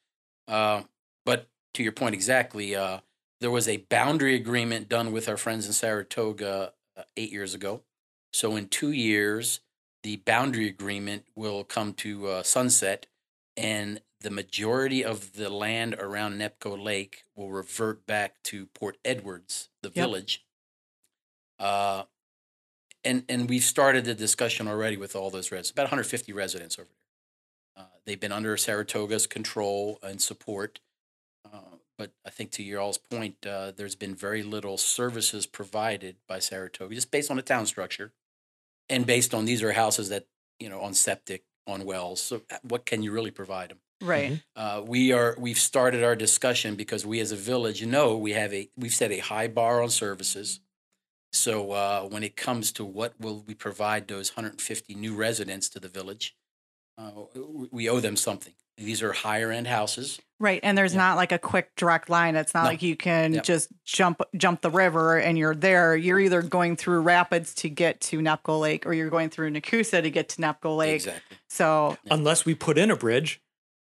Uh, 0.48 0.84
but 1.26 1.48
to 1.74 1.84
your 1.84 1.94
point 1.94 2.14
exactly, 2.16 2.76
uh, 2.76 3.00
there 3.40 3.52
was 3.52 3.68
a 3.68 3.78
boundary 3.78 4.36
agreement 4.36 4.90
done 4.90 5.12
with 5.12 5.30
our 5.30 5.38
friends 5.38 5.66
in 5.66 5.74
Saratoga 5.74 6.74
uh, 6.98 7.04
eight 7.16 7.32
years 7.32 7.54
ago. 7.54 7.84
So 8.34 8.56
in 8.56 8.68
two 8.68 8.92
years, 8.92 9.62
the 10.04 10.18
boundary 10.18 10.68
agreement 10.68 11.26
will 11.36 11.64
come 11.64 11.94
to 11.96 12.28
uh, 12.28 12.44
sunset, 12.44 13.08
and 13.58 14.02
the 14.22 14.30
majority 14.32 15.04
of 15.04 15.34
the 15.34 15.50
land 15.50 15.96
around 15.96 16.40
Nepco 16.40 16.82
Lake 16.82 17.24
will 17.36 17.52
revert 17.52 18.06
back 18.06 18.42
to 18.44 18.68
Port 18.68 18.98
Edwards, 19.04 19.70
the 19.82 19.90
Yep. 19.90 19.94
village. 19.96 20.46
Uh, 21.60 22.04
and 23.04 23.24
and 23.30 23.50
we've 23.50 23.64
started 23.64 24.06
the 24.06 24.14
discussion 24.14 24.68
already 24.68 24.98
with 24.98 25.16
all 25.16 25.30
those 25.30 25.52
residents, 25.52 25.72
about 25.72 25.84
150 25.84 26.34
residents 26.34 26.78
over 26.78 26.88
there. 27.76 27.84
Uh, 27.86 27.90
they've 28.06 28.20
been 28.20 28.32
under 28.32 28.56
Saratoga's 28.58 29.28
control 29.28 29.98
and 30.04 30.22
support. 30.22 30.80
Uh, 31.52 31.78
but 31.98 32.12
I 32.26 32.30
think 32.30 32.52
to 32.52 32.64
your 32.64 32.80
all's 32.82 32.98
point, 32.98 33.46
uh, 33.46 33.72
there's 33.76 33.96
been 33.96 34.16
very 34.16 34.44
little 34.44 34.78
services 34.78 35.46
provided 35.46 36.18
by 36.28 36.40
Saratoga, 36.40 36.94
just 36.96 37.12
based 37.12 37.32
on 37.32 37.38
the 37.38 37.44
town 37.44 37.66
structure, 37.66 38.14
and 38.90 39.06
based 39.06 39.34
on 39.34 39.46
these 39.46 39.64
are 39.64 39.74
houses 39.74 40.10
that 40.10 40.28
you 40.60 40.70
know 40.70 40.82
on 40.82 40.94
septic, 40.94 41.44
on 41.68 41.86
wells. 41.86 42.22
So 42.22 42.42
uh, 42.52 42.58
what 42.64 42.86
can 42.86 43.04
you 43.04 43.12
really 43.12 43.32
provide 43.32 43.70
them? 43.70 43.80
Right. 44.02 44.42
Uh, 44.56 44.82
we 44.86 45.12
are 45.12 45.36
we've 45.40 45.60
started 45.60 46.04
our 46.04 46.16
discussion 46.16 46.76
because 46.76 47.06
we 47.06 47.20
as 47.20 47.32
a 47.32 47.36
village 47.36 47.86
know 47.86 48.18
we 48.18 48.32
have 48.34 48.52
a 48.54 48.70
we've 48.76 48.94
set 48.94 49.12
a 49.12 49.20
high 49.20 49.48
bar 49.48 49.82
on 49.84 49.90
services. 49.90 50.60
So 51.34 51.72
uh, 51.72 52.02
when 52.04 52.24
it 52.24 52.36
comes 52.36 52.72
to 52.74 52.84
what 52.86 53.14
will 53.20 53.44
we 53.48 53.54
provide 53.54 54.08
those 54.08 54.36
150 54.36 54.96
new 54.96 55.14
residents 55.16 55.70
to 55.70 55.80
the 55.80 55.88
village, 55.88 56.36
uh, 56.98 57.12
we- 57.36 57.70
we 57.72 57.90
owe 57.90 58.00
them 58.02 58.18
something. 58.18 58.54
These 58.82 59.02
are 59.04 59.14
higher 59.14 59.52
end 59.52 59.68
houses. 59.68 60.20
Right. 60.40 60.60
And 60.64 60.76
there's 60.78 60.94
Yeah. 60.94 61.00
not 61.02 61.18
like 61.18 61.32
a 61.32 61.38
quick 61.38 61.70
direct 61.76 62.10
line. 62.10 62.36
It's 62.36 62.54
not 62.54 62.64
No. 62.64 62.70
like 62.72 62.82
you 62.82 62.96
can 62.96 63.34
Yep. 63.34 63.44
just 63.44 63.70
jump 63.86 64.22
jump 64.36 64.62
the 64.62 64.72
river 64.72 65.18
and 65.20 65.38
you're 65.38 65.54
there. 65.54 65.96
You're 65.96 66.20
either 66.20 66.42
going 66.42 66.76
through 66.78 67.02
rapids 67.02 67.54
to 67.56 67.70
get 67.70 68.02
to 68.02 68.20
Nepco 68.20 68.60
Lake 68.60 68.86
or 68.88 68.94
you're 68.94 69.12
going 69.12 69.30
through 69.30 69.52
Nekoosa 69.52 70.02
to 70.02 70.10
get 70.10 70.30
to 70.30 70.42
Nepco 70.42 70.76
Lake. 70.76 70.96
Exactly. 70.96 71.38
So 71.48 71.98
Yeah. 72.06 72.14
Unless 72.16 72.46
we 72.46 72.56
put 72.56 72.78
in 72.80 72.90
a 72.90 72.96
bridge. 72.96 73.40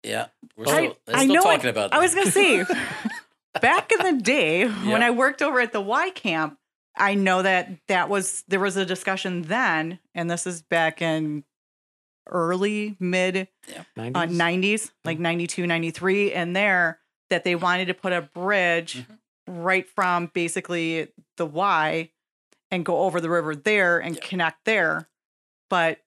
Yeah, 0.03 0.27
we're 0.55 0.67
I- 0.67 0.69
still, 0.69 0.97
I 1.07 1.25
know 1.25 1.41
it- 1.41 1.43
talking 1.43 1.69
about. 1.71 1.91
I 1.93 1.97
was 1.99 2.13
gonna 2.13 2.29
say 2.29 2.63
back 3.61 3.91
in 3.91 4.17
the 4.17 4.21
day 4.21 4.67
when 4.67 5.01
I 5.01 5.09
worked 5.11 5.41
over 5.41 5.59
at 5.59 5.71
the 5.71 5.81
Y 5.81 6.11
camp, 6.11 6.59
I 6.95 7.15
know 7.15 7.41
that 7.41 7.69
that 7.87 8.07
was 8.07 8.43
there 8.47 8.59
was 8.59 8.77
a 8.77 8.85
discussion 8.85 9.41
then, 9.43 9.97
and 10.13 10.29
this 10.29 10.45
is 10.45 10.61
back 10.61 11.01
in 11.01 11.43
early 12.27 12.95
mid 12.99 13.47
90s? 13.97 14.15
uh, 14.15 14.25
90s, 14.27 14.91
like 15.03 15.19
92, 15.19 15.65
93, 15.67 16.33
and 16.33 16.55
there 16.55 16.99
that 17.29 17.43
they 17.43 17.55
wanted 17.55 17.85
to 17.87 17.93
put 17.93 18.13
a 18.13 18.21
bridge 18.21 18.97
Mhm. 18.97 19.17
right 19.47 19.87
from 19.89 20.27
basically 20.33 21.07
the 21.37 21.45
Y 21.45 22.11
and 22.71 22.85
go 22.85 22.99
over 23.03 23.19
the 23.21 23.29
river 23.29 23.55
there 23.55 23.99
and 23.99 24.15
Yeah. 24.15 24.21
connect 24.21 24.65
there. 24.65 25.09
But 25.69 25.99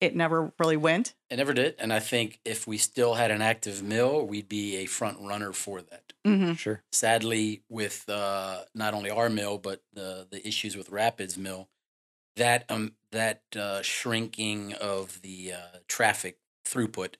it 0.00 0.14
never 0.14 0.52
really 0.58 0.76
went. 0.76 1.14
It 1.30 1.36
never 1.36 1.54
did, 1.54 1.76
and 1.78 1.92
I 1.92 1.98
think 2.00 2.40
if 2.44 2.66
we 2.66 2.76
still 2.76 3.14
had 3.14 3.30
an 3.30 3.40
active 3.40 3.82
mill, 3.82 4.26
we'd 4.26 4.48
be 4.48 4.76
a 4.76 4.86
front 4.86 5.18
runner 5.20 5.52
for 5.52 5.80
that. 5.82 6.12
hmm 6.24 6.52
Sure. 6.54 6.82
sadly 6.92 7.62
with 7.68 8.08
uh, 8.08 8.64
not 8.74 8.94
only 8.94 9.10
our 9.10 9.28
mill 9.28 9.58
but 9.58 9.82
the 9.92 10.26
the 10.30 10.46
issues 10.46 10.74
with 10.76 10.88
rapids 10.90 11.36
mill 11.36 11.68
that 12.36 12.64
um 12.68 12.92
that 13.12 13.42
uh, 13.56 13.80
shrinking 13.82 14.72
of 14.74 15.22
the 15.22 15.52
uh, 15.52 15.78
traffic 15.88 16.38
throughput 16.66 17.14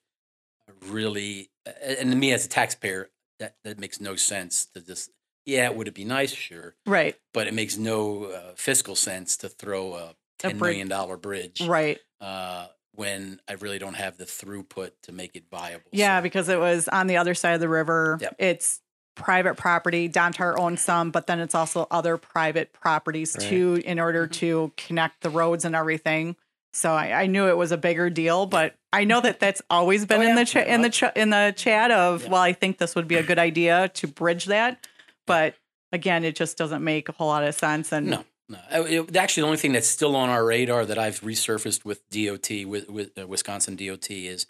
really, 0.88 1.50
and 1.82 2.10
to 2.10 2.16
me 2.16 2.32
as 2.32 2.46
a 2.46 2.48
taxpayer, 2.48 3.10
that 3.38 3.56
that 3.64 3.78
makes 3.78 4.00
no 4.00 4.16
sense 4.16 4.66
to 4.66 4.80
just. 4.80 5.10
Yeah, 5.46 5.68
would 5.68 5.88
it 5.88 5.94
be 5.94 6.06
nice? 6.06 6.32
Sure, 6.32 6.74
Right. 6.86 7.16
but 7.34 7.46
it 7.46 7.52
makes 7.52 7.76
no 7.76 8.24
uh, 8.24 8.52
fiscal 8.56 8.96
sense 8.96 9.36
to 9.38 9.50
throw 9.50 9.92
a 9.92 10.14
ten 10.38 10.58
million 10.58 10.88
dollar 10.88 11.18
bridge 11.18 11.60
Right. 11.60 11.98
uh, 12.18 12.68
when 12.94 13.40
I 13.46 13.52
really 13.52 13.78
don't 13.78 13.92
have 13.94 14.16
the 14.16 14.24
throughput 14.24 14.92
to 15.02 15.12
make 15.12 15.36
it 15.36 15.44
viable. 15.50 15.90
Yeah, 15.92 16.18
So- 16.18 16.22
because 16.22 16.48
it 16.48 16.58
was 16.58 16.88
on 16.88 17.08
the 17.08 17.18
other 17.18 17.34
side 17.34 17.52
of 17.52 17.60
the 17.60 17.68
river. 17.68 18.16
Yep. 18.22 18.36
It's 18.38 18.80
private 19.14 19.54
property. 19.56 20.08
Domtar 20.08 20.58
owns 20.58 20.80
some, 20.80 21.10
but 21.10 21.26
then 21.26 21.40
it's 21.40 21.54
also 21.54 21.86
other 21.90 22.16
private 22.16 22.72
properties 22.72 23.36
Right. 23.38 23.48
too, 23.48 23.82
in 23.84 23.98
order 24.00 24.26
Mhm. 24.26 24.32
to 24.32 24.72
connect 24.76 25.20
the 25.20 25.30
roads 25.30 25.64
and 25.64 25.74
everything. 25.76 26.36
So 26.72 26.92
I, 26.92 27.22
I 27.22 27.26
knew 27.26 27.46
it 27.48 27.56
was 27.56 27.70
a 27.70 27.76
bigger 27.76 28.10
deal, 28.10 28.46
but 28.46 28.74
I 28.92 29.04
know 29.04 29.20
that 29.20 29.38
that's 29.38 29.62
always 29.70 30.04
been 30.06 30.18
Oh, 30.18 30.22
in 30.22 30.28
yeah. 30.30 30.34
the 30.36 30.44
cha- 30.44 30.60
in 30.62 30.82
the 30.82 30.90
ch- 30.90 31.16
in 31.16 31.30
the 31.30 31.54
chat 31.56 31.90
of 31.92 32.24
Yeah. 32.24 32.30
well, 32.30 32.42
I 32.42 32.52
think 32.52 32.78
this 32.78 32.94
would 32.96 33.06
be 33.06 33.14
a 33.14 33.22
good 33.22 33.38
idea 33.38 33.88
to 33.94 34.08
bridge 34.08 34.46
that, 34.46 34.84
but 35.26 35.54
again, 35.92 36.24
it 36.24 36.34
just 36.34 36.56
doesn't 36.58 36.82
make 36.82 37.08
a 37.08 37.12
whole 37.12 37.28
lot 37.28 37.44
of 37.44 37.54
sense. 37.54 37.92
And 37.92 38.08
No, 38.08 38.24
no. 38.48 38.58
Uh, 38.72 38.82
it- 38.82 39.16
actually, 39.16 39.42
the 39.42 39.46
only 39.46 39.58
thing 39.58 39.72
that's 39.72 39.86
still 39.86 40.16
on 40.16 40.28
our 40.28 40.44
radar 40.44 40.84
that 40.84 40.98
I've 40.98 41.20
resurfaced 41.20 41.84
with 41.84 42.02
DOT, 42.10 42.64
with, 42.64 42.90
with 42.90 43.16
uh, 43.16 43.26
Wisconsin 43.28 43.76
DOT, 43.76 44.10
is 44.26 44.46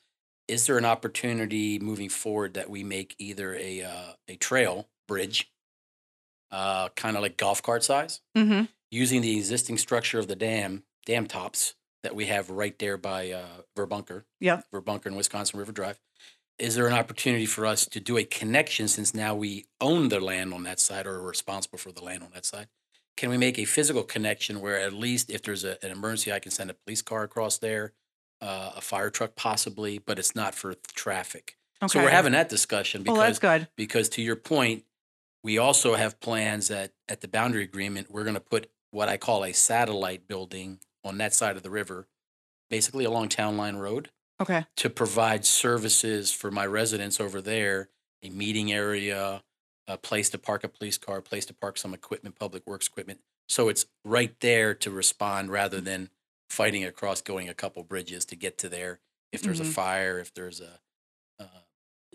is 0.48 0.66
there 0.66 0.78
an 0.78 0.85
opportunity 0.85 1.78
moving 1.78 2.09
forward 2.09 2.54
that 2.54 2.70
we 2.70 2.85
make 2.85 3.14
either 3.18 3.54
a 3.54 3.83
uh, 3.83 4.12
a 4.28 4.37
trail 4.37 4.88
bridge, 5.09 5.50
uh, 6.50 6.88
kind 6.90 7.16
of 7.16 7.22
like 7.22 7.37
golf 7.37 7.62
cart 7.62 7.83
size, 7.85 8.20
Mhm. 8.37 8.68
using 8.90 9.20
the 9.22 9.37
existing 9.37 9.78
structure 9.78 10.18
of 10.18 10.28
the 10.28 10.37
dam 10.37 10.85
dam 11.07 11.26
tops 11.26 11.74
that 12.02 12.14
we 12.14 12.26
have 12.26 12.50
right 12.50 12.78
there 12.78 12.96
by 12.96 13.30
uh, 13.30 13.62
Verbunker, 13.76 14.24
Yep. 14.40 14.70
Verbunker 14.72 15.07
and 15.07 15.16
Wisconsin 15.16 15.59
River 15.59 15.72
Drive. 15.72 16.00
Is 16.59 16.76
there 16.76 16.87
an 16.87 16.92
opportunity 16.94 17.46
for 17.46 17.66
us 17.66 17.87
to 17.87 18.00
do 18.00 18.18
a 18.18 18.24
connection 18.24 18.88
since 18.88 19.14
now 19.14 19.35
we 19.35 19.66
own 19.80 20.09
the 20.11 20.20
land 20.20 20.54
on 20.54 20.64
that 20.64 20.80
side 20.80 21.07
or 21.07 21.16
are 21.16 21.22
responsible 21.22 21.78
for 21.78 21.92
the 21.92 22.04
land 22.04 22.22
on 22.24 22.30
that 22.33 22.46
side? 22.46 22.68
Can 23.16 23.30
we 23.30 23.38
make 23.38 23.59
a 23.59 23.64
physical 23.66 24.04
connection 24.04 24.61
where 24.61 24.78
at 24.80 24.92
least 24.92 25.30
if 25.30 25.42
there's 25.42 25.64
a, 25.64 25.83
an 25.85 25.90
emergency, 25.92 26.33
I 26.33 26.40
can 26.40 26.52
send 26.52 26.70
a 26.70 26.74
police 26.74 27.02
car 27.02 27.24
across 27.24 27.59
there, 27.59 27.94
uh, 28.44 28.72
a 28.76 28.80
fire 28.80 29.09
truck 29.11 29.35
possibly, 29.35 29.98
but 29.98 30.18
it's 30.18 30.37
not 30.37 30.54
for 30.54 30.74
traffic. 30.94 31.57
So 31.88 32.02
we're 32.02 32.11
having 32.11 32.33
that 32.33 32.48
discussion 32.48 33.04
well, 33.04 33.16
because 33.16 33.38
that's 33.40 33.61
good. 33.61 33.68
because 33.76 34.09
to 34.11 34.22
your 34.22 34.37
point, 34.37 34.85
we 35.42 35.59
also 35.59 35.94
have 35.94 36.18
plans 36.20 36.68
that 36.68 36.92
at 37.09 37.20
the 37.20 37.28
boundary 37.28 37.62
agreement, 37.62 38.11
we're 38.11 38.22
going 38.24 38.35
to 38.35 38.40
put 38.40 38.70
what 38.90 39.09
I 39.09 39.16
call 39.16 39.44
a 39.44 39.52
satellite 39.52 40.26
building 40.26 40.78
on 41.04 41.18
that 41.18 41.35
side 41.35 41.57
of 41.57 41.62
the 41.62 41.70
river, 41.70 42.07
basically 42.70 43.04
along 43.04 43.28
Town 43.30 43.57
Line 43.57 43.76
Road, 43.76 44.11
Okay. 44.40 44.64
to 44.76 44.88
provide 44.88 45.44
services 45.44 46.33
for 46.33 46.50
my 46.50 46.64
residents 46.66 47.20
over 47.20 47.42
there, 47.42 47.88
a 48.22 48.30
meeting 48.30 48.72
area, 48.72 49.42
a 49.87 49.98
place 49.98 50.30
to 50.30 50.38
park 50.38 50.64
a 50.64 50.68
police 50.68 50.96
car, 50.96 51.18
a 51.18 51.22
place 51.22 51.44
to 51.46 51.54
park 51.54 51.76
some 51.76 51.92
equipment, 51.92 52.38
public 52.38 52.66
works 52.66 52.87
equipment. 52.87 53.20
So 53.46 53.68
it's 53.68 53.85
right 54.04 54.35
there 54.40 54.72
to 54.74 54.90
respond 54.90 55.50
rather 55.50 55.80
than 55.83 56.09
fighting 56.55 56.85
across 56.85 57.21
going 57.21 57.49
a 57.49 57.55
couple 57.55 57.83
bridges 57.83 58.25
to 58.27 58.37
get 58.37 58.57
to 58.59 58.69
there. 58.69 59.01
If 59.33 59.43
there's 59.43 59.61
Mhm. 59.61 59.69
a 59.71 59.73
fire, 59.73 60.19
if 60.21 60.33
there's 60.33 60.61
a 60.61 60.81
uh, 61.40 61.45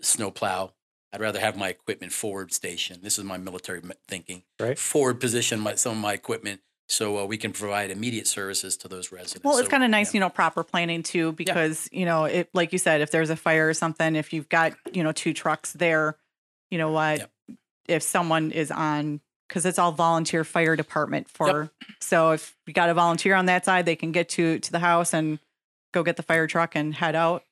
snow 0.00 0.30
plow, 0.30 0.72
I'd 1.12 1.20
rather 1.20 1.40
have 1.40 1.56
my 1.56 1.68
equipment 1.68 2.12
forward 2.12 2.52
station. 2.52 3.00
This 3.02 3.18
is 3.18 3.24
my 3.24 3.36
military 3.36 3.82
thinking. 4.08 4.44
Right. 4.58 4.78
Forward 4.78 5.20
position 5.20 5.60
my, 5.60 5.74
some 5.74 5.92
of 5.92 5.98
my 5.98 6.14
equipment 6.14 6.62
so 6.88 7.18
uh, 7.18 7.24
we 7.24 7.36
can 7.36 7.52
provide 7.52 7.90
immediate 7.90 8.26
services 8.26 8.76
to 8.78 8.88
those 8.88 9.12
residents. 9.12 9.44
Well, 9.44 9.58
it's 9.58 9.66
So, 9.66 9.70
kind 9.70 9.84
of 9.84 9.90
nice, 9.90 10.08
yeah. 10.12 10.18
you 10.18 10.20
know, 10.20 10.30
proper 10.30 10.64
planning 10.64 11.02
too, 11.02 11.32
because 11.32 11.88
you 11.92 12.04
know, 12.06 12.24
it 12.24 12.48
like 12.54 12.72
you 12.72 12.78
said, 12.78 13.00
if 13.00 13.10
there's 13.10 13.30
a 13.30 13.36
fire 13.36 13.68
or 13.68 13.74
something, 13.74 14.16
if 14.16 14.32
you've 14.32 14.48
got 14.48 14.72
you 14.92 15.02
know 15.04 15.12
two 15.12 15.32
trucks 15.34 15.72
there, 15.74 16.16
you 16.70 16.78
know 16.78 16.90
what, 16.90 17.18
Yep. 17.18 17.30
if 17.88 18.02
someone 18.02 18.50
is 18.52 18.70
on, 18.70 19.20
because 19.50 19.66
it's 19.66 19.80
all 19.80 19.90
volunteer 19.90 20.44
fire 20.44 20.76
department 20.76 21.28
for. 21.28 21.72
So 22.00 22.30
if 22.30 22.56
you 22.68 22.72
got 22.72 22.88
a 22.88 22.94
volunteer 22.94 23.34
on 23.34 23.46
that 23.46 23.64
side, 23.64 23.84
they 23.84 23.96
can 23.96 24.12
get 24.12 24.28
to 24.30 24.60
to 24.60 24.72
the 24.72 24.78
house 24.78 25.12
and 25.12 25.40
go 25.92 26.04
get 26.04 26.16
the 26.16 26.22
fire 26.22 26.46
truck 26.46 26.76
and 26.76 26.94
head 26.94 27.16
out. 27.16 27.42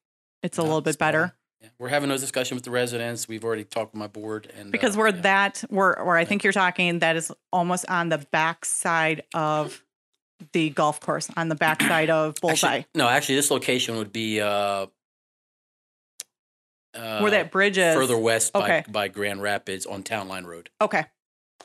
It's 0.44 0.58
a 0.58 0.60
Yeah, 0.60 0.66
little 0.68 0.80
bit 0.80 0.96
better 0.96 1.34
Yeah, 1.60 1.70
we're 1.80 1.88
having 1.88 2.08
those 2.08 2.20
discussions 2.20 2.56
with 2.58 2.64
the 2.64 2.70
residents. 2.70 3.26
We've 3.26 3.44
already 3.44 3.64
talked 3.64 3.94
with 3.94 3.98
my 3.98 4.06
board 4.06 4.52
and 4.56 4.70
because 4.70 4.94
uh, 4.96 5.00
we're 5.00 5.08
yeah. 5.08 5.20
that 5.22 5.64
where 5.70 6.00
where 6.04 6.16
I 6.16 6.24
think 6.24 6.44
you're 6.44 6.52
talking 6.52 7.00
that 7.00 7.16
is 7.16 7.32
almost 7.52 7.84
on 7.90 8.10
the 8.10 8.18
back 8.30 8.64
side 8.64 9.24
of 9.34 9.82
the 10.52 10.70
golf 10.70 11.00
course, 11.00 11.28
on 11.36 11.48
the 11.48 11.56
back 11.56 11.82
side 11.92 12.10
of 12.10 12.36
Bullseye, 12.40 12.68
Actually, 12.78 12.86
no, 12.94 13.08
actually, 13.08 13.34
this 13.34 13.50
location 13.50 13.96
would 13.96 14.12
be 14.12 14.40
uh, 14.40 14.86
uh, 16.94 17.18
where 17.20 17.32
that 17.32 17.50
bridge 17.50 17.76
is 17.76 17.94
further 17.96 18.16
west 18.16 18.54
Okay. 18.54 18.84
by, 18.86 18.92
by 18.92 19.08
Grand 19.08 19.42
Rapids 19.42 19.84
on 19.84 20.04
Town 20.04 20.28
Line 20.28 20.44
Road. 20.44 20.70
Okay. 20.80 21.04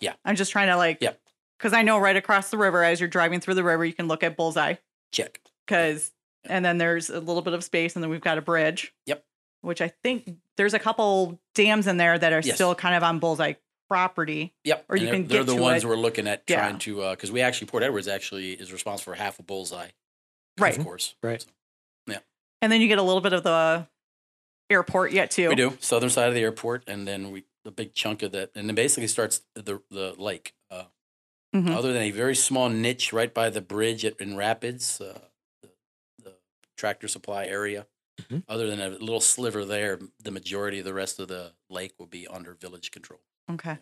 Yeah. 0.04 0.14
I'm 0.26 0.36
just 0.36 0.52
trying 0.52 0.68
to 0.68 0.78
like, 0.78 0.98
yeah. 1.02 1.14
Because 1.58 1.74
I 1.74 1.82
know 1.84 1.98
right 1.98 2.16
across 2.16 2.50
the 2.50 2.58
river, 2.58 2.84
as 2.84 3.00
you're 3.00 3.08
driving 3.10 3.40
through 3.40 3.54
the 3.56 3.64
river, 3.64 3.86
you 3.86 3.94
can 3.94 4.08
look 4.08 4.22
at 4.24 4.36
Bullseye. 4.36 4.76
Check. 5.12 5.40
Because, 5.66 6.12
and 6.44 6.66
then 6.66 6.78
there's 6.78 7.10
a 7.10 7.20
little 7.22 7.42
bit 7.42 7.54
of 7.54 7.64
space, 7.64 7.96
and 7.96 8.04
then 8.04 8.10
we've 8.10 8.20
got 8.22 8.38
a 8.38 8.42
bridge. 8.42 8.94
Yep. 9.06 9.24
Which 9.62 9.82
I 9.82 9.88
think 10.04 10.30
there's 10.58 10.74
a 10.74 10.80
couple 10.80 11.40
dams 11.56 11.88
in 11.88 11.96
there 11.98 12.20
that 12.20 12.34
are 12.34 12.42
Yes. 12.44 12.56
still 12.56 12.76
kind 12.76 12.96
of 12.96 13.04
on 13.04 13.20
Bullseye 13.20 13.54
property. 13.88 14.54
Yep. 14.66 14.86
Or 14.90 14.96
And 14.96 15.02
you 15.02 15.06
they're, 15.08 15.16
can 15.16 15.28
they're 15.28 15.38
get 15.40 15.46
the 15.48 15.56
to 15.56 15.62
ones 15.62 15.84
it. 15.84 15.88
we're 15.88 15.96
looking 15.96 16.28
at 16.28 16.44
Yeah. 16.50 16.58
trying 16.58 16.80
to 16.80 17.02
uh, 17.04 17.12
because 17.12 17.32
we 17.32 17.40
actually 17.42 17.68
Port 17.68 17.84
Edwards 17.84 18.10
actually 18.10 18.52
is 18.54 18.74
responsible 18.74 19.14
for 19.14 19.18
half 19.18 19.40
of 19.40 19.48
Bullseye. 19.48 19.88
Right. 20.60 20.78
Of 20.78 20.84
course. 20.84 21.16
Mm-hmm. 21.18 21.28
Right. 21.28 21.46
Yeah. 22.08 22.18
And 22.62 22.72
then 22.72 22.82
you 22.82 22.88
get 22.90 22.98
a 22.98 23.04
little 23.04 23.22
bit 23.22 23.32
of 23.34 23.44
the 23.44 23.88
airport 24.70 25.12
yet, 25.14 25.32
too. 25.32 25.48
We 25.50 25.56
do 25.56 25.78
southern 25.80 26.10
side 26.10 26.28
of 26.28 26.34
the 26.34 26.42
airport, 26.42 26.84
and 26.88 27.08
then 27.08 27.32
we 27.32 27.46
the 27.64 27.72
big 27.72 27.94
chunk 27.94 28.24
of 28.24 28.32
that, 28.34 28.52
and 28.56 28.70
it 28.70 28.76
basically 28.76 29.08
starts 29.08 29.42
the 29.56 29.82
the 29.90 30.14
lake. 30.18 30.54
Uh, 30.72 30.86
Mhm. 31.56 31.70
Other 31.78 31.94
than 31.94 32.02
a 32.02 32.10
very 32.10 32.36
small 32.36 32.68
niche 32.68 33.14
right 33.14 33.32
by 33.32 33.52
the 33.52 33.62
bridge 33.62 34.04
at, 34.04 34.20
in 34.20 34.36
Rapids, 34.36 35.00
uh, 35.00 35.20
the, 35.62 35.70
the 36.24 36.34
tractor 36.78 37.08
supply 37.08 37.46
area. 37.46 37.86
Mhm. 38.24 38.42
Other 38.50 38.68
than 38.68 38.80
a 38.82 38.90
little 38.90 39.20
sliver 39.22 39.64
there, 39.64 40.00
the 40.20 40.32
majority 40.32 40.80
of 40.80 40.86
the 40.86 40.96
rest 40.96 41.20
of 41.20 41.28
the 41.28 41.54
lake 41.70 41.94
will 42.00 42.08
be 42.08 42.26
under 42.28 42.56
village 42.56 42.90
control. 42.90 43.20
Okay. 43.52 43.78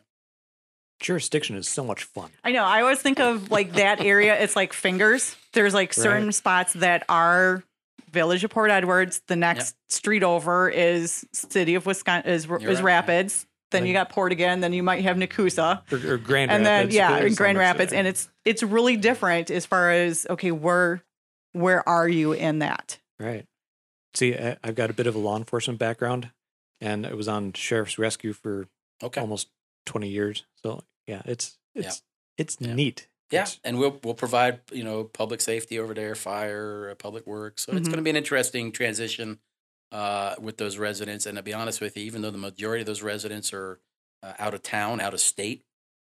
Jurisdiction 0.99 1.55
is 1.55 1.67
so 1.69 1.83
much 1.85 2.03
fun. 2.03 2.31
I 2.43 2.51
know. 2.51 2.63
I 2.65 2.81
always 2.81 3.01
think 3.01 3.19
of 3.21 3.49
like 3.49 3.71
that 3.73 4.01
area. 4.01 4.39
It's 4.39 4.55
like 4.57 4.73
fingers. 4.73 5.35
There's 5.53 5.73
like 5.73 5.93
certain 5.93 6.25
Right. 6.25 6.33
spots 6.35 6.73
that 6.73 7.05
are 7.07 7.63
Village 8.11 8.43
of 8.43 8.51
Port 8.51 8.69
Edwards. 8.69 9.21
The 9.27 9.37
next 9.37 9.75
street 9.89 10.23
over 10.23 10.69
is 10.69 11.25
City 11.31 11.75
of 11.75 11.85
Wisconsin 11.85 12.29
is, 12.29 12.45
You're 12.45 12.59
is 12.69 12.79
right. 12.81 12.83
Rapids. 12.83 13.47
Then 13.71 13.85
you 13.85 13.93
got 13.93 14.09
Port 14.09 14.31
again. 14.31 14.59
Then 14.59 14.73
you 14.73 14.83
might 14.83 15.03
have 15.03 15.17
Nekoosa, 15.17 15.81
Or, 15.91 16.13
or 16.13 16.17
Grand 16.17 16.51
and 16.51 16.65
then 16.65 16.91
yeah, 16.91 17.17
in 17.19 17.33
Grand 17.33 17.57
Rapids, 17.57 17.85
extent. 17.93 17.99
and 17.99 18.07
it's 18.07 18.29
it's 18.45 18.63
really 18.63 18.97
different 18.97 19.49
as 19.49 19.65
far 19.65 19.91
as 19.91 20.27
okay, 20.29 20.51
where 20.51 21.01
where 21.53 21.87
are 21.87 22.07
you 22.07 22.33
in 22.33 22.59
that? 22.59 22.99
Right. 23.19 23.45
See, 24.13 24.35
I- 24.35 24.57
I've 24.63 24.75
got 24.75 24.89
a 24.89 24.93
bit 24.93 25.07
of 25.07 25.15
a 25.15 25.19
law 25.19 25.37
enforcement 25.37 25.79
background, 25.79 26.31
and 26.81 27.05
I 27.07 27.13
was 27.13 27.27
on 27.27 27.53
sheriff's 27.53 27.97
rescue 27.97 28.33
for 28.33 28.67
Okay. 29.01 29.21
almost 29.21 29.47
twenty 29.85 30.09
years. 30.09 30.45
So 30.61 30.83
yeah, 31.07 31.21
it's 31.25 31.57
Yeah. 31.73 31.87
it's 31.87 32.03
it's 32.37 32.57
Yeah. 32.59 32.73
neat. 32.73 33.07
Yeah, 33.31 33.43
It's- 33.43 33.59
and 33.63 33.79
we'll 33.79 33.99
we'll 34.03 34.13
provide 34.13 34.59
you 34.71 34.83
know 34.83 35.05
public 35.05 35.39
safety 35.39 35.79
over 35.79 35.93
there, 35.93 36.13
fire, 36.15 36.89
uh, 36.91 36.95
public 36.95 37.25
works. 37.25 37.63
So 37.65 37.71
it's 37.71 37.81
Mhm. 37.87 37.91
going 37.91 37.97
to 37.97 38.01
be 38.03 38.09
an 38.09 38.17
interesting 38.17 38.71
transition 38.73 39.39
uh, 39.91 40.35
with 40.39 40.57
those 40.57 40.77
residents. 40.77 41.25
And 41.25 41.37
to 41.37 41.43
be 41.43 41.53
honest 41.53 41.81
with 41.81 41.97
you, 41.97 42.03
even 42.03 42.21
though 42.21 42.31
the 42.31 42.37
majority 42.37 42.81
of 42.81 42.87
those 42.87 43.01
residents 43.01 43.53
are 43.53 43.79
uh, 44.23 44.33
out 44.39 44.53
of 44.53 44.61
town, 44.63 45.01
out 45.01 45.13
of 45.13 45.19
state, 45.19 45.63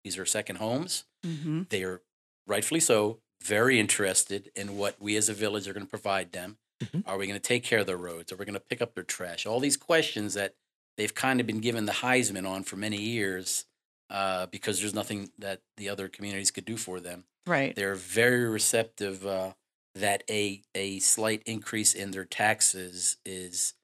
these 0.04 0.18
are 0.18 0.26
second 0.26 0.56
homes. 0.56 1.04
Mm-hmm. 1.24 1.62
They 1.70 1.82
are 1.82 2.02
rightfully 2.46 2.80
so 2.80 3.18
very 3.42 3.78
interested 3.80 4.50
in 4.54 4.76
what 4.76 5.00
we 5.00 5.16
as 5.16 5.28
a 5.28 5.34
village 5.34 5.66
are 5.68 5.72
going 5.72 5.86
to 5.86 5.90
provide 5.90 6.32
them. 6.32 6.58
Mhm. 6.82 7.04
Are 7.06 7.16
we 7.16 7.26
going 7.26 7.38
to 7.38 7.48
take 7.48 7.62
care 7.64 7.78
of 7.80 7.86
their 7.86 7.96
roads? 7.96 8.32
Are 8.32 8.36
we 8.36 8.44
going 8.44 8.54
to 8.54 8.60
pick 8.60 8.82
up 8.82 8.94
their 8.94 9.04
trash? 9.04 9.46
All 9.46 9.60
these 9.60 9.76
questions 9.76 10.34
that 10.34 10.54
they've 10.96 11.14
kind 11.14 11.40
of 11.40 11.46
been 11.46 11.60
given 11.60 11.86
the 11.86 11.92
Heisman 11.92 12.48
on 12.48 12.62
for 12.64 12.76
many 12.76 13.00
years 13.00 13.64
uh, 14.10 14.46
because 14.46 14.80
there's 14.80 14.94
nothing 14.94 15.30
that 15.38 15.60
the 15.76 15.88
other 15.88 16.08
communities 16.08 16.50
could 16.50 16.64
do 16.66 16.76
for 16.76 17.00
them 17.00 17.24
Right. 17.46 17.74
they're 17.74 17.94
very 17.94 18.44
receptive 18.48 19.26
uh, 19.26 19.54
that 19.94 20.24
a 20.28 20.62
a 20.74 20.98
slight 20.98 21.42
increase 21.46 21.94
in 21.94 22.10
their 22.10 22.24
taxes 22.24 23.16
is 23.24 23.74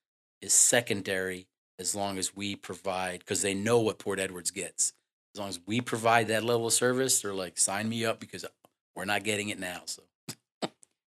is 0.42 0.52
secondary 0.52 1.46
as 1.78 1.94
long 1.94 2.18
as 2.18 2.36
we 2.36 2.56
provide 2.56 3.20
because 3.20 3.42
they 3.42 3.54
know 3.54 3.80
what 3.80 3.98
Port 3.98 4.20
Edwards 4.20 4.50
gets. 4.50 4.92
As 5.34 5.40
long 5.40 5.48
as 5.48 5.60
we 5.66 5.80
provide 5.80 6.28
that 6.28 6.44
level 6.44 6.66
of 6.66 6.72
service, 6.72 7.22
they're 7.22 7.32
like, 7.32 7.58
sign 7.58 7.88
me 7.88 8.04
up 8.04 8.18
because 8.20 8.44
we're 8.96 9.04
not 9.04 9.22
getting 9.22 9.48
it 9.48 9.58
now. 9.58 9.82
So 9.86 10.02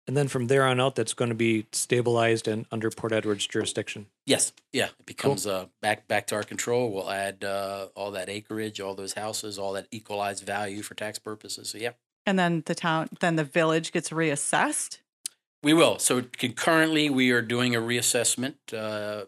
And 0.07 0.17
then 0.17 0.29
from 0.29 0.47
there 0.47 0.65
on 0.65 0.81
out, 0.81 0.95
that's 0.95 1.15
going 1.15 1.31
to 1.31 1.35
be 1.35 1.67
stabilized 1.73 2.47
and 2.47 2.67
under 2.71 2.91
Port 2.91 3.13
Edwards 3.13 3.47
jurisdiction. 3.47 4.07
yes, 4.27 4.53
yeah, 4.73 4.87
it 4.99 5.07
becomes 5.07 5.47
uh, 5.47 5.67
back 5.81 6.07
back 6.07 6.27
to 6.29 6.35
our 6.35 6.43
control. 6.43 6.93
We'll 6.93 7.11
add 7.11 7.43
uh, 7.43 7.89
all 7.95 8.11
that 8.13 8.29
acreage, 8.29 8.81
all 8.81 8.95
those 8.95 9.15
houses, 9.15 9.59
all 9.59 9.73
that 9.73 9.89
equalized 9.91 10.45
value 10.45 10.83
for 10.83 10.95
tax 10.95 11.19
purposes. 11.19 11.71
So 11.71 11.79
yeah, 11.79 11.93
And 12.27 12.39
then 12.39 12.63
the 12.67 12.75
town, 12.75 13.09
then 13.21 13.37
the 13.37 13.45
village 13.45 13.93
gets 13.93 14.11
reassessed. 14.11 14.99
We 15.63 15.73
will. 15.73 15.99
So 15.99 16.23
concurrently, 16.23 17.09
we 17.11 17.31
are 17.31 17.43
doing 17.43 17.75
a 17.75 17.81
reassessment 17.81 18.55
uh, 18.73 19.27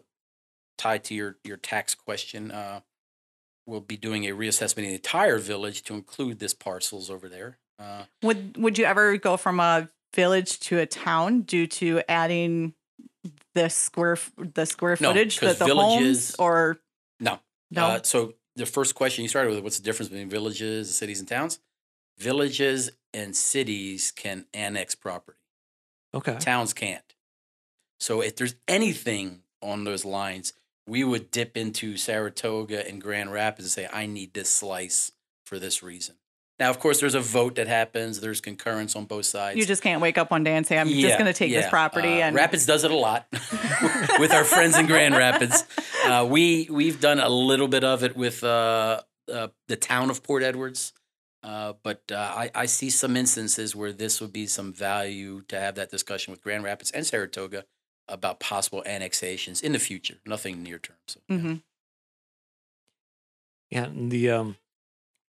tied 0.77 1.03
to 1.05 1.15
your 1.15 1.37
your 1.43 1.57
tax 1.57 1.95
question. 1.95 2.51
Uh, 2.51 2.81
we'll 3.65 3.81
be 3.81 3.97
doing 3.97 4.25
a 4.25 4.31
reassessment 4.33 4.79
in 4.79 4.83
the 4.85 4.93
entire 4.95 5.39
village 5.39 5.83
to 5.83 5.93
include 5.93 6.39
this 6.39 6.53
parcels 6.53 7.09
over 7.09 7.27
there. 7.27 7.57
Uh, 7.79 8.03
Would 8.23 8.57
would 8.57 8.77
you 8.77 8.85
ever 8.85 9.17
go 9.17 9.37
from 9.37 9.59
a 9.59 9.89
village 10.15 10.59
to 10.61 10.79
a 10.79 10.85
town 10.85 11.41
due 11.41 11.67
to 11.67 12.01
adding 12.09 12.73
the 13.53 13.69
square 13.69 14.17
the 14.37 14.65
square 14.65 14.97
No, 14.99 15.13
that 15.13 15.59
the 15.59 15.75
homes 15.75 16.35
or 16.39 16.79
no. 17.19 17.39
no? 17.71 17.85
Uh, 17.85 18.03
so 18.03 18.33
the 18.55 18.65
first 18.65 18.95
question 18.95 19.23
you 19.23 19.29
started 19.29 19.53
with, 19.53 19.63
what's 19.63 19.77
the 19.77 19.83
difference 19.83 20.09
between 20.09 20.29
villages, 20.29 20.95
cities, 20.95 21.19
and 21.19 21.27
towns? 21.27 21.59
Villages 22.17 22.89
and 23.13 23.35
cities 23.35 24.11
can 24.11 24.45
annex 24.53 24.95
property. 24.95 25.37
Okay. 26.13 26.37
Towns 26.39 26.73
can't. 26.73 27.03
So 27.99 28.21
if 28.21 28.35
there's 28.35 28.55
anything 28.67 29.41
on 29.61 29.83
those 29.83 30.05
lines, 30.05 30.53
we 30.87 31.03
would 31.03 31.31
dip 31.31 31.57
into 31.57 31.97
Saratoga 31.97 32.87
and 32.87 33.01
Grand 33.01 33.31
Rapids 33.31 33.65
and 33.65 33.71
say, 33.71 33.89
I 33.91 34.05
need 34.05 34.33
this 34.33 34.49
slice 34.49 35.11
for 35.45 35.59
this 35.59 35.83
reason. 35.83 36.15
Now, 36.59 36.71
of 36.71 36.79
course, 36.79 36.99
there's 36.99 37.13
a 37.13 37.19
vote 37.19 37.55
that 37.55 37.67
happens. 37.67 38.19
There's 38.19 38.41
concurrence 38.41 38.95
on 38.95 39.05
both 39.05 39.25
sides. 39.25 39.57
you 39.59 39.65
just 39.65 39.83
can't 39.83 40.01
wake 40.01 40.17
up 40.17 40.31
one 40.31 40.43
day 40.43 40.55
and 40.55 40.65
say 40.65 40.77
I'm 40.79 40.89
just 40.89 41.19
going 41.19 41.31
to 41.31 41.33
take 41.33 41.51
this 41.51 41.69
property 41.69 42.21
Uh, 42.21 42.27
and 42.27 42.35
Rapids 42.35 42.65
does 42.65 42.83
it 42.83 42.89
a 42.89 42.95
lot 42.95 43.27
with 44.19 44.31
our 44.33 44.43
friends 44.43 44.75
in 44.77 44.87
Grand 44.87 45.15
Rapids. 45.15 45.63
Uh, 46.05 46.25
we 46.27 46.67
we've 46.71 46.99
done 46.99 47.19
a 47.19 47.29
little 47.29 47.67
bit 47.67 47.83
of 47.83 48.03
it 48.03 48.17
with 48.17 48.43
uh, 48.43 49.01
uh, 49.31 49.49
the 49.67 49.75
town 49.75 50.09
of 50.09 50.23
Port 50.23 50.41
Edwards, 50.41 50.93
uh, 51.43 51.73
but 51.83 52.01
uh, 52.11 52.15
I, 52.15 52.51
I 52.53 52.65
see 52.65 52.89
some 52.89 53.15
instances 53.15 53.75
where 53.75 53.93
this 53.93 54.19
would 54.21 54.33
be 54.33 54.47
some 54.47 54.73
value 54.73 55.41
to 55.47 55.59
have 55.59 55.75
that 55.75 55.89
discussion 55.89 56.31
with 56.31 56.41
Grand 56.41 56.63
Rapids 56.63 56.91
and 56.91 57.05
Saratoga 57.05 57.65
about 58.07 58.39
possible 58.39 58.83
annexations 58.85 59.61
in 59.61 59.73
the 59.73 59.79
future. 59.79 60.15
Nothing 60.25 60.63
near 60.63 60.79
term. 60.79 60.97
So 61.07 61.19
Mhm. 61.29 61.61
Yeah, 63.69 63.85
and 63.85 64.11
the 64.11 64.29
um, 64.31 64.57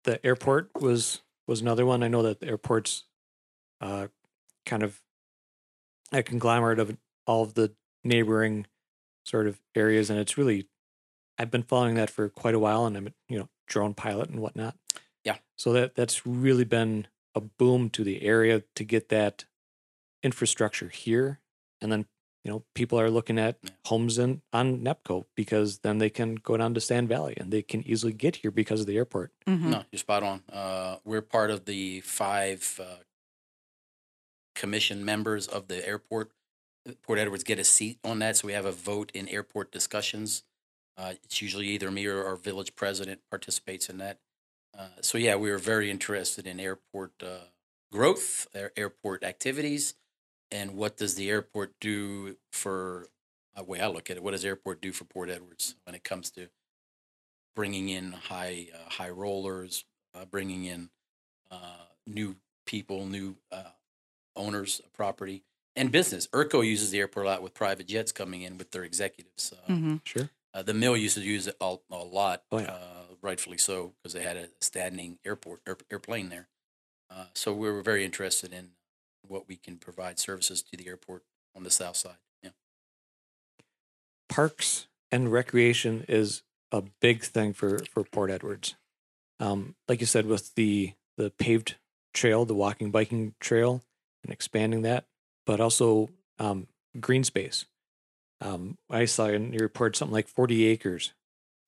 the 0.04 0.24
airport 0.24 0.70
was 0.80 1.22
was 1.46 1.60
another 1.60 1.86
one. 1.86 2.02
I 2.02 2.08
know 2.08 2.22
that 2.22 2.40
the 2.40 2.48
airport's 2.48 3.04
uh, 3.80 4.08
kind 4.64 4.82
of 4.82 5.00
a 6.12 6.22
conglomerate 6.22 6.78
of 6.78 6.96
all 7.26 7.42
of 7.42 7.54
the 7.54 7.74
neighboring 8.04 8.66
sort 9.24 9.46
of 9.46 9.60
areas, 9.74 10.10
and 10.10 10.18
it's 10.18 10.36
really 10.38 10.68
I've 11.38 11.50
been 11.50 11.62
following 11.62 11.94
that 11.96 12.10
for 12.10 12.28
quite 12.28 12.54
a 12.54 12.58
while, 12.58 12.86
and 12.86 12.96
I'm 12.96 13.14
you 13.28 13.38
know 13.38 13.48
drone 13.66 13.94
pilot 13.94 14.28
and 14.28 14.40
whatnot. 14.40 14.76
Yeah. 15.56 15.62
So 15.62 15.72
that 15.72 15.94
that's 15.94 16.26
really 16.26 16.64
been 16.64 17.06
a 17.34 17.40
boom 17.40 17.90
to 17.90 18.04
the 18.04 18.22
area 18.22 18.62
to 18.74 18.84
get 18.84 19.08
that 19.08 19.44
infrastructure 20.22 20.88
here, 20.88 21.40
and 21.80 21.90
then 21.92 22.06
you 22.44 22.50
know 22.50 22.64
people 22.74 22.98
are 23.00 23.10
looking 23.10 23.38
at 23.38 23.58
homes 23.86 24.18
in 24.18 24.42
on 24.52 24.80
Nepco 24.80 25.24
because 25.34 25.78
then 25.78 25.98
they 25.98 26.10
can 26.10 26.36
go 26.36 26.56
down 26.56 26.74
to 26.74 26.80
Sand 26.80 27.08
Valley 27.08 27.34
and 27.36 27.50
they 27.52 27.62
can 27.62 27.86
easily 27.86 28.12
get 28.12 28.36
here 28.36 28.50
because 28.50 28.80
of 28.80 28.86
the 28.86 28.96
airport. 28.96 29.32
Mhm. 29.46 29.70
No, 29.70 29.84
you're 29.90 29.98
spot 29.98 30.22
on. 30.22 30.42
Uh, 30.50 30.98
we're 31.04 31.22
part 31.22 31.50
of 31.50 31.64
the 31.64 32.00
five 32.02 32.80
uh, 32.82 33.02
commission 34.54 35.04
members 35.04 35.46
of 35.46 35.68
the 35.68 35.86
airport. 35.86 36.32
Port 37.02 37.18
Edwards 37.18 37.42
get 37.44 37.58
a 37.58 37.64
seat 37.64 37.98
on 38.04 38.20
that, 38.20 38.36
so 38.36 38.46
we 38.46 38.52
have 38.52 38.64
a 38.64 38.72
vote 38.72 39.10
in 39.12 39.28
airport 39.28 39.72
discussions. 39.72 40.44
Uh, 40.96 41.14
it's 41.24 41.42
usually 41.42 41.66
either 41.66 41.90
me 41.90 42.06
or 42.06 42.24
our 42.24 42.36
village 42.36 42.74
president 42.76 43.20
participates 43.28 43.90
in 43.90 43.98
that. 43.98 44.18
Uh, 44.76 44.88
so 45.00 45.18
yeah, 45.18 45.36
we 45.36 45.50
are 45.50 45.58
very 45.58 45.90
interested 45.90 46.46
in 46.46 46.60
airport 46.60 47.12
uh, 47.22 47.46
growth, 47.90 48.46
air, 48.54 48.72
airport 48.76 49.24
activities, 49.24 49.94
and 50.50 50.76
what 50.76 50.96
does 50.96 51.14
the 51.14 51.30
airport 51.30 51.74
do 51.80 52.36
for? 52.52 53.06
The 53.56 53.64
way 53.64 53.80
I 53.80 53.86
look 53.86 54.10
at 54.10 54.18
it, 54.18 54.22
what 54.22 54.32
does 54.32 54.44
airport 54.44 54.82
do 54.82 54.92
for 54.92 55.04
Port 55.04 55.30
Edwards 55.30 55.76
when 55.84 55.94
it 55.94 56.04
comes 56.04 56.30
to 56.32 56.50
bringing 57.54 57.88
in 57.88 58.12
high 58.12 58.68
uh, 58.74 58.90
high 58.90 59.08
rollers, 59.08 59.86
uh, 60.14 60.26
bringing 60.26 60.64
in 60.66 60.90
uh, 61.50 61.86
new 62.06 62.36
people, 62.66 63.06
new 63.06 63.36
uh, 63.50 63.70
owners 64.36 64.80
of 64.80 64.92
property 64.92 65.42
and 65.74 65.90
business. 65.90 66.28
ERCO 66.34 66.60
uses 66.60 66.90
the 66.90 66.98
airport 66.98 67.24
a 67.24 67.28
lot 67.30 67.42
with 67.42 67.54
private 67.54 67.86
jets 67.86 68.12
coming 68.12 68.42
in 68.42 68.58
with 68.58 68.72
their 68.72 68.84
executives. 68.84 69.52
Uh, 69.52 69.72
Mhm. 69.72 70.00
Sure. 70.04 70.28
Uh, 70.56 70.62
the 70.62 70.74
mill 70.74 70.96
used 70.96 71.16
to 71.16 71.22
use 71.22 71.46
it 71.46 71.56
a, 71.60 71.76
a 71.90 71.96
lot, 71.96 72.42
Oh, 72.50 72.58
yeah. 72.58 72.70
uh, 72.72 73.14
rightfully 73.20 73.58
so, 73.58 73.92
because 74.02 74.14
they 74.14 74.22
had 74.22 74.36
a 74.36 74.48
standing 74.60 75.18
airport 75.24 75.60
air, 75.66 75.76
airplane 75.90 76.30
there. 76.30 76.48
Uh, 77.10 77.26
so 77.34 77.52
we 77.52 77.70
were 77.70 77.82
very 77.82 78.04
interested 78.04 78.52
in 78.52 78.70
what 79.28 79.46
we 79.48 79.56
can 79.56 79.76
provide 79.76 80.18
services 80.18 80.62
to 80.62 80.76
the 80.76 80.86
airport 80.88 81.22
on 81.54 81.62
the 81.62 81.70
south 81.70 81.96
side. 81.96 82.16
Yeah. 82.42 82.50
parks 84.28 84.86
and 85.12 85.30
recreation 85.30 86.04
is 86.08 86.42
a 86.72 86.82
big 87.00 87.22
thing 87.22 87.52
for 87.52 87.78
for 87.92 88.02
Port 88.04 88.30
Edwards. 88.30 88.74
Um, 89.38 89.74
like 89.88 90.00
you 90.00 90.06
said, 90.06 90.26
with 90.26 90.54
the 90.54 90.94
the 91.16 91.30
paved 91.30 91.76
trail, 92.12 92.44
the 92.44 92.54
walking 92.54 92.90
biking 92.90 93.34
trail, 93.40 93.82
and 94.24 94.32
expanding 94.32 94.82
that, 94.82 95.04
but 95.44 95.60
also 95.60 96.10
um, 96.38 96.66
green 97.00 97.24
space. 97.24 97.66
Um, 98.40 98.76
I 98.90 99.04
saw 99.06 99.26
in 99.26 99.52
your 99.52 99.62
report 99.62 99.96
something 99.96 100.12
like 100.12 100.28
forty 100.28 100.66
acres. 100.66 101.12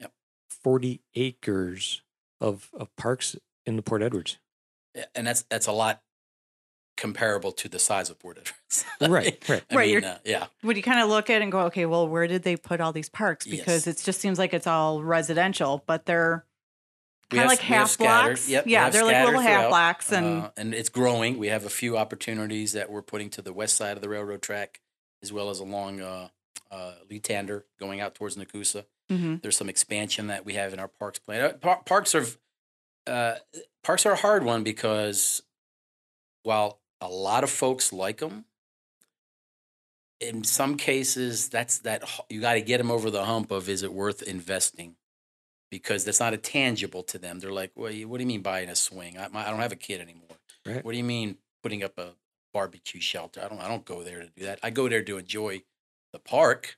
Yep. 0.01 0.13
Forty 0.51 1.01
acres 1.15 2.03
of 2.41 2.69
of 2.75 2.95
parks 2.97 3.37
in 3.67 3.77
the 3.77 3.83
Port 3.83 4.03
Edwards. 4.03 4.39
Yeah, 4.95 5.05
and 5.15 5.27
that's 5.27 5.43
that's 5.43 5.67
a 5.67 5.73
lot 5.73 6.03
comparable 6.97 7.53
to 7.53 7.69
the 7.69 7.79
size 7.79 8.11
of 8.11 8.19
Port 8.19 8.39
Edwards. 8.39 8.85
Right, 9.01 9.43
right. 9.49 9.65
I 9.71 9.75
Right, 9.77 9.95
mean, 9.95 10.05
uh, 10.05 10.19
yeah. 10.25 10.47
Would 10.65 10.77
you 10.77 10.83
kind 10.83 10.99
of 11.01 11.09
look 11.09 11.31
at 11.31 11.37
it 11.41 11.43
and 11.45 11.53
go, 11.53 11.61
okay, 11.67 11.87
well, 11.87 12.09
where 12.09 12.27
did 12.27 12.43
they 12.43 12.57
put 12.57 12.81
all 12.81 12.93
these 12.93 13.09
parks? 13.09 13.47
Because 13.47 13.87
Yes. 13.87 14.01
it 14.01 14.05
just 14.05 14.21
seems 14.21 14.39
like 14.39 14.53
it's 14.53 14.67
all 14.67 15.03
residential, 15.05 15.85
but 15.87 16.05
they're 16.07 16.45
kind 17.31 17.45
of 17.45 17.49
like 17.51 17.61
we 17.61 17.67
have 17.67 17.77
half 17.79 17.91
scattered- 17.91 18.27
blocks. 18.35 18.49
yep, 18.49 18.67
yeah, 18.67 18.91
they're 18.91 19.05
like 19.05 19.13
scattered 19.13 19.27
little 19.27 19.41
half 19.41 19.69
blocks, 19.69 20.13
and 20.13 20.43
uh, 20.43 20.51
and 20.57 20.75
it's 20.75 20.89
growing. 20.89 21.39
We 21.39 21.47
have 21.49 21.65
a 21.65 21.71
few 21.71 21.97
opportunities 21.97 22.73
that 22.73 22.91
we're 22.91 23.03
putting 23.03 23.31
to 23.31 23.43
the 23.43 23.53
west 23.53 23.77
side 23.77 23.97
of 23.97 24.03
the 24.03 24.09
railroad 24.09 24.43
track, 24.43 24.81
as 25.23 25.33
well 25.33 25.49
as 25.51 25.61
along 25.61 26.01
uh, 26.01 26.29
uh, 26.71 26.93
Lee 27.09 27.21
Tander 27.21 27.65
going 27.79 28.01
out 28.01 28.15
towards 28.15 28.37
Nekoosa. 28.37 28.85
Mhm. 29.11 29.41
There's 29.43 29.57
some 29.57 29.69
expansion 29.69 30.27
that 30.27 30.45
we 30.45 30.55
have 30.55 30.73
in 30.73 30.79
our 30.81 30.89
parks 30.89 31.19
plan. 31.19 31.41
Uh, 31.43 31.53
par- 31.55 31.83
parks 31.85 32.15
are 32.15 32.27
uh, 33.07 33.37
parks 33.83 34.05
are 34.05 34.13
a 34.13 34.17
hard 34.17 34.45
one 34.45 34.63
because 34.63 35.43
while 36.43 36.81
a 37.01 37.09
lot 37.09 37.43
of 37.43 37.51
folks 37.51 37.93
like 37.93 38.19
them, 38.19 38.45
in 40.21 40.45
some 40.45 40.77
cases 40.77 41.49
that's 41.49 41.79
that 41.81 42.03
you 42.29 42.41
got 42.41 42.55
to 42.55 42.61
get 42.61 42.79
them 42.79 42.91
over 42.91 43.11
the 43.11 43.25
hump 43.25 43.51
of 43.51 43.69
is 43.69 43.83
it 43.83 43.93
worth 43.93 44.23
investing 44.23 44.97
because 45.71 46.05
that's 46.05 46.21
not 46.21 46.35
a 46.35 46.39
tangible 46.39 47.03
to 47.05 47.19
them. 47.19 47.39
They're 47.41 47.53
like, 47.53 47.73
well, 47.77 47.93
what 47.93 48.19
do 48.19 48.23
you 48.25 48.27
mean 48.27 48.43
buying 48.43 48.69
a 48.69 48.75
swing? 48.75 49.19
I, 49.19 49.29
my, 49.29 49.47
I 49.47 49.51
don't 49.51 49.61
have 49.61 49.73
a 49.73 49.77
kid 49.77 50.01
anymore. 50.01 50.37
Right. 50.67 50.85
What 50.85 50.93
do 50.93 50.99
you 50.99 51.05
mean 51.05 51.37
putting 51.63 51.83
up 51.83 51.99
a 51.99 52.11
barbecue 52.53 53.01
shelter? 53.01 53.41
I 53.45 53.49
don't. 53.49 53.61
I 53.61 53.69
don't 53.69 53.85
go 53.85 54.03
there 54.03 54.21
to 54.21 54.29
do 54.37 54.45
that. 54.45 54.59
I 54.63 54.71
go 54.71 54.89
there 54.89 55.03
to 55.03 55.19
enjoy 55.19 55.63
the 56.13 56.19
park, 56.19 56.77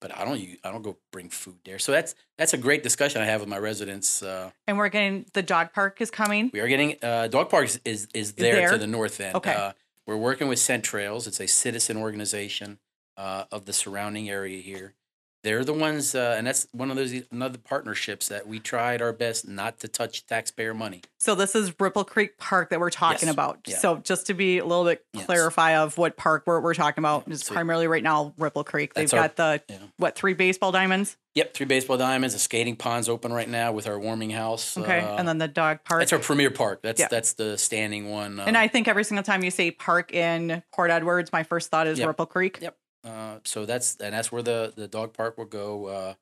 but 0.00 0.16
I 0.16 0.24
don't. 0.24 0.38
I 0.64 0.70
don't 0.70 0.82
go 0.82 0.96
bring 1.12 1.28
food 1.28 1.56
there. 1.64 1.78
So 1.78 1.92
that's 1.92 2.14
that's 2.38 2.52
a 2.52 2.58
great 2.58 2.82
discussion 2.82 3.22
I 3.22 3.26
have 3.26 3.40
with 3.40 3.48
my 3.48 3.58
residents. 3.58 4.22
Uh, 4.22 4.50
and 4.66 4.76
we're 4.78 4.88
getting 4.88 5.26
the 5.32 5.42
dog 5.42 5.72
park 5.72 6.00
is 6.00 6.10
coming. 6.10 6.50
we 6.52 6.60
are 6.60 6.68
getting 6.68 6.96
uh, 7.02 7.28
dog 7.28 7.50
park 7.50 7.66
is 7.66 7.80
is, 7.84 8.08
is 8.14 8.32
there, 8.34 8.54
there? 8.54 8.70
to 8.72 8.78
the 8.78 8.86
north 8.86 9.20
end. 9.20 9.36
Okay. 9.36 9.54
Uh, 9.54 9.72
we're 10.06 10.16
working 10.16 10.48
with 10.48 10.58
Scent 10.58 10.84
Trails. 10.84 11.26
It's 11.26 11.40
a 11.40 11.46
citizen 11.46 11.96
organization 11.96 12.78
uh, 13.16 13.44
of 13.52 13.66
the 13.66 13.72
surrounding 13.72 14.28
area 14.28 14.60
here. 14.60 14.94
They're 15.42 15.64
the 15.64 15.72
ones, 15.72 16.14
uh, 16.14 16.36
and 16.38 16.46
that's 16.46 16.68
one 16.72 16.90
of 16.90 16.96
those 16.96 17.12
another 17.32 17.58
partnerships 17.58 18.28
that 18.28 18.46
we 18.46 18.60
tried 18.60 19.02
our 19.02 19.12
best 19.12 19.48
not 19.48 19.80
to 19.80 19.88
touch 19.88 20.24
taxpayer 20.26 20.72
money. 20.72 21.00
So 21.18 21.34
this 21.34 21.54
is 21.56 21.72
Ripple 21.80 22.04
Creek 22.04 22.38
Park 22.38 22.70
that 22.70 22.78
we're 22.78 22.90
talking 22.90 23.26
Yes. 23.26 23.32
about. 23.34 23.58
Yeah. 23.66 23.78
So 23.78 23.96
just 23.96 24.26
to 24.28 24.34
be 24.34 24.58
a 24.58 24.64
little 24.64 24.84
bit 24.84 25.04
Yes. 25.12 25.26
clarify 25.26 25.76
of 25.76 25.98
what 25.98 26.16
park 26.16 26.44
we're, 26.46 26.60
we're 26.60 26.74
talking 26.74 27.02
about, 27.02 27.24
Yeah, 27.26 27.34
it's 27.34 27.48
primarily 27.48 27.88
right 27.88 28.02
now 28.02 28.34
Ripple 28.38 28.62
Creek. 28.62 28.94
They've 28.94 29.12
our- 29.12 29.20
got 29.22 29.36
the 29.36 29.62
Yeah. 29.68 29.78
what 29.96 30.14
three 30.14 30.34
baseball 30.34 30.70
diamonds, 30.70 31.16
Yep, 31.34 31.54
three 31.54 31.66
baseball 31.66 31.96
diamonds. 31.96 32.34
The 32.34 32.40
skating 32.40 32.76
pond's 32.76 33.08
open 33.08 33.32
right 33.32 33.48
now 33.48 33.72
with 33.72 33.86
our 33.88 33.98
warming 33.98 34.30
house. 34.30 34.76
okay, 34.76 35.00
uh, 35.00 35.16
and 35.16 35.26
then 35.26 35.38
the 35.38 35.48
dog 35.48 35.78
park. 35.84 36.02
that's 36.02 36.12
our 36.12 36.18
premier 36.18 36.50
park. 36.50 36.82
That's 36.82 37.00
Yeah. 37.00 37.08
that's 37.10 37.32
the 37.32 37.56
standing 37.58 38.10
one. 38.10 38.38
Uh, 38.38 38.44
and 38.46 38.56
I 38.56 38.68
think 38.68 38.86
every 38.86 39.02
single 39.04 39.24
time 39.24 39.42
you 39.42 39.50
say 39.50 39.70
park 39.72 40.12
in 40.12 40.62
Port 40.72 40.90
Edwards, 40.90 41.32
my 41.32 41.42
first 41.42 41.70
thought 41.70 41.86
is 41.86 41.98
Yep. 41.98 42.06
Ripple 42.08 42.26
Creek. 42.26 42.58
Yep. 42.60 42.76
Uh, 43.04 43.38
so 43.44 43.66
that's 43.66 43.96
and 43.96 44.14
that's 44.14 44.30
where 44.30 44.42
the 44.42 44.72
the 44.76 44.88
dog 44.88 45.12
park 45.12 45.36
will 45.38 45.44
go. 45.44 45.86
Uh, 45.86 46.14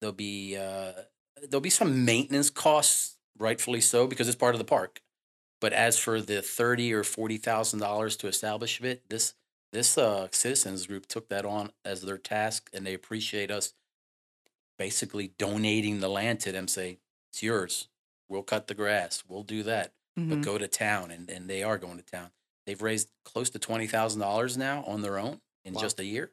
there'll 0.00 0.12
be 0.14 0.56
uh, 0.56 0.92
there'll 1.48 1.60
be 1.60 1.70
some 1.70 2.04
maintenance 2.04 2.50
costs, 2.50 3.16
rightfully 3.38 3.80
so, 3.80 4.06
because 4.06 4.28
it's 4.28 4.36
part 4.36 4.54
of 4.54 4.58
the 4.58 4.64
park. 4.64 5.00
But 5.60 5.72
as 5.72 5.98
for 5.98 6.20
the 6.20 6.42
thirty 6.42 6.92
or 6.92 7.04
forty 7.04 7.38
thousand 7.38 7.80
dollars 7.80 8.16
to 8.18 8.28
establish 8.28 8.80
it, 8.82 9.08
this 9.08 9.34
this 9.72 9.96
uh, 9.96 10.28
citizens 10.30 10.86
group 10.86 11.06
took 11.06 11.28
that 11.30 11.44
on 11.46 11.72
as 11.84 12.02
their 12.02 12.18
task, 12.18 12.68
and 12.72 12.86
they 12.86 12.94
appreciate 12.94 13.50
us 13.50 13.72
basically 14.78 15.32
donating 15.38 16.00
the 16.00 16.08
land 16.08 16.40
to 16.40 16.52
them. 16.52 16.68
Say 16.68 16.98
it's 17.30 17.42
yours. 17.42 17.88
We'll 18.28 18.42
cut 18.42 18.66
the 18.66 18.74
grass. 18.74 19.24
We'll 19.26 19.42
do 19.44 19.62
that. 19.64 19.92
but 20.18 20.38
Mhm. 20.38 20.44
go 20.44 20.56
to 20.56 20.66
town, 20.66 21.10
and, 21.10 21.28
and 21.28 21.48
they 21.48 21.62
are 21.62 21.76
going 21.76 21.98
to 21.98 22.02
town. 22.02 22.30
They've 22.64 22.80
raised 22.80 23.10
close 23.26 23.50
to 23.50 23.58
twenty 23.58 23.86
thousand 23.86 24.20
dollars 24.22 24.56
now 24.56 24.82
on 24.84 25.02
their 25.02 25.18
own 25.18 25.42
in 25.66 25.74
Wow. 25.74 25.82
just 25.82 26.00
a 26.00 26.04
year. 26.04 26.30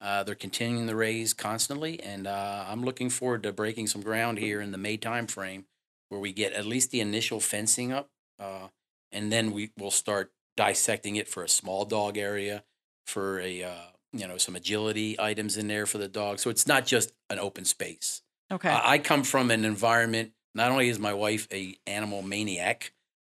Uh, 0.00 0.22
they're 0.24 0.34
continuing 0.34 0.86
the 0.86 0.96
raise 0.96 1.32
constantly, 1.32 2.02
and 2.02 2.26
uh, 2.26 2.64
I'm 2.68 2.84
looking 2.84 3.08
forward 3.08 3.42
to 3.44 3.52
breaking 3.52 3.86
some 3.86 4.02
ground 4.02 4.38
here 4.38 4.60
in 4.60 4.72
the 4.72 4.78
May 4.78 4.98
timeframe, 4.98 5.64
where 6.08 6.20
we 6.20 6.32
get 6.32 6.52
at 6.52 6.66
least 6.66 6.90
the 6.90 7.00
initial 7.00 7.40
fencing 7.40 7.92
up, 7.92 8.10
uh, 8.38 8.68
and 9.10 9.32
then 9.32 9.52
we 9.52 9.70
will 9.78 9.90
start 9.90 10.32
dissecting 10.56 11.16
it 11.16 11.28
for 11.28 11.42
a 11.42 11.48
small 11.48 11.84
dog 11.84 12.18
area, 12.18 12.64
for 13.06 13.40
a 13.40 13.62
uh, 13.62 13.86
you 14.12 14.28
know 14.28 14.36
some 14.36 14.54
agility 14.54 15.18
items 15.18 15.56
in 15.56 15.66
there 15.68 15.86
for 15.86 15.98
the 15.98 16.08
dog. 16.08 16.40
So 16.40 16.50
it's 16.50 16.66
not 16.66 16.84
just 16.84 17.12
an 17.30 17.38
open 17.38 17.64
space. 17.64 18.22
Okay. 18.52 18.68
I, 18.68 18.94
I 18.94 18.98
come 18.98 19.22
from 19.22 19.50
an 19.50 19.64
environment. 19.64 20.32
Not 20.54 20.70
only 20.70 20.88
is 20.88 20.98
my 20.98 21.14
wife 21.14 21.48
a 21.52 21.76
animal 21.86 22.22
maniac, 22.22 22.92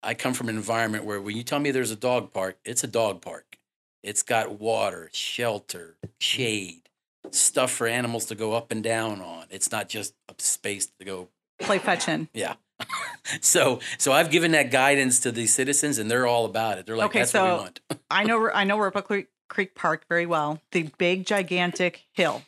I 0.03 0.15
come 0.15 0.33
from 0.33 0.49
an 0.49 0.57
environment 0.57 1.05
where 1.05 1.21
when 1.21 1.37
you 1.37 1.43
tell 1.43 1.59
me 1.59 1.71
there's 1.71 1.91
a 1.91 1.97
dog 1.97 2.33
park, 2.33 2.59
it's 2.65 2.83
a 2.83 2.89
dog 2.89 3.21
park. 3.21 3.59
It's 4.07 4.23
got 4.23 4.61
water, 4.61 5.11
shelter, 5.13 5.97
shade, 6.21 6.89
stuff 7.33 7.73
for 7.73 7.89
animals 7.89 8.27
to 8.27 8.37
go 8.37 8.53
up 8.53 8.71
and 8.71 8.81
down 8.83 9.21
on. 9.21 9.47
It's 9.51 9.73
not 9.73 9.89
just 9.89 10.15
a 10.29 10.35
space 10.39 10.87
to 11.01 11.05
go. 11.05 11.29
Play 11.59 11.79
fetching. 11.79 12.29
Yeah. 12.33 12.55
so 13.41 13.81
so 13.99 14.13
I've 14.13 14.31
given 14.31 14.53
that 14.53 14.71
guidance 14.71 15.19
to 15.21 15.33
the 15.33 15.47
citizens, 15.49 15.99
and 15.99 16.09
they're 16.09 16.27
all 16.27 16.45
about 16.45 16.79
it. 16.79 16.87
They're 16.87 16.97
like, 16.97 17.07
Okay, 17.07 17.19
that's 17.21 17.35
what 17.35 17.43
we 17.43 17.49
so- 17.49 17.57
want. 17.57 17.81
I 18.11 18.23
know 18.23 18.49
I 18.51 18.63
know 18.63 18.79
Ripple 18.79 19.03
Creek, 19.03 19.27
Creek 19.49 19.75
Park 19.75 20.05
very 20.09 20.27
well. 20.27 20.61
The 20.71 20.89
big 20.99 21.27
gigantic 21.27 22.05
hill. 22.13 22.43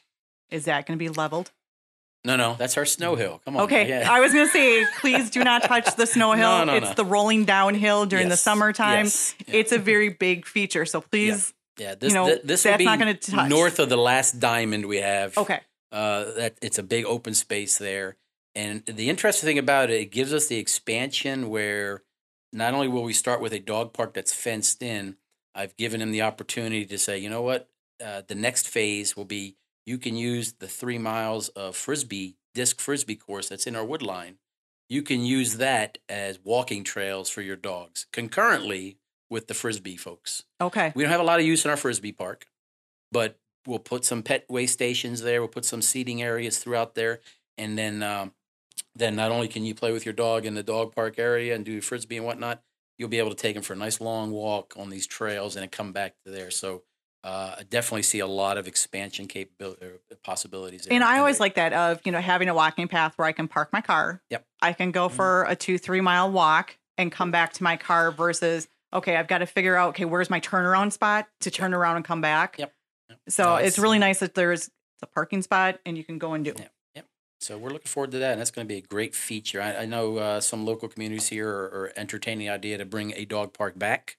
Is 0.50 0.64
that 0.66 0.86
going 0.86 0.96
to 0.96 1.02
be 1.02 1.08
leveled? 1.08 1.50
No, 2.28 2.36
no, 2.36 2.56
that's 2.58 2.76
our 2.76 2.84
snow 2.84 3.14
hill. 3.14 3.40
Come 3.46 3.56
on. 3.56 3.62
Okay, 3.62 3.88
yeah. 3.88 4.06
I 4.10 4.20
was 4.20 4.34
going 4.34 4.46
to 4.46 4.52
say, 4.52 4.84
please 5.00 5.30
do 5.30 5.42
not 5.42 5.62
touch 5.62 5.96
the 5.96 6.06
snow 6.06 6.32
hill. 6.34 6.58
No, 6.58 6.64
no, 6.64 6.74
it's 6.74 6.88
no. 6.88 6.92
the 6.92 7.04
rolling 7.06 7.46
downhill 7.46 8.04
during 8.04 8.28
the 8.28 8.36
summertime. 8.36 9.06
yes, 9.06 9.34
yeah. 9.46 9.54
It's 9.56 9.72
a 9.72 9.78
very 9.78 10.10
big 10.10 10.44
feature, 10.44 10.84
so 10.84 11.00
please. 11.00 11.54
Yeah, 11.78 11.94
this 11.94 12.12
know, 12.12 12.26
th- 12.26 12.42
this 12.44 12.64
will 12.64 12.72
that's 12.72 12.78
be 12.78 12.84
not 12.84 12.98
gonna 12.98 13.14
touch. 13.14 13.48
north 13.48 13.78
of 13.78 13.88
the 13.88 13.96
last 13.96 14.40
diamond 14.40 14.84
we 14.84 14.98
have. 14.98 15.38
Okay. 15.38 15.60
Uh, 15.90 16.24
that 16.34 16.58
it's 16.60 16.78
a 16.78 16.82
big 16.82 17.06
open 17.06 17.32
space 17.32 17.78
there, 17.78 18.16
and 18.54 18.84
the 18.84 19.08
interesting 19.08 19.46
thing 19.46 19.58
about 19.58 19.88
it, 19.88 19.98
it 19.98 20.10
gives 20.10 20.34
us 20.34 20.48
the 20.48 20.58
expansion 20.58 21.48
where 21.48 22.02
not 22.52 22.74
only 22.74 22.88
will 22.88 23.04
we 23.04 23.14
start 23.14 23.40
with 23.40 23.54
a 23.54 23.58
dog 23.58 23.94
park 23.94 24.12
that's 24.12 24.34
fenced 24.34 24.82
in, 24.82 25.16
I've 25.54 25.76
given 25.78 26.02
him 26.02 26.10
the 26.10 26.22
opportunity 26.22 26.84
to 26.84 26.98
say, 26.98 27.16
you 27.16 27.30
know 27.30 27.40
what, 27.40 27.70
uh, 28.04 28.20
the 28.26 28.34
next 28.34 28.68
phase 28.68 29.16
will 29.16 29.24
be 29.24 29.56
you 29.88 29.96
can 29.98 30.16
use 30.16 30.52
the 30.52 30.68
three 30.68 30.98
miles 30.98 31.48
of 31.50 31.74
frisbee 31.74 32.36
disc 32.54 32.78
frisbee 32.78 33.16
course 33.16 33.48
that's 33.48 33.66
in 33.66 33.74
our 33.74 33.84
wood 33.84 34.02
line. 34.02 34.36
You 34.88 35.02
can 35.02 35.22
use 35.22 35.56
that 35.56 35.98
as 36.08 36.38
walking 36.44 36.84
trails 36.84 37.30
for 37.30 37.40
your 37.40 37.56
dogs 37.56 38.06
concurrently 38.12 38.98
with 39.30 39.46
the 39.46 39.54
frisbee 39.54 39.96
folks. 39.96 40.44
Okay. 40.60 40.92
We 40.94 41.02
don't 41.02 41.12
have 41.12 41.20
a 41.20 41.24
lot 41.24 41.40
of 41.40 41.46
use 41.46 41.64
in 41.64 41.70
our 41.70 41.76
frisbee 41.76 42.12
park, 42.12 42.46
but 43.10 43.38
we'll 43.66 43.78
put 43.78 44.04
some 44.04 44.22
pet 44.22 44.44
waste 44.48 44.74
stations 44.74 45.22
there. 45.22 45.40
We'll 45.40 45.48
put 45.48 45.64
some 45.64 45.82
seating 45.82 46.22
areas 46.22 46.58
throughout 46.58 46.94
there, 46.94 47.20
and 47.56 47.78
then 47.78 48.02
um, 48.02 48.32
then 48.94 49.16
not 49.16 49.30
only 49.30 49.48
can 49.48 49.64
you 49.64 49.74
play 49.74 49.92
with 49.92 50.04
your 50.04 50.14
dog 50.14 50.44
in 50.44 50.54
the 50.54 50.62
dog 50.62 50.94
park 50.94 51.18
area 51.18 51.54
and 51.54 51.64
do 51.64 51.80
frisbee 51.80 52.16
and 52.16 52.26
whatnot, 52.26 52.62
you'll 52.98 53.08
be 53.08 53.18
able 53.18 53.30
to 53.30 53.36
take 53.36 53.56
him 53.56 53.62
for 53.62 53.74
a 53.74 53.76
nice 53.76 54.00
long 54.00 54.32
walk 54.32 54.74
on 54.76 54.90
these 54.90 55.06
trails 55.06 55.56
and 55.56 55.62
then 55.62 55.70
come 55.70 55.92
back 55.92 56.14
to 56.24 56.30
there. 56.30 56.50
So 56.50 56.82
uh, 57.24 57.56
I 57.58 57.62
definitely 57.64 58.02
see 58.02 58.20
a 58.20 58.26
lot 58.26 58.58
of 58.58 58.66
expansion 58.68 59.26
capability 59.26 59.86
possibilities. 60.22 60.86
And 60.86 61.02
I 61.02 61.18
always 61.18 61.40
like 61.40 61.54
that 61.54 61.72
of, 61.72 62.00
you 62.04 62.12
know, 62.12 62.20
having 62.20 62.48
a 62.48 62.54
walking 62.54 62.88
path 62.88 63.14
where 63.16 63.26
I 63.26 63.32
can 63.32 63.48
park 63.48 63.72
my 63.72 63.80
car. 63.80 64.22
Yep. 64.30 64.44
I 64.62 64.72
can 64.72 64.90
go 64.92 65.08
Mhm. 65.08 65.12
for 65.12 65.44
a 65.44 65.56
two, 65.56 65.78
three 65.78 66.00
mile 66.00 66.30
walk 66.30 66.76
and 66.96 67.10
come 67.10 67.30
back 67.30 67.52
to 67.54 67.62
my 67.62 67.76
car 67.76 68.10
versus, 68.10 68.68
okay, 68.92 69.16
I've 69.16 69.28
got 69.28 69.38
to 69.38 69.46
figure 69.46 69.76
out, 69.76 69.90
okay, 69.90 70.04
where's 70.04 70.30
my 70.30 70.40
turnaround 70.40 70.92
spot 70.92 71.28
to 71.40 71.50
turn 71.50 71.74
around 71.74 71.96
and 71.96 72.04
come 72.04 72.20
back. 72.20 72.56
Yep. 72.58 72.72
Yep. 73.10 73.20
So 73.28 73.42
No, 73.44 73.56
it's, 73.56 73.68
it's- 73.68 73.78
really 73.78 73.98
nice 73.98 74.20
that 74.20 74.34
there's 74.34 74.70
a 75.02 75.06
parking 75.06 75.42
spot 75.42 75.78
and 75.86 75.96
you 75.96 76.04
can 76.04 76.18
go 76.18 76.34
and 76.34 76.44
do. 76.44 76.54
Yeah. 76.56 76.68
So 77.40 77.56
we're 77.56 77.70
looking 77.70 77.86
forward 77.86 78.10
to 78.10 78.18
that, 78.18 78.32
and 78.32 78.40
that's 78.40 78.50
going 78.50 78.66
to 78.66 78.68
be 78.68 78.78
a 78.78 78.82
great 78.82 79.14
feature. 79.14 79.62
I, 79.62 79.82
I 79.82 79.86
know 79.86 80.16
uh, 80.16 80.40
some 80.40 80.66
local 80.66 80.88
communities 80.88 81.28
here 81.28 81.48
are, 81.48 81.66
are 81.66 81.92
entertaining 81.94 82.40
the 82.48 82.52
idea 82.52 82.78
to 82.78 82.84
bring 82.84 83.12
a 83.14 83.24
dog 83.24 83.52
park 83.52 83.78
back, 83.78 84.16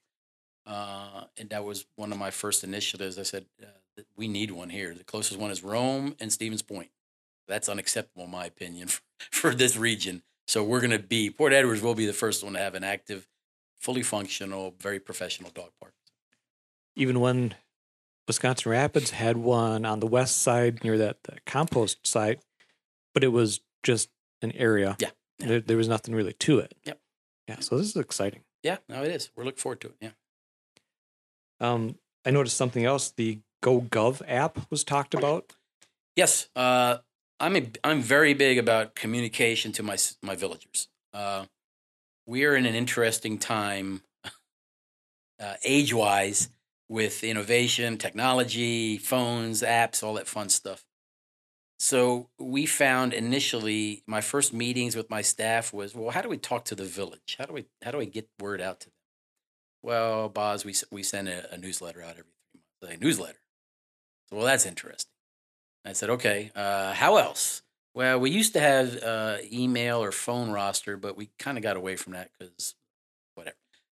uh, 0.70 1.24
and 1.36 1.50
that 1.50 1.64
was 1.64 1.84
one 1.96 2.12
of 2.12 2.18
my 2.18 2.30
first 2.30 2.62
initiatives. 2.62 3.18
I 3.18 3.24
said 3.24 3.46
uh, 3.60 4.02
we 4.16 4.28
need 4.28 4.52
one 4.52 4.70
here. 4.70 4.94
The 4.94 5.02
closest 5.02 5.38
one 5.38 5.50
is 5.50 5.64
Rome 5.64 6.14
and 6.20 6.32
Stevens 6.32 6.62
Point. 6.62 6.90
That's 7.48 7.68
unacceptable, 7.68 8.24
in 8.24 8.30
my 8.30 8.46
opinion, 8.46 8.86
for, 8.88 9.00
for 9.32 9.54
this 9.54 9.76
region. 9.76 10.22
So 10.46 10.62
we're 10.62 10.80
going 10.80 10.92
to 10.92 10.98
be 11.00 11.28
Port 11.30 11.52
Edwards 11.52 11.82
will 11.82 11.96
be 11.96 12.06
the 12.06 12.12
first 12.12 12.44
one 12.44 12.52
to 12.52 12.60
have 12.60 12.74
an 12.76 12.84
active, 12.84 13.26
fully 13.80 14.02
functional, 14.02 14.74
very 14.78 15.00
professional 15.00 15.50
dog 15.50 15.70
park. 15.80 15.92
Even 16.94 17.18
when 17.18 17.54
Wisconsin 18.28 18.70
Rapids 18.70 19.10
had 19.10 19.36
one 19.36 19.84
on 19.84 19.98
the 19.98 20.06
west 20.06 20.38
side 20.38 20.84
near 20.84 20.98
that 20.98 21.18
compost 21.46 22.06
site, 22.06 22.40
but 23.12 23.24
it 23.24 23.28
was 23.28 23.60
just 23.82 24.08
an 24.40 24.52
area. 24.52 24.96
Yeah, 25.00 25.10
yeah. 25.40 25.46
There, 25.48 25.60
there 25.60 25.76
was 25.76 25.88
nothing 25.88 26.14
really 26.14 26.34
to 26.34 26.60
it. 26.60 26.74
Yep. 26.84 27.00
Yeah. 27.48 27.56
So 27.58 27.76
this 27.76 27.88
is 27.88 27.96
exciting. 27.96 28.42
Yeah, 28.62 28.76
no, 28.88 29.02
it 29.02 29.10
is. 29.10 29.30
We're 29.34 29.44
looking 29.44 29.58
forward 29.58 29.80
to 29.80 29.88
it. 29.88 29.94
Yeah. 30.00 30.10
Um, 31.60 31.96
I 32.24 32.30
noticed 32.30 32.56
something 32.56 32.84
else. 32.84 33.10
The 33.10 33.38
GoGov 33.62 34.22
app 34.26 34.70
was 34.70 34.84
talked 34.84 35.14
about. 35.14 35.52
Yes, 36.16 36.48
uh, 36.56 36.98
I'm 37.38 37.56
a, 37.56 37.70
I'm 37.84 38.02
very 38.02 38.34
big 38.34 38.58
about 38.58 38.94
communication 38.94 39.72
to 39.72 39.82
my 39.82 39.96
my 40.22 40.34
villagers. 40.34 40.88
Uh, 41.12 41.46
we 42.26 42.44
are 42.44 42.54
in 42.54 42.66
an 42.66 42.74
interesting 42.74 43.38
time, 43.38 44.02
uh, 45.40 45.54
age 45.64 45.92
wise, 45.94 46.48
with 46.88 47.24
innovation, 47.24 47.96
technology, 47.96 48.98
phones, 48.98 49.62
apps, 49.62 50.02
all 50.02 50.14
that 50.14 50.26
fun 50.26 50.48
stuff. 50.48 50.84
So 51.78 52.28
we 52.38 52.66
found 52.66 53.14
initially 53.14 54.02
my 54.06 54.20
first 54.20 54.52
meetings 54.52 54.94
with 54.94 55.08
my 55.08 55.22
staff 55.22 55.72
was, 55.72 55.94
well, 55.94 56.10
how 56.10 56.20
do 56.20 56.28
we 56.28 56.36
talk 56.36 56.66
to 56.66 56.74
the 56.74 56.84
village? 56.84 57.36
How 57.38 57.46
do 57.46 57.54
we 57.54 57.64
how 57.82 57.90
do 57.90 57.98
we 57.98 58.06
get 58.06 58.28
word 58.38 58.60
out 58.60 58.80
to 58.80 58.88
them? 58.88 58.99
Well, 59.82 60.28
Boz, 60.28 60.64
we 60.64 60.74
we 60.90 61.02
send 61.02 61.28
a, 61.28 61.52
a 61.54 61.56
newsletter 61.56 62.02
out 62.02 62.12
every 62.12 62.24
three 62.52 62.60
months. 62.88 62.96
A 62.96 63.04
newsletter. 63.04 63.38
So, 64.28 64.36
well, 64.36 64.46
that's 64.46 64.66
interesting. 64.66 65.10
I 65.84 65.92
said, 65.94 66.10
okay, 66.10 66.50
uh, 66.54 66.92
how 66.92 67.16
else? 67.16 67.62
Well, 67.94 68.20
we 68.20 68.30
used 68.30 68.52
to 68.52 68.60
have 68.60 69.02
uh, 69.02 69.38
email 69.50 70.02
or 70.02 70.12
phone 70.12 70.50
roster, 70.50 70.96
but 70.96 71.16
we 71.16 71.30
kind 71.38 71.56
of 71.58 71.62
got 71.64 71.76
away 71.76 71.96
from 71.96 72.12
that 72.12 72.30
because 72.38 72.74
whatever. 73.34 73.56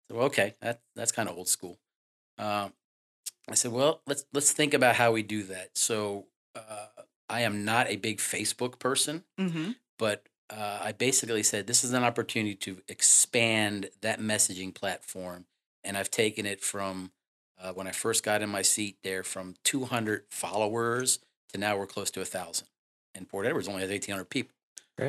So, 0.10 0.18
okay, 0.22 0.56
that 0.62 0.82
that's 0.96 1.12
kind 1.12 1.30
of 1.30 1.38
old 1.38 1.48
school. 1.50 1.78
Um, 2.40 2.74
I 3.50 3.56
said, 3.56 3.72
well, 3.72 4.02
let's 4.08 4.26
let's 4.34 4.52
think 4.52 4.74
about 4.74 4.96
how 4.96 5.12
we 5.12 5.22
do 5.24 5.44
that. 5.44 5.78
So, 5.78 6.26
uh, 6.56 6.88
I 7.30 7.42
am 7.42 7.66
not 7.66 7.88
a 7.90 7.98
big 7.98 8.20
Facebook 8.20 8.80
person, 8.80 9.24
Mm-hmm. 9.40 9.72
but 10.00 10.28
uh, 10.50 10.80
I 10.82 10.92
basically 10.92 11.44
said 11.44 11.68
this 11.68 11.84
is 11.84 11.94
an 11.94 12.04
opportunity 12.04 12.56
to 12.56 12.78
expand 12.88 13.90
that 14.02 14.20
messaging 14.20 14.74
platform, 14.74 15.46
and 15.84 15.98
I've 15.98 16.12
taken 16.12 16.46
it 16.46 16.62
from 16.62 17.12
uh, 17.62 17.72
when 17.74 17.88
I 17.88 17.92
first 17.92 18.24
got 18.24 18.42
in 18.42 18.50
my 18.50 18.62
seat 18.62 18.98
there 19.04 19.24
from 19.24 19.56
200 19.64 20.26
followers 20.30 21.20
to 21.52 21.58
now 21.58 21.78
we're 21.78 21.88
close 21.88 22.12
to 22.12 22.22
a 22.22 22.26
thousand. 22.26 22.68
And 23.16 23.30
Port 23.30 23.46
Edwards 23.46 23.68
only 23.68 23.82
has 23.82 23.90
1,800 23.90 24.26
people, 24.26 24.56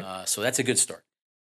uh, 0.05 0.25
so 0.25 0.43
that's 0.43 0.59
a 0.59 0.63
good 0.63 0.79
start. 0.79 1.05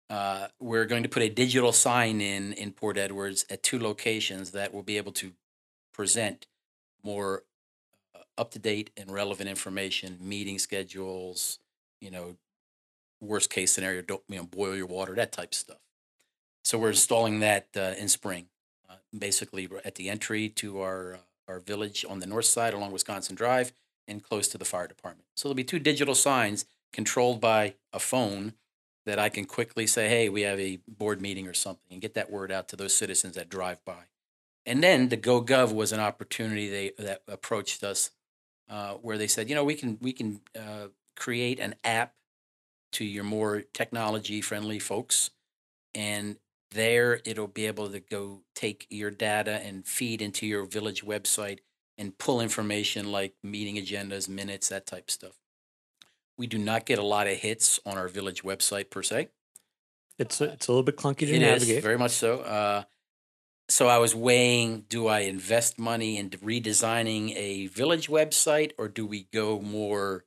Uh, 0.08 0.48
we're 0.58 0.86
going 0.86 1.02
to 1.02 1.08
put 1.08 1.22
a 1.22 1.28
digital 1.28 1.72
sign 1.72 2.20
in 2.22 2.54
in 2.54 2.72
Port 2.72 2.96
Edwards 2.96 3.44
at 3.50 3.62
two 3.62 3.78
locations 3.78 4.52
that 4.52 4.72
will 4.72 4.82
be 4.82 4.96
able 4.96 5.12
to 5.12 5.32
present 5.92 6.46
more 7.04 7.42
uh, 8.14 8.20
up 8.38 8.50
to 8.52 8.58
date 8.58 8.90
and 8.96 9.10
relevant 9.10 9.48
information, 9.50 10.16
meeting 10.22 10.58
schedules, 10.58 11.58
you 12.00 12.10
know, 12.10 12.36
worst 13.20 13.50
case 13.50 13.72
scenario, 13.72 14.00
don't 14.00 14.22
you 14.28 14.36
know, 14.36 14.44
boil 14.44 14.76
your 14.76 14.86
water, 14.86 15.14
that 15.14 15.32
type 15.32 15.50
of 15.50 15.54
stuff. 15.54 15.78
So 16.64 16.78
we're 16.78 16.90
installing 16.90 17.40
that 17.40 17.68
uh, 17.76 17.94
in 17.98 18.08
spring, 18.08 18.46
basically 19.16 19.68
at 19.84 19.94
the 19.94 20.08
entry 20.08 20.48
to 20.50 20.80
our 20.80 21.14
uh, 21.14 21.18
our 21.48 21.60
village 21.60 22.04
on 22.06 22.18
the 22.18 22.26
north 22.26 22.44
side 22.44 22.74
along 22.74 22.92
Wisconsin 22.92 23.34
Drive 23.34 23.72
and 24.06 24.22
close 24.22 24.48
to 24.48 24.58
the 24.58 24.66
fire 24.66 24.86
department. 24.86 25.26
So 25.34 25.48
there'll 25.48 25.56
be 25.56 25.64
two 25.64 25.78
digital 25.78 26.14
signs 26.14 26.66
controlled 26.92 27.40
by 27.40 27.74
a 27.90 27.98
phone 27.98 28.52
that 29.06 29.18
I 29.18 29.30
can 29.30 29.46
quickly 29.46 29.86
say, 29.86 30.08
"Hey, 30.08 30.28
we 30.28 30.42
have 30.42 30.60
a 30.60 30.80
board 30.86 31.22
meeting 31.22 31.46
or 31.46 31.54
something," 31.54 31.90
and 31.90 32.02
get 32.02 32.12
that 32.14 32.30
word 32.30 32.52
out 32.52 32.68
to 32.68 32.76
those 32.76 32.94
citizens 32.94 33.34
that 33.36 33.48
drive 33.48 33.82
by. 33.84 34.04
And 34.66 34.82
then 34.82 35.08
the 35.08 35.16
GoGov 35.16 35.72
was 35.72 35.92
an 35.92 36.00
opportunity 36.00 36.68
they 36.68 36.92
that 37.02 37.22
approached 37.26 37.82
us, 37.82 38.10
uh, 38.68 38.94
where 38.94 39.16
they 39.16 39.26
said, 39.26 39.48
"You 39.48 39.54
know, 39.54 39.64
we 39.64 39.74
can 39.74 39.98
we 40.02 40.12
can 40.12 40.42
uh, 40.54 40.88
create 41.16 41.58
an 41.58 41.76
app 41.82 42.14
to 42.92 43.04
your 43.04 43.24
more 43.24 43.62
technology 43.72 44.42
friendly 44.42 44.78
folks, 44.78 45.30
and 45.94 46.36
there 46.70 47.20
it'll 47.24 47.46
be 47.46 47.66
able 47.66 47.90
to 47.90 48.00
go 48.00 48.42
take 48.54 48.86
your 48.90 49.10
data 49.10 49.60
and 49.64 49.86
feed 49.86 50.20
into 50.20 50.46
your 50.46 50.64
village 50.64 51.04
website 51.04 51.58
and 51.96 52.16
pull 52.16 52.40
information 52.40 53.10
like 53.10 53.34
meeting 53.42 53.76
agendas, 53.76 54.28
minutes, 54.28 54.68
that 54.68 54.86
type 54.86 55.08
of 55.08 55.10
stuff. 55.10 55.38
We 56.36 56.46
do 56.46 56.58
not 56.58 56.86
get 56.86 56.98
a 56.98 57.02
lot 57.02 57.26
of 57.26 57.36
hits 57.36 57.80
on 57.84 57.98
our 57.98 58.06
village 58.06 58.44
website 58.44 58.90
per 58.90 59.02
se. 59.02 59.28
It's 60.18 60.40
a, 60.40 60.44
it's 60.52 60.68
a 60.68 60.72
little 60.72 60.84
bit 60.84 60.96
clunky 60.96 61.18
to 61.18 61.32
It 61.32 61.42
is 61.42 61.62
navigate. 61.62 61.82
very 61.82 61.98
much 61.98 62.12
so. 62.12 62.40
Uh, 62.40 62.84
so 63.68 63.88
I 63.88 63.98
was 63.98 64.14
weighing: 64.14 64.84
do 64.88 65.08
I 65.08 65.20
invest 65.20 65.78
money 65.78 66.16
in 66.16 66.30
redesigning 66.30 67.34
a 67.36 67.66
village 67.66 68.08
website, 68.08 68.72
or 68.78 68.88
do 68.88 69.04
we 69.06 69.28
go 69.32 69.60
more 69.60 70.24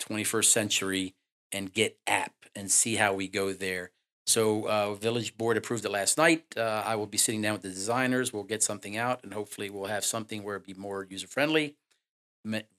21st 0.00 0.44
century 0.44 1.14
and 1.52 1.72
get 1.72 1.98
app 2.06 2.34
and 2.54 2.70
see 2.70 2.96
how 2.96 3.14
we 3.14 3.28
go 3.28 3.52
there? 3.52 3.92
So 4.26 4.68
uh, 4.68 4.94
village 4.94 5.36
board 5.38 5.56
approved 5.56 5.84
it 5.84 5.90
last 5.90 6.18
night. 6.18 6.44
Uh, 6.56 6.82
I 6.84 6.96
will 6.96 7.06
be 7.06 7.18
sitting 7.18 7.42
down 7.42 7.52
with 7.52 7.62
the 7.62 7.68
designers. 7.68 8.32
We'll 8.32 8.42
get 8.42 8.62
something 8.62 8.96
out, 8.96 9.22
and 9.22 9.32
hopefully 9.32 9.70
we'll 9.70 9.86
have 9.86 10.04
something 10.04 10.42
where 10.42 10.56
it 10.56 10.64
be 10.66 10.74
more 10.74 11.06
user 11.08 11.28
friendly, 11.28 11.76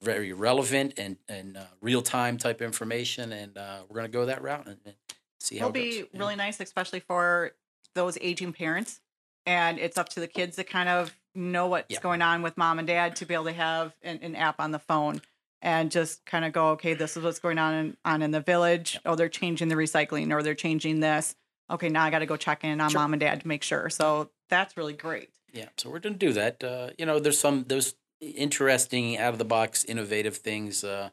very 0.02 0.32
relevant, 0.32 0.94
and 0.98 1.16
and 1.28 1.56
uh, 1.56 1.64
real 1.80 2.02
time 2.02 2.36
type 2.36 2.60
information. 2.60 3.32
And 3.32 3.56
uh, 3.56 3.78
we're 3.88 3.94
going 3.94 4.06
to 4.06 4.12
go 4.12 4.26
that 4.26 4.42
route 4.42 4.66
and, 4.66 4.78
and 4.84 4.94
see 5.40 5.56
how 5.56 5.68
It'll 5.68 5.76
it 5.76 5.90
be 5.90 5.98
goes. 6.00 6.08
Really 6.14 6.36
nice, 6.36 6.60
especially 6.60 7.00
for 7.00 7.52
those 7.94 8.18
aging 8.20 8.52
parents. 8.52 9.00
And 9.46 9.78
it's 9.78 9.96
up 9.96 10.10
to 10.10 10.20
the 10.20 10.26
kids 10.26 10.56
to 10.56 10.64
kind 10.64 10.90
of 10.90 11.16
know 11.34 11.68
what's 11.68 11.86
Yeah. 11.88 12.00
going 12.00 12.20
on 12.20 12.42
with 12.42 12.58
mom 12.58 12.78
and 12.78 12.86
dad 12.86 13.16
to 13.16 13.24
be 13.24 13.32
able 13.32 13.44
to 13.44 13.52
have 13.52 13.94
an, 14.02 14.18
an 14.20 14.36
app 14.36 14.60
on 14.60 14.72
the 14.72 14.78
phone 14.78 15.22
and 15.62 15.90
just 15.90 16.26
kind 16.26 16.44
of 16.44 16.52
go, 16.52 16.70
okay, 16.70 16.92
this 16.92 17.16
is 17.16 17.22
what's 17.24 17.38
going 17.38 17.58
on 17.58 17.74
in, 17.74 17.96
on 18.04 18.20
in 18.20 18.30
the 18.30 18.40
village. 18.40 18.98
Oh, 19.06 19.14
they're 19.14 19.30
changing 19.30 19.68
the 19.68 19.74
recycling 19.74 20.32
or 20.32 20.42
they're 20.42 20.54
changing 20.54 21.00
this. 21.00 21.34
Okay, 21.70 21.88
now 21.88 22.04
I 22.04 22.10
got 22.10 22.20
to 22.20 22.26
go 22.26 22.36
check 22.36 22.64
in 22.64 22.80
on 22.80 22.90
Sure. 22.90 23.00
mom 23.00 23.12
and 23.12 23.20
dad 23.20 23.40
to 23.42 23.48
make 23.48 23.62
sure. 23.62 23.90
So 23.90 24.30
that's 24.48 24.76
really 24.76 24.94
great. 24.94 25.30
Yeah, 25.52 25.68
so 25.76 25.90
we're 25.90 25.98
going 25.98 26.14
to 26.18 26.26
do 26.26 26.32
that. 26.34 26.62
Uh, 26.62 26.90
you 26.98 27.06
know, 27.06 27.18
there's 27.18 27.38
some 27.38 27.64
those 27.68 27.94
interesting, 28.20 29.18
out 29.18 29.32
of 29.32 29.38
the 29.38 29.44
box, 29.44 29.84
innovative 29.84 30.36
things. 30.36 30.84
Uh, 30.84 31.10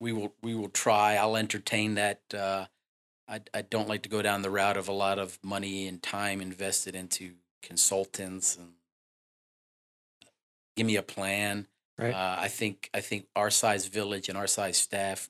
we 0.00 0.12
will 0.12 0.34
we 0.42 0.54
will 0.54 0.68
try. 0.68 1.14
I'll 1.14 1.36
entertain 1.36 1.94
that. 1.94 2.20
Uh, 2.32 2.66
I 3.28 3.40
I 3.52 3.62
don't 3.62 3.88
like 3.88 4.02
to 4.02 4.08
go 4.08 4.22
down 4.22 4.42
the 4.42 4.50
route 4.50 4.76
of 4.76 4.88
a 4.88 4.92
lot 4.92 5.18
of 5.18 5.38
money 5.42 5.86
and 5.86 6.02
time 6.02 6.40
invested 6.40 6.94
into 6.94 7.34
consultants 7.62 8.56
and 8.56 8.74
give 10.76 10.86
me 10.86 10.96
a 10.96 11.02
plan. 11.02 11.66
Right. 11.98 12.14
Uh, 12.14 12.36
I 12.38 12.48
think 12.48 12.90
I 12.94 13.00
think 13.00 13.26
our 13.34 13.50
size 13.50 13.86
village 13.86 14.28
and 14.28 14.38
our 14.38 14.46
size 14.46 14.76
staff, 14.76 15.28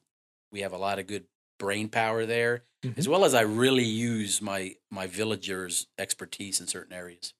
we 0.53 0.61
have 0.61 0.73
a 0.73 0.79
lot 0.79 0.99
of 0.99 1.07
good 1.07 1.25
brain 1.59 1.89
power 1.89 2.27
there, 2.27 2.65
Mhm. 2.85 2.99
as 2.99 3.09
well 3.09 3.25
as 3.25 3.35
I 3.35 3.43
really 3.43 3.85
use 3.85 4.41
my 4.43 4.77
my 4.91 5.07
villagers' 5.07 5.87
expertise 5.99 6.61
in 6.61 6.67
certain 6.67 6.93
areas. 6.93 7.35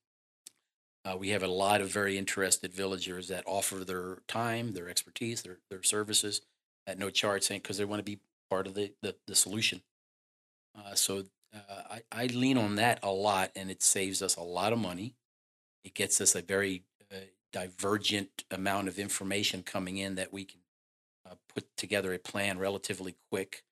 Uh, 1.05 1.17
we 1.17 1.31
have 1.31 1.43
a 1.43 1.49
lot 1.49 1.81
of 1.81 1.91
very 1.91 2.19
interested 2.19 2.73
villagers 2.73 3.29
that 3.29 3.45
offer 3.47 3.85
their 3.85 4.17
time, 4.29 4.73
their 4.73 4.89
expertise, 4.89 5.43
their 5.43 5.61
their 5.71 5.83
services 5.83 6.43
at 6.87 6.99
no 6.99 7.11
charge, 7.11 7.43
saying 7.45 7.61
because 7.63 7.79
they 7.79 7.85
want 7.85 8.01
to 8.01 8.05
be 8.05 8.21
part 8.51 8.67
of 8.67 8.75
the 8.75 8.95
the, 9.03 9.17
the 9.27 9.35
solution. 9.35 9.83
Uh, 10.75 10.95
so 10.95 11.25
uh, 11.55 11.83
I, 11.91 12.03
I 12.13 12.27
lean 12.27 12.59
on 12.59 12.77
that 12.77 13.01
a 13.03 13.11
lot, 13.11 13.53
and 13.57 13.71
it 13.71 13.83
saves 13.83 14.23
us 14.23 14.37
a 14.37 14.43
lot 14.43 14.73
of 14.73 14.79
money. 14.79 15.17
It 15.85 15.95
gets 15.95 16.21
us 16.21 16.35
a 16.35 16.43
very 16.43 16.85
uh, 17.13 17.17
divergent 17.53 18.45
amount 18.51 18.89
of 18.89 18.99
information 18.99 19.63
coming 19.63 19.99
in 19.99 20.17
that 20.17 20.33
we 20.33 20.45
can 20.45 20.61
uh, 21.29 21.37
put 21.55 21.77
together 21.77 22.13
a 22.13 22.19
plan 22.19 22.59
relatively 22.59 23.17
quick, 23.31 23.65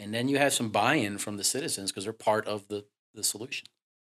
and 0.00 0.14
then 0.14 0.28
you 0.28 0.38
have 0.38 0.52
some 0.52 0.70
buy-in 0.70 1.18
from 1.18 1.36
the 1.36 1.44
citizens 1.44 1.90
because 1.90 2.04
they're 2.04 2.12
part 2.12 2.46
of 2.46 2.68
the 2.68 2.84
the 3.14 3.22
solution. 3.22 3.68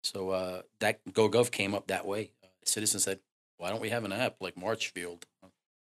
So 0.03 0.31
uh, 0.31 0.63
that 0.81 1.01
GoGov 1.13 1.51
came 1.51 1.75
up 1.75 1.87
that 1.89 2.07
way. 2.07 2.31
Uh, 2.43 2.49
citizens 2.65 3.05
said, 3.05 3.21
"Why 3.59 3.71
don't 3.71 3.81
we 3.81 3.91
have 3.91 4.05
an 4.05 4.13
app 4.13 4.37
like 4.41 4.57
Marshfield?" 4.57 5.27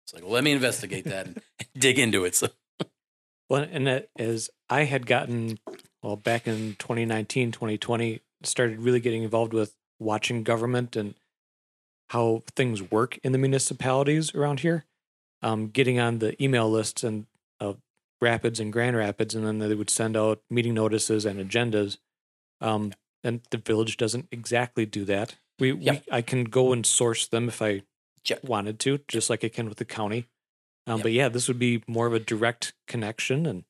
It's 0.10 0.14
like, 0.14 0.24
well, 0.24 0.34
let 0.34 0.44
me 0.44 0.52
investigate 0.52 1.06
that 1.06 1.28
and 1.28 1.42
dig 1.78 2.00
into 2.00 2.26
it. 2.26 2.36
So 2.36 2.48
Well, 3.50 3.68
and 3.70 3.88
that 3.88 4.10
as 4.18 4.50
I 4.70 4.84
had 4.84 5.06
gotten, 5.08 5.60
well, 6.04 6.16
back 6.16 6.48
in 6.48 6.76
2019, 6.78 7.52
2020, 7.52 8.22
started 8.44 8.80
really 8.80 9.00
getting 9.00 9.24
involved 9.24 9.54
with 9.54 9.76
watching 10.00 10.44
government 10.44 10.96
and 10.96 11.16
how 12.10 12.44
things 12.56 12.82
work 12.82 13.20
in 13.24 13.32
the 13.32 13.38
municipalities 13.38 14.34
around 14.34 14.62
here. 14.62 14.86
Um, 15.42 15.68
getting 15.68 16.00
on 16.00 16.20
the 16.20 16.42
email 16.44 16.70
lists 16.70 17.04
and 17.04 17.26
Rapids 18.22 18.60
and 18.60 18.72
Grand 18.74 18.98
Rapids, 18.98 19.36
and 19.36 19.46
then 19.46 19.60
they 19.60 19.74
would 19.76 19.90
send 19.90 20.18
out 20.18 20.42
meeting 20.50 20.74
notices 20.74 21.26
and 21.26 21.40
agendas. 21.40 21.98
Um, 22.62 22.94
and 23.24 23.42
the 23.52 23.58
village 23.58 23.98
doesn't 23.98 24.28
exactly 24.32 24.86
do 24.86 25.06
that. 25.06 25.36
We, 25.60 25.74
Yep. 25.74 26.04
we 26.08 26.12
I 26.12 26.22
can 26.22 26.46
go 26.46 26.74
and 26.74 26.86
source 26.86 27.28
them 27.28 27.48
if 27.48 27.62
I 27.62 27.84
Check. 28.24 28.44
wanted 28.44 28.80
to, 28.82 29.00
just 29.08 29.30
like 29.30 29.44
I 29.44 29.50
can 29.50 29.68
with 29.70 29.78
the 29.78 29.86
county. 29.86 30.28
Um, 30.88 30.98
Yep. 30.98 31.04
But 31.04 31.12
yeah, 31.12 31.30
this 31.30 31.48
would 31.48 31.60
be 31.60 31.84
more 31.88 32.08
of 32.08 32.14
a 32.14 32.20
direct 32.20 32.74
connection, 32.88 33.46
and 33.46 33.64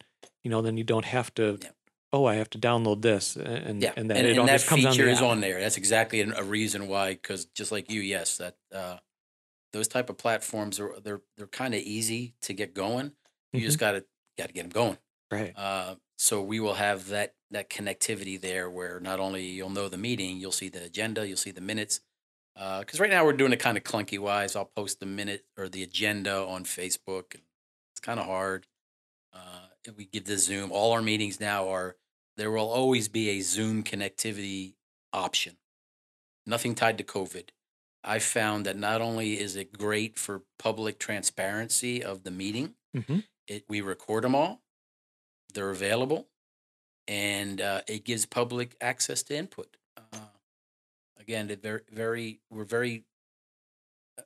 you 0.43 0.49
know, 0.49 0.61
then 0.61 0.77
you 0.77 0.83
don't 0.83 1.05
have 1.05 1.33
to. 1.35 1.57
Yep. 1.61 1.75
Oh, 2.11 2.25
I 2.25 2.35
have 2.35 2.49
to 2.51 2.57
download 2.57 3.03
this, 3.03 3.35
and 3.35 3.81
yeah, 3.83 3.93
and 3.95 4.09
then 4.09 4.17
and, 4.17 4.25
it 4.27 4.31
and 4.31 4.39
all 4.39 4.45
that 4.47 4.53
just 4.53 4.67
comes 4.67 4.83
feature 4.83 5.05
the 5.05 5.11
is 5.11 5.21
on 5.21 5.41
there. 5.41 5.59
That's 5.59 5.77
exactly 5.77 6.21
a 6.21 6.43
reason 6.43 6.87
why. 6.87 7.11
Because 7.13 7.45
just 7.45 7.71
like 7.71 7.91
you, 7.91 8.01
yes, 8.01 8.37
that 8.37 8.55
uh, 8.73 8.97
those 9.73 9.87
type 9.87 10.09
of 10.09 10.17
platforms 10.17 10.79
are 10.79 10.99
they're 11.03 11.21
they're 11.37 11.45
kind 11.47 11.75
of 11.75 11.81
easy 11.81 12.33
to 12.43 12.53
get 12.53 12.73
going. 12.73 13.11
You 13.53 13.61
just 13.61 13.79
got 13.79 13.91
to 13.93 14.05
got 14.39 14.47
to 14.47 14.53
get 14.53 14.63
them 14.63 14.71
going. 14.71 14.97
right. 15.31 15.53
Uh, 15.55 15.95
so 16.17 16.41
we 16.41 16.59
will 16.59 16.73
have 16.75 17.07
that 17.09 17.35
that 17.51 17.69
connectivity 17.69 18.39
there, 18.39 18.69
where 18.69 18.99
not 18.99 19.19
only 19.19 19.45
you'll 19.45 19.69
know 19.69 19.89
the 19.89 19.97
meeting, 19.97 20.37
you'll 20.37 20.51
see 20.51 20.69
the 20.69 20.83
agenda, 20.83 21.27
you'll 21.27 21.37
see 21.37 21.51
the 21.51 21.61
minutes. 21.61 22.01
Because 22.55 22.99
right 22.99 23.09
now 23.09 23.23
we're 23.23 23.33
doing 23.33 23.53
it 23.53 23.59
kind 23.59 23.77
of 23.77 23.83
clunky 23.83 24.19
wise. 24.19 24.55
I'll 24.55 24.71
post 24.75 24.99
the 24.99 25.05
minute 25.05 25.45
or 25.57 25.69
the 25.69 25.81
agenda 25.81 26.45
on 26.45 26.65
Facebook. 26.65 27.35
It's 27.93 28.01
kind 28.01 28.19
of 28.19 28.25
hard. 28.25 28.67
Uh, 29.33 29.67
if 29.85 29.95
we 29.95 30.05
give 30.05 30.25
the 30.25 30.37
Zoom, 30.37 30.69
all 30.71 30.91
our 30.91 31.01
meetings 31.01 31.39
now 31.39 31.69
are 31.69 31.95
there 32.35 32.51
will 32.51 32.69
always 32.69 33.07
be 33.07 33.29
a 33.29 33.41
Zoom 33.41 33.81
connectivity 33.83 34.73
option. 35.13 35.55
Nothing 36.45 36.75
tied 36.75 36.97
to 36.97 37.03
COVID. 37.03 37.49
I 38.03 38.19
found 38.19 38.65
that 38.65 38.77
not 38.77 39.01
only 39.01 39.39
is 39.39 39.55
it 39.55 39.71
great 39.77 40.17
for 40.17 40.43
public 40.57 40.99
transparency 40.99 42.03
of 42.03 42.23
the 42.23 42.31
meeting, 42.31 42.75
hmm 42.93 43.19
it, 43.49 43.65
we 43.67 43.81
record 43.81 44.23
them 44.23 44.35
all. 44.35 44.61
They're 45.53 45.71
available, 45.71 46.27
and 47.07 47.59
uh, 47.59 47.81
it 47.87 48.05
gives 48.05 48.25
public 48.25 48.77
access 48.79 49.23
to 49.23 49.35
input. 49.35 49.75
Uh, 49.97 50.17
again, 51.19 51.47
very, 51.61 51.81
very, 51.91 52.39
we're 52.51 52.65
very 52.65 53.03
uh, 54.17 54.21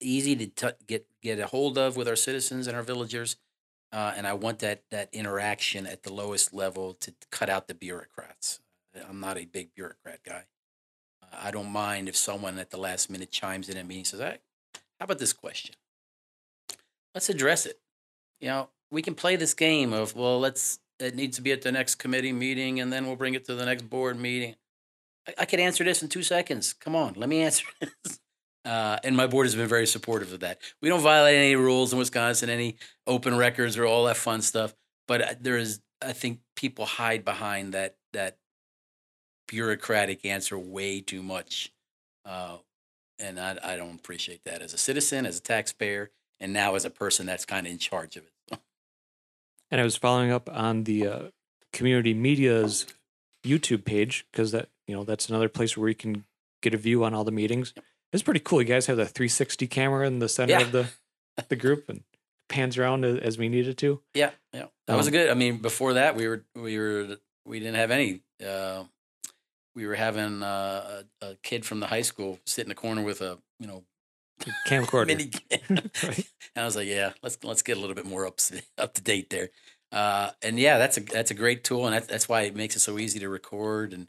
easy 0.00 0.34
to 0.34 0.46
t- 0.46 0.84
get 0.86 1.06
get 1.22 1.38
a 1.38 1.46
hold 1.46 1.76
of 1.76 1.96
with 1.96 2.08
our 2.08 2.16
citizens 2.16 2.66
and 2.66 2.74
our 2.74 2.82
villagers, 2.82 3.36
uh, 3.92 4.14
and 4.16 4.26
I 4.26 4.32
want 4.32 4.60
that 4.60 4.84
that 4.90 5.10
interaction 5.12 5.86
at 5.86 6.02
the 6.02 6.12
lowest 6.12 6.54
level 6.54 6.94
to 6.94 7.12
cut 7.30 7.50
out 7.50 7.68
the 7.68 7.74
bureaucrats. 7.74 8.60
I'm 9.08 9.20
not 9.20 9.36
a 9.36 9.44
big 9.44 9.74
bureaucrat 9.74 10.24
guy. 10.24 10.44
Uh, 11.22 11.36
I 11.38 11.50
don't 11.50 11.70
mind 11.70 12.08
if 12.08 12.16
someone 12.16 12.58
at 12.58 12.70
the 12.70 12.78
last 12.78 13.10
minute 13.10 13.30
chimes 13.30 13.68
in 13.68 13.76
and 13.76 14.06
says, 14.06 14.20
"Hey, 14.20 14.38
how 14.98 15.04
about 15.04 15.18
this 15.18 15.34
question? 15.34 15.74
Let's 17.14 17.28
address 17.28 17.66
it." 17.66 17.78
You 18.40 18.48
know, 18.48 18.68
we 18.90 19.02
can 19.02 19.14
play 19.14 19.36
this 19.36 19.54
game 19.54 19.92
of, 19.92 20.14
well, 20.16 20.40
let's, 20.40 20.78
it 20.98 21.14
needs 21.14 21.36
to 21.36 21.42
be 21.42 21.52
at 21.52 21.62
the 21.62 21.72
next 21.72 21.96
committee 21.96 22.32
meeting 22.32 22.80
and 22.80 22.92
then 22.92 23.06
we'll 23.06 23.16
bring 23.16 23.34
it 23.34 23.44
to 23.46 23.54
the 23.54 23.64
next 23.64 23.88
board 23.88 24.18
meeting. 24.18 24.56
I, 25.28 25.34
I 25.38 25.44
could 25.44 25.60
answer 25.60 25.84
this 25.84 26.02
in 26.02 26.08
two 26.08 26.22
seconds. 26.22 26.72
Come 26.72 26.96
on, 26.96 27.14
let 27.16 27.28
me 27.28 27.42
answer 27.42 27.66
this. 27.80 28.20
Uh, 28.64 28.98
and 29.04 29.16
my 29.16 29.26
board 29.26 29.46
has 29.46 29.54
been 29.54 29.68
very 29.68 29.86
supportive 29.86 30.32
of 30.32 30.40
that. 30.40 30.60
We 30.82 30.88
don't 30.88 31.00
violate 31.00 31.36
any 31.36 31.56
rules 31.56 31.92
in 31.92 31.98
Wisconsin, 31.98 32.50
any 32.50 32.76
open 33.06 33.36
records 33.36 33.78
or 33.78 33.86
all 33.86 34.04
that 34.04 34.16
fun 34.16 34.42
stuff. 34.42 34.74
But 35.08 35.22
uh, 35.22 35.34
there 35.40 35.56
is, 35.56 35.80
I 36.02 36.12
think, 36.12 36.40
people 36.56 36.84
hide 36.84 37.24
behind 37.24 37.72
that 37.72 37.96
that 38.12 38.36
bureaucratic 39.48 40.24
answer 40.24 40.58
way 40.58 41.00
too 41.00 41.22
much, 41.22 41.72
uh, 42.24 42.58
and 43.18 43.40
I, 43.40 43.58
I 43.62 43.76
don't 43.76 43.96
appreciate 43.96 44.44
that 44.44 44.62
as 44.62 44.74
a 44.74 44.78
citizen, 44.78 45.26
as 45.26 45.38
a 45.38 45.42
taxpayer, 45.42 46.10
and 46.40 46.52
now 46.52 46.74
as 46.74 46.84
a 46.84 46.90
person 46.90 47.26
that's 47.26 47.44
kind 47.44 47.66
of 47.66 47.72
in 47.72 47.78
charge 47.78 48.16
of 48.16 48.24
it. 48.24 48.58
And 49.70 49.80
I 49.80 49.84
was 49.84 49.96
following 49.96 50.32
up 50.32 50.48
on 50.52 50.84
the 50.84 51.06
uh, 51.06 51.22
community 51.72 52.12
media's 52.14 52.86
YouTube 53.44 53.84
page 53.84 54.26
because 54.32 54.50
that 54.52 54.68
you 54.86 54.94
know 54.96 55.04
that's 55.04 55.28
another 55.28 55.48
place 55.48 55.76
where 55.76 55.88
you 55.88 55.94
can 55.94 56.24
get 56.62 56.74
a 56.74 56.76
view 56.76 57.04
on 57.04 57.14
all 57.14 57.24
the 57.24 57.30
meetings. 57.30 57.72
It's 58.12 58.22
pretty 58.24 58.40
cool. 58.40 58.60
You 58.60 58.66
guys 58.66 58.86
have 58.86 58.96
the 58.96 59.04
360 59.06 59.66
camera 59.68 60.06
in 60.06 60.18
the 60.18 60.28
center 60.28 60.52
Yeah. 60.54 60.62
of 60.62 60.72
the 60.72 60.86
the 61.48 61.56
group 61.56 61.88
and 61.88 62.02
pans 62.48 62.76
around 62.76 63.04
as 63.04 63.38
we 63.38 63.48
needed 63.48 63.78
to. 63.78 64.02
Yeah, 64.14 64.30
yeah, 64.52 64.66
that 64.88 64.96
was 64.96 65.06
Um, 65.06 65.12
good. 65.12 65.30
I 65.30 65.34
mean, 65.34 65.58
before 65.58 65.92
that, 65.94 66.16
we 66.16 66.26
were 66.26 66.44
we 66.56 66.76
were 66.76 67.16
we 67.46 67.60
didn't 67.60 67.76
have 67.76 67.92
any. 67.92 68.22
Uh, 68.44 68.84
we 69.76 69.86
were 69.86 69.94
having 69.94 70.42
uh, 70.42 71.02
a, 71.22 71.26
a 71.28 71.34
kid 71.44 71.64
from 71.64 71.78
the 71.78 71.86
high 71.86 72.02
school 72.02 72.40
sit 72.44 72.64
in 72.64 72.68
the 72.70 72.74
corner 72.74 73.02
with 73.02 73.20
a 73.20 73.38
you 73.60 73.68
know 73.68 73.84
Camcorder. 74.66 75.06
mini 75.06 75.26
camera. 75.26 75.82
Right. 76.02 76.28
And 76.56 76.62
I 76.62 76.64
was 76.64 76.76
like, 76.76 76.88
yeah, 76.88 77.12
let's 77.22 77.38
let's 77.44 77.62
get 77.62 77.76
a 77.76 77.80
little 77.80 77.94
bit 77.94 78.06
more 78.06 78.26
up 78.26 78.38
to, 78.38 78.62
up 78.78 78.94
to 78.94 79.02
date 79.02 79.30
there. 79.30 79.50
Uh, 79.92 80.30
and 80.42 80.58
yeah, 80.58 80.78
that's 80.78 80.96
a 80.96 81.00
that's 81.00 81.30
a 81.30 81.34
great 81.34 81.64
tool, 81.64 81.86
and 81.86 81.94
that's 81.94 82.06
that's 82.06 82.28
why 82.28 82.42
it 82.42 82.56
makes 82.56 82.76
it 82.76 82.80
so 82.80 82.98
easy 82.98 83.18
to 83.18 83.28
record. 83.28 83.92
And 83.92 84.08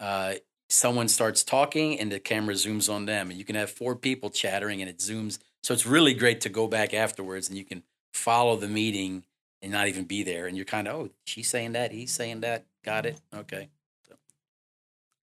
uh, 0.00 0.34
someone 0.68 1.08
starts 1.08 1.42
talking, 1.42 1.98
and 1.98 2.10
the 2.10 2.20
camera 2.20 2.54
zooms 2.54 2.92
on 2.92 3.06
them, 3.06 3.30
and 3.30 3.38
you 3.38 3.44
can 3.44 3.56
have 3.56 3.70
four 3.70 3.96
people 3.96 4.30
chattering, 4.30 4.80
and 4.80 4.90
it 4.90 4.98
zooms. 4.98 5.38
So 5.62 5.74
it's 5.74 5.86
really 5.86 6.14
great 6.14 6.40
to 6.42 6.48
go 6.48 6.68
back 6.68 6.94
afterwards, 6.94 7.48
and 7.48 7.58
you 7.58 7.64
can 7.64 7.82
follow 8.14 8.56
the 8.56 8.68
meeting 8.68 9.24
and 9.62 9.72
not 9.72 9.88
even 9.88 10.04
be 10.04 10.22
there, 10.22 10.46
and 10.46 10.56
you're 10.56 10.66
kind 10.66 10.86
of, 10.86 10.94
oh, 10.94 11.10
she's 11.24 11.48
saying 11.48 11.72
that, 11.72 11.92
he's 11.92 12.12
saying 12.12 12.40
that, 12.40 12.66
got 12.84 13.06
it. 13.06 13.20
Okay. 13.34 13.68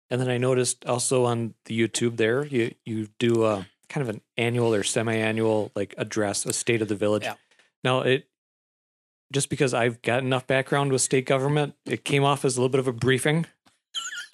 And 0.10 0.22
then 0.22 0.30
I 0.30 0.38
noticed 0.38 0.86
also 0.86 1.26
on 1.26 1.56
the 1.66 1.80
YouTube 1.80 2.18
there, 2.18 2.46
you 2.46 2.76
you 2.86 3.08
do 3.18 3.46
a 3.46 3.68
kind 3.94 4.10
of 4.10 4.16
an 4.16 4.22
annual 4.38 4.74
or 4.74 4.84
semi-annual 4.84 5.72
like 5.76 5.94
address, 5.98 6.46
a 6.46 6.54
state 6.54 6.82
of 6.82 6.88
the 6.88 6.96
village. 6.96 7.24
Yeah. 7.24 7.36
Now 7.84 8.02
it 8.02 8.28
just 9.32 9.50
because 9.50 9.74
I've 9.74 10.02
got 10.02 10.24
enough 10.24 10.48
background 10.48 10.92
with 10.92 11.02
state 11.02 11.26
government, 11.26 11.76
it 11.86 12.04
came 12.04 12.24
off 12.24 12.44
as 12.44 12.58
a 12.58 12.60
little 12.60 12.70
bit 12.70 12.80
of 12.80 12.88
a 12.88 12.94
briefing. 12.94 13.46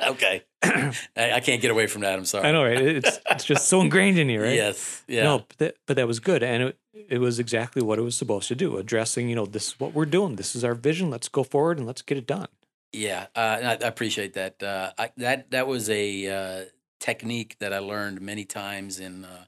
Okay. 0.05 0.43
I, 0.63 0.93
I 1.15 1.39
can't 1.41 1.61
get 1.61 1.71
away 1.71 1.87
from 1.87 2.01
that. 2.01 2.17
I'm 2.17 2.25
sorry. 2.25 2.47
I 2.47 2.51
know, 2.53 2.63
right? 2.63 2.77
It's 2.81 3.19
it's 3.29 3.43
just 3.43 3.67
so 3.67 3.81
ingrained 3.81 4.17
in 4.17 4.29
you, 4.29 4.41
right? 4.41 4.55
Yes. 4.55 5.03
Yeah. 5.07 5.23
No, 5.23 5.39
but 5.39 5.57
that, 5.57 5.75
but 5.87 5.95
that 5.97 6.07
was 6.07 6.21
good, 6.21 6.41
and 6.41 6.63
it 6.63 6.77
it 7.09 7.17
was 7.19 7.37
exactly 7.37 7.81
what 7.81 7.99
it 7.99 8.03
was 8.03 8.15
supposed 8.15 8.47
to 8.47 8.55
do, 8.55 8.77
addressing 8.77 9.27
you 9.27 9.35
know 9.35 9.45
this 9.45 9.69
is 9.69 9.79
what 9.79 9.93
we're 9.93 10.05
doing, 10.05 10.37
this 10.37 10.55
is 10.55 10.63
our 10.63 10.75
vision, 10.75 11.09
let's 11.09 11.27
go 11.27 11.43
forward 11.43 11.77
and 11.77 11.85
let's 11.85 12.01
get 12.01 12.17
it 12.17 12.27
done. 12.27 12.47
Yeah, 12.93 13.27
uh, 13.35 13.57
and 13.59 13.67
I, 13.67 13.71
I 13.71 13.87
appreciate 13.87 14.33
that. 14.33 14.63
Uh, 14.63 14.91
I, 14.97 15.11
that 15.17 15.51
that 15.51 15.67
was 15.67 15.89
a 15.89 16.27
uh, 16.27 16.65
technique 16.99 17.57
that 17.59 17.73
I 17.73 17.79
learned 17.79 18.21
many 18.21 18.45
times 18.45 18.99
in 18.99 19.25
uh, 19.25 19.45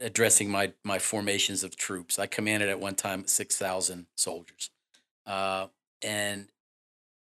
addressing 0.00 0.50
my 0.50 0.72
my 0.84 0.98
formations 0.98 1.64
of 1.64 1.76
troops. 1.76 2.18
I 2.18 2.26
commanded 2.26 2.68
at 2.68 2.80
one 2.80 2.94
time 2.94 3.26
six 3.26 3.56
thousand 3.56 4.06
soldiers, 4.16 4.70
uh, 5.26 5.66
and 6.02 6.48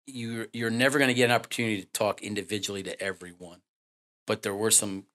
you 0.08 0.48
you're 0.54 0.70
never 0.70 0.98
going 0.98 1.10
to 1.10 1.14
get 1.14 1.26
an 1.26 1.36
opportunity 1.36 1.82
to 1.82 1.88
talk 1.88 2.22
individually 2.22 2.84
to 2.84 3.02
everyone, 3.02 3.62
but 4.28 4.42
there 4.42 4.56
were 4.56 4.72
some 4.72 5.06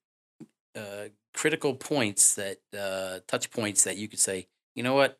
uh, 0.76 1.08
critical 1.34 1.74
points 1.74 2.34
that 2.34 2.58
uh, 2.78 3.20
touch 3.26 3.50
points 3.50 3.84
that 3.84 3.96
you 3.96 4.08
could 4.08 4.18
say, 4.18 4.46
you 4.74 4.82
know 4.82 4.94
what, 4.94 5.18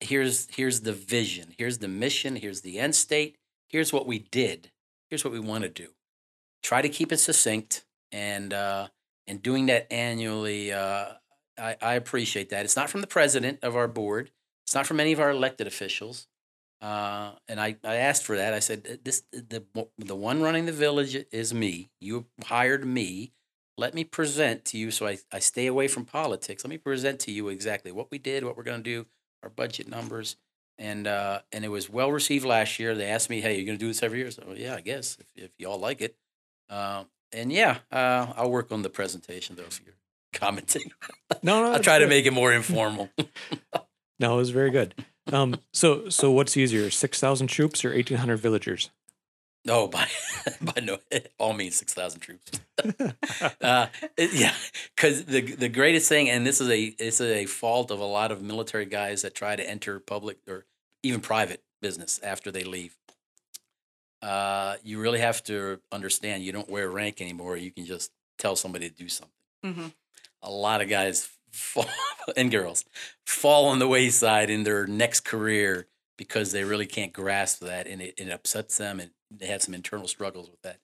here's 0.00 0.48
here's 0.54 0.80
the 0.80 0.92
vision, 0.92 1.54
here's 1.58 1.78
the 1.78 1.88
mission, 1.88 2.36
here's 2.36 2.62
the 2.62 2.78
end 2.78 2.94
state 2.94 3.36
here's 3.68 3.92
what 3.92 4.06
we 4.06 4.18
did. 4.18 4.70
Here's 5.10 5.24
what 5.24 5.32
we 5.32 5.40
want 5.40 5.62
to 5.64 5.70
do. 5.70 5.88
Try 6.62 6.82
to 6.82 6.88
keep 6.88 7.12
it 7.12 7.18
succinct 7.18 7.84
and 8.12 8.52
uh, 8.52 8.88
and 9.26 9.42
doing 9.42 9.66
that 9.66 9.92
annually. 9.92 10.72
Uh, 10.72 11.12
I, 11.58 11.76
I 11.82 11.94
appreciate 11.94 12.50
that. 12.50 12.64
It's 12.64 12.76
not 12.76 12.90
from 12.90 13.00
the 13.00 13.06
president 13.06 13.58
of 13.62 13.76
our 13.76 13.88
board. 13.88 14.30
It's 14.66 14.74
not 14.74 14.86
from 14.86 15.00
any 15.00 15.12
of 15.12 15.20
our 15.20 15.30
elected 15.30 15.66
officials. 15.66 16.28
Uh, 16.80 17.32
and 17.48 17.60
I, 17.60 17.76
I 17.82 17.96
asked 17.96 18.22
for 18.22 18.36
that. 18.36 18.54
I 18.54 18.60
said, 18.60 19.00
"This 19.04 19.24
the 19.32 19.64
the 19.98 20.14
one 20.14 20.40
running 20.42 20.66
the 20.66 20.72
village 20.72 21.16
is 21.32 21.52
me. 21.52 21.90
You 22.00 22.26
hired 22.44 22.84
me. 22.84 23.32
Let 23.76 23.94
me 23.94 24.04
present 24.04 24.64
to 24.66 24.78
you, 24.78 24.90
so 24.90 25.06
I, 25.06 25.18
I 25.32 25.38
stay 25.38 25.66
away 25.66 25.88
from 25.88 26.04
politics. 26.04 26.64
Let 26.64 26.70
me 26.70 26.78
present 26.78 27.20
to 27.20 27.32
you 27.32 27.48
exactly 27.48 27.92
what 27.92 28.10
we 28.10 28.18
did, 28.18 28.44
what 28.44 28.56
we're 28.56 28.64
going 28.64 28.82
to 28.82 28.90
do, 28.90 29.06
our 29.42 29.50
budget 29.50 29.88
numbers, 29.88 30.36
and 30.78 31.06
uh, 31.06 31.40
and 31.50 31.64
it 31.64 31.68
was 31.68 31.90
well 31.90 32.12
received 32.12 32.44
last 32.44 32.78
year. 32.78 32.94
They 32.94 33.06
asked 33.06 33.30
me, 33.30 33.40
"Hey, 33.40 33.56
you're 33.56 33.66
going 33.66 33.78
to 33.78 33.84
do 33.84 33.88
this 33.88 34.02
every 34.02 34.20
year?" 34.20 34.30
So 34.30 34.54
yeah, 34.56 34.76
I 34.76 34.80
guess 34.80 35.18
if, 35.18 35.44
if 35.44 35.50
you 35.58 35.68
all 35.68 35.78
like 35.78 36.00
it. 36.00 36.16
Uh, 36.70 37.04
and 37.32 37.52
yeah, 37.52 37.78
uh, 37.92 38.32
I'll 38.36 38.50
work 38.50 38.70
on 38.72 38.82
the 38.82 38.90
presentation 38.90 39.56
though. 39.56 39.62
If 39.64 39.80
you're 39.84 39.94
commenting, 40.32 40.90
No, 41.42 41.62
no, 41.62 41.72
I'll 41.72 41.80
try 41.80 41.98
to 41.98 42.04
good. 42.04 42.10
make 42.10 42.26
it 42.26 42.32
more 42.32 42.52
informal. 42.60 43.10
No, 44.20 44.34
it 44.34 44.36
was 44.38 44.50
very 44.50 44.70
good. 44.70 44.94
Um, 45.32 45.56
so 45.72 46.08
so 46.08 46.30
what's 46.30 46.56
easier, 46.56 46.90
six 46.90 47.20
thousand 47.20 47.48
troops 47.48 47.84
or 47.84 47.92
eighteen 47.92 48.18
hundred 48.18 48.38
villagers? 48.38 48.90
no, 49.64 49.86
by 49.88 50.06
by 50.62 50.80
no 50.82 50.98
all 51.38 51.52
means, 51.52 51.76
six 51.76 51.92
thousand 51.92 52.20
troops. 52.20 52.50
uh, 53.60 53.86
it- 54.16 54.32
yeah, 54.32 54.54
because 54.96 55.24
the 55.26 55.40
the 55.42 55.68
greatest 55.68 56.08
thing, 56.08 56.30
and 56.30 56.46
this 56.46 56.60
is 56.60 56.68
a 56.70 56.82
it's 56.98 57.20
a 57.20 57.44
fault 57.46 57.90
of 57.90 58.00
a 58.00 58.04
lot 58.04 58.32
of 58.32 58.40
military 58.42 58.86
guys 58.86 59.22
that 59.22 59.34
try 59.34 59.54
to 59.56 59.68
enter 59.68 60.00
public 60.00 60.38
or 60.48 60.64
even 61.02 61.20
private 61.20 61.62
business 61.82 62.18
after 62.22 62.50
they 62.50 62.64
leave. 62.64 62.96
Uh, 64.22 64.76
you 64.82 65.00
really 65.00 65.20
have 65.20 65.42
to 65.44 65.80
understand 65.92 66.42
you 66.42 66.52
don't 66.52 66.68
wear 66.68 66.90
rank 66.90 67.20
anymore. 67.20 67.56
You 67.56 67.70
can 67.70 67.84
just 67.84 68.10
tell 68.38 68.56
somebody 68.56 68.88
to 68.88 68.94
do 68.94 69.08
something. 69.08 69.32
hmm 69.64 69.86
A 70.42 70.50
lot 70.50 70.80
of 70.80 70.88
guys 70.88 71.28
fall, 71.52 71.86
and 72.36 72.50
girls 72.50 72.84
fall 73.26 73.66
on 73.68 73.78
the 73.78 73.88
wayside 73.88 74.50
in 74.50 74.64
their 74.64 74.86
next 74.86 75.20
career 75.20 75.86
because 76.16 76.50
they 76.52 76.64
really 76.64 76.86
can't 76.86 77.12
grasp 77.12 77.60
that, 77.60 77.86
and 77.86 78.02
it, 78.02 78.14
it 78.18 78.28
upsets 78.28 78.76
them, 78.78 78.98
and 79.00 79.10
they 79.30 79.46
have 79.46 79.62
some 79.62 79.74
internal 79.74 80.08
struggles 80.08 80.50
with 80.50 80.60
that. 80.62 80.78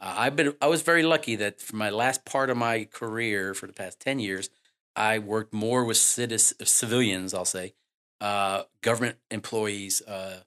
Uh, 0.00 0.14
I've 0.18 0.36
been 0.36 0.54
I 0.60 0.66
was 0.68 0.82
very 0.82 1.02
lucky 1.02 1.36
that 1.36 1.60
for 1.60 1.76
my 1.76 1.90
last 1.90 2.24
part 2.24 2.50
of 2.50 2.56
my 2.56 2.84
career 2.84 3.54
for 3.54 3.66
the 3.66 3.72
past 3.72 3.98
ten 4.00 4.18
years, 4.18 4.50
I 4.94 5.18
worked 5.18 5.52
more 5.52 5.84
with 5.84 5.96
citizens, 5.96 6.70
civilians. 6.70 7.34
I'll 7.34 7.44
say, 7.44 7.74
uh, 8.20 8.64
government 8.82 9.16
employees, 9.30 10.02
uh, 10.02 10.40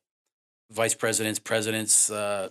vice 0.72 0.94
presidents, 0.94 1.40
presidents, 1.40 2.10
uh, 2.10 2.50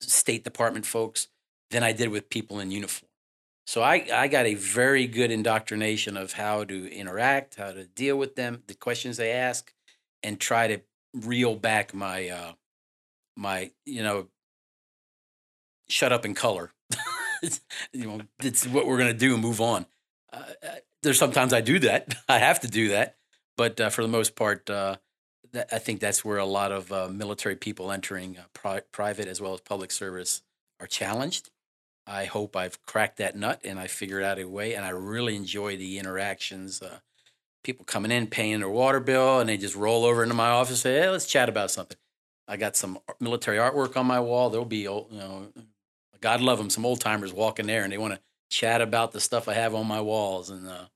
State 0.00 0.44
Department 0.44 0.86
folks 0.86 1.28
than 1.70 1.82
I 1.82 1.92
did 1.92 2.08
with 2.08 2.28
people 2.28 2.60
in 2.60 2.70
uniform. 2.70 3.08
So 3.66 3.82
I, 3.82 4.06
I 4.12 4.28
got 4.28 4.46
a 4.46 4.54
very 4.54 5.06
good 5.06 5.30
indoctrination 5.30 6.16
of 6.16 6.32
how 6.32 6.64
to 6.64 6.92
interact, 6.92 7.56
how 7.56 7.72
to 7.72 7.84
deal 7.84 8.16
with 8.16 8.36
them, 8.36 8.62
the 8.66 8.74
questions 8.74 9.16
they 9.16 9.32
ask, 9.32 9.72
and 10.22 10.38
try 10.38 10.68
to 10.68 10.80
reel 11.14 11.54
back 11.54 11.94
my 11.94 12.28
uh, 12.28 12.52
my 13.36 13.70
you 13.86 14.02
know 14.02 14.28
shut 15.88 16.12
up 16.12 16.24
and 16.24 16.36
color. 16.36 16.72
you 17.92 18.06
know, 18.06 18.20
it's 18.42 18.66
what 18.66 18.86
we're 18.86 18.98
gonna 18.98 19.14
do. 19.14 19.34
And 19.34 19.42
move 19.42 19.60
on. 19.60 19.86
Uh, 20.32 20.42
uh, 20.62 20.68
there's 21.02 21.18
sometimes 21.18 21.52
I 21.52 21.60
do 21.62 21.78
that. 21.80 22.14
I 22.28 22.38
have 22.38 22.60
to 22.60 22.68
do 22.68 22.88
that, 22.88 23.16
but 23.56 23.80
uh, 23.80 23.88
for 23.88 24.02
the 24.02 24.08
most 24.08 24.36
part, 24.36 24.68
uh, 24.68 24.96
that, 25.54 25.68
I 25.72 25.78
think 25.78 26.00
that's 26.00 26.24
where 26.24 26.38
a 26.38 26.44
lot 26.44 26.72
of 26.72 26.92
uh, 26.92 27.08
military 27.08 27.56
people 27.56 27.90
entering 27.90 28.36
uh, 28.36 28.42
pri- 28.52 28.82
private 28.92 29.26
as 29.26 29.40
well 29.40 29.54
as 29.54 29.60
public 29.60 29.90
service 29.90 30.42
are 30.80 30.86
challenged. 30.86 31.50
I 32.06 32.26
hope 32.26 32.54
I've 32.54 32.82
cracked 32.82 33.16
that 33.18 33.36
nut 33.36 33.60
and 33.64 33.78
I 33.78 33.86
figured 33.86 34.22
out 34.22 34.38
a 34.38 34.44
way, 34.44 34.74
and 34.74 34.84
I 34.84 34.90
really 34.90 35.36
enjoy 35.36 35.76
the 35.76 35.98
interactions. 35.98 36.82
Uh, 36.82 36.98
people 37.62 37.84
coming 37.86 38.12
in, 38.12 38.26
paying 38.26 38.60
their 38.60 38.68
water 38.68 39.00
bill, 39.00 39.40
and 39.40 39.48
they 39.48 39.56
just 39.56 39.74
roll 39.74 40.04
over 40.04 40.22
into 40.22 40.34
my 40.34 40.50
office 40.50 40.70
and 40.70 40.78
say, 40.78 41.00
"Hey, 41.00 41.08
let's 41.08 41.26
chat 41.26 41.48
about 41.48 41.70
something." 41.70 41.96
I 42.46 42.58
got 42.58 42.76
some 42.76 42.98
military 43.20 43.56
artwork 43.56 43.96
on 43.96 44.06
my 44.06 44.20
wall. 44.20 44.50
There'll 44.50 44.66
be, 44.66 44.82
you 44.82 45.06
know, 45.10 45.48
God 46.20 46.42
love 46.42 46.58
them, 46.58 46.68
some 46.68 46.84
old 46.84 47.00
timers 47.00 47.32
walking 47.32 47.66
there, 47.66 47.84
and 47.84 47.92
they 47.92 47.98
want 47.98 48.14
to 48.14 48.20
chat 48.50 48.82
about 48.82 49.12
the 49.12 49.20
stuff 49.20 49.48
I 49.48 49.54
have 49.54 49.74
on 49.74 49.86
my 49.86 50.00
walls, 50.00 50.50
and 50.50 50.68
uh, 50.68 50.86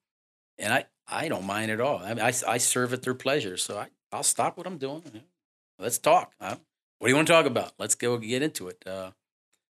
and 0.58 0.72
I 0.72 0.86
I 1.06 1.28
don't 1.28 1.46
mind 1.46 1.70
at 1.70 1.80
all. 1.80 1.98
I, 1.98 2.08
mean, 2.14 2.20
I 2.20 2.32
I 2.46 2.58
serve 2.58 2.92
at 2.92 3.02
their 3.02 3.14
pleasure, 3.14 3.56
so 3.56 3.78
I 3.78 3.88
I'll 4.12 4.22
stop 4.22 4.56
what 4.56 4.66
I'm 4.66 4.78
doing. 4.78 5.02
Let's 5.78 5.98
talk. 5.98 6.32
Uh, 6.40 6.56
what 6.98 7.06
do 7.06 7.10
you 7.10 7.16
want 7.16 7.28
to 7.28 7.32
talk 7.32 7.46
about? 7.46 7.72
Let's 7.78 7.94
go 7.94 8.16
get 8.18 8.42
into 8.42 8.68
it. 8.68 8.82
Uh, 8.86 9.12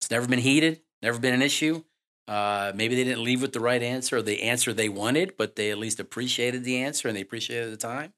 it's 0.00 0.10
never 0.10 0.26
been 0.26 0.38
heated, 0.38 0.80
never 1.02 1.18
been 1.18 1.34
an 1.34 1.42
issue. 1.42 1.82
Uh, 2.26 2.72
maybe 2.74 2.94
they 2.94 3.04
didn't 3.04 3.24
leave 3.24 3.42
with 3.42 3.52
the 3.52 3.60
right 3.60 3.82
answer 3.82 4.18
or 4.18 4.22
the 4.22 4.42
answer 4.42 4.72
they 4.72 4.88
wanted, 4.88 5.34
but 5.36 5.56
they 5.56 5.70
at 5.70 5.78
least 5.78 5.98
appreciated 5.98 6.64
the 6.64 6.78
answer 6.78 7.08
and 7.08 7.16
they 7.16 7.20
appreciated 7.20 7.72
the 7.72 7.76
time. 7.76 8.12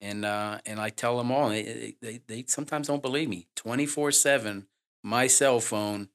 And 0.00 0.24
uh, 0.24 0.58
and 0.66 0.78
I 0.78 0.90
tell 0.90 1.16
them 1.16 1.32
all, 1.32 1.48
they, 1.48 1.96
they, 2.00 2.20
they 2.26 2.44
sometimes 2.46 2.86
don't 2.86 3.02
believe 3.02 3.28
me. 3.28 3.48
24 3.56 4.12
7, 4.12 4.66
my 5.02 5.26
cell 5.26 5.58
phone, 5.58 6.10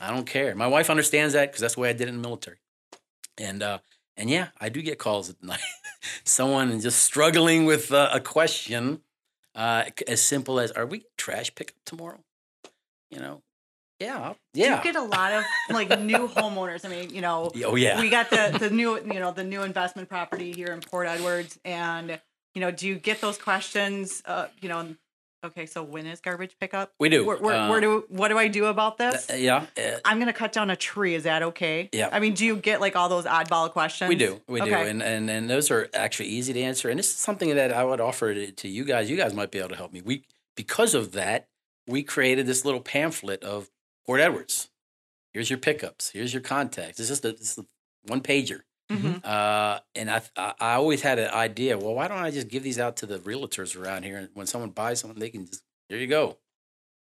I 0.00 0.10
don't 0.10 0.26
care. 0.26 0.54
My 0.54 0.68
wife 0.68 0.88
understands 0.88 1.34
that 1.34 1.50
because 1.50 1.60
that's 1.60 1.74
the 1.74 1.80
way 1.80 1.90
I 1.90 1.92
did 1.92 2.02
it 2.02 2.10
in 2.10 2.22
the 2.22 2.26
military. 2.26 2.58
And 3.36 3.62
uh, 3.62 3.78
and 4.16 4.30
yeah, 4.30 4.48
I 4.60 4.68
do 4.68 4.80
get 4.80 4.98
calls 4.98 5.28
at 5.28 5.42
night. 5.42 5.60
Someone 6.24 6.80
just 6.80 7.02
struggling 7.02 7.64
with 7.64 7.92
uh, 7.92 8.10
a 8.12 8.20
question 8.20 9.00
uh, 9.54 9.84
as 10.06 10.22
simple 10.22 10.58
as, 10.60 10.70
"Are 10.72 10.86
we 10.86 11.04
trash 11.16 11.54
pickup 11.54 11.76
tomorrow?" 11.84 12.20
You 13.10 13.20
know, 13.20 13.42
yeah, 14.00 14.32
yeah. 14.54 14.80
Do 14.80 14.88
you 14.88 14.94
get 14.94 14.96
a 14.96 15.04
lot 15.04 15.32
of 15.32 15.44
like 15.68 16.00
new 16.00 16.26
homeowners? 16.28 16.86
I 16.86 16.88
mean, 16.88 17.14
you 17.14 17.20
know, 17.20 17.50
oh 17.64 17.76
yeah. 17.76 18.00
we 18.00 18.08
got 18.08 18.30
the 18.30 18.56
the 18.58 18.70
new 18.70 18.96
you 18.96 19.20
know 19.20 19.30
the 19.30 19.44
new 19.44 19.62
investment 19.62 20.08
property 20.08 20.52
here 20.52 20.68
in 20.68 20.80
Port 20.80 21.06
Edwards, 21.06 21.58
and 21.64 22.18
you 22.54 22.60
know, 22.60 22.70
do 22.70 22.88
you 22.88 22.94
get 22.96 23.20
those 23.20 23.36
questions? 23.36 24.22
Uh, 24.24 24.46
you 24.60 24.70
know, 24.70 24.96
okay, 25.44 25.66
so 25.66 25.82
when 25.82 26.06
is 26.06 26.20
garbage 26.20 26.56
pickup? 26.60 26.92
We 26.98 27.08
do. 27.08 27.24
Where, 27.26 27.36
where, 27.38 27.54
Uh, 27.56 27.70
where 27.70 27.80
do 27.80 28.04
what 28.08 28.28
do 28.28 28.38
I 28.38 28.48
do 28.48 28.66
about 28.66 28.98
this? 28.98 29.30
Uh, 29.30 29.34
yeah, 29.34 29.66
uh, 29.78 29.98
I'm 30.04 30.18
gonna 30.18 30.32
cut 30.32 30.52
down 30.52 30.70
a 30.70 30.76
tree. 30.76 31.14
Is 31.14 31.24
that 31.24 31.42
okay? 31.42 31.88
Yeah. 31.92 32.08
I 32.12 32.20
mean, 32.20 32.34
do 32.34 32.44
you 32.44 32.56
get 32.56 32.80
like 32.80 32.96
all 32.96 33.08
those 33.08 33.24
oddball 33.24 33.70
questions? 33.70 34.08
we 34.08 34.14
do, 34.14 34.40
we 34.48 34.60
do, 34.60 34.72
and, 34.74 35.02
and 35.02 35.30
and 35.30 35.48
those 35.50 35.70
are 35.70 35.88
actually 35.94 36.28
easy 36.28 36.52
to 36.52 36.60
answer. 36.60 36.88
And 36.88 36.98
this 36.98 37.08
is 37.10 37.16
something 37.16 37.54
that 37.54 37.72
I 37.72 37.84
would 37.84 38.00
offer 38.00 38.34
to, 38.34 38.52
to 38.52 38.68
you 38.68 38.84
guys. 38.84 39.10
You 39.10 39.16
guys 39.16 39.34
might 39.34 39.50
be 39.50 39.58
able 39.58 39.70
to 39.70 39.76
help 39.76 39.92
me. 39.92 40.02
We 40.02 40.24
because 40.56 40.94
of 40.94 41.12
that, 41.12 41.48
we 41.86 42.02
created 42.02 42.46
this 42.46 42.64
little 42.64 42.80
pamphlet 42.80 43.42
of 43.42 43.70
Port 44.06 44.20
Edwards. 44.20 44.70
Here's 45.32 45.48
your 45.48 45.58
pickups. 45.58 46.10
Here's 46.10 46.34
your 46.34 46.42
contacts. 46.42 46.98
It's 46.98 47.08
just 47.08 47.24
a, 47.24 47.28
it's 47.28 47.56
a 47.56 47.64
one 48.06 48.20
pager. 48.20 48.60
Mhm. 48.90 49.24
Uh, 49.24 49.80
and 49.94 50.10
I, 50.10 50.20
I 50.36 50.74
always 50.74 51.00
had 51.02 51.18
an 51.18 51.30
idea. 51.30 51.78
Well, 51.78 51.94
why 51.94 52.08
don't 52.08 52.18
I 52.18 52.30
just 52.30 52.48
give 52.48 52.62
these 52.62 52.78
out 52.78 52.96
to 52.98 53.06
the 53.06 53.18
realtors 53.18 53.80
around 53.80 54.02
here? 54.02 54.16
And 54.18 54.28
when 54.34 54.46
someone 54.46 54.70
buys 54.70 55.00
something, 55.00 55.18
they 55.20 55.30
can 55.30 55.46
just 55.46 55.62
here 55.88 55.98
you 55.98 56.06
go. 56.08 56.36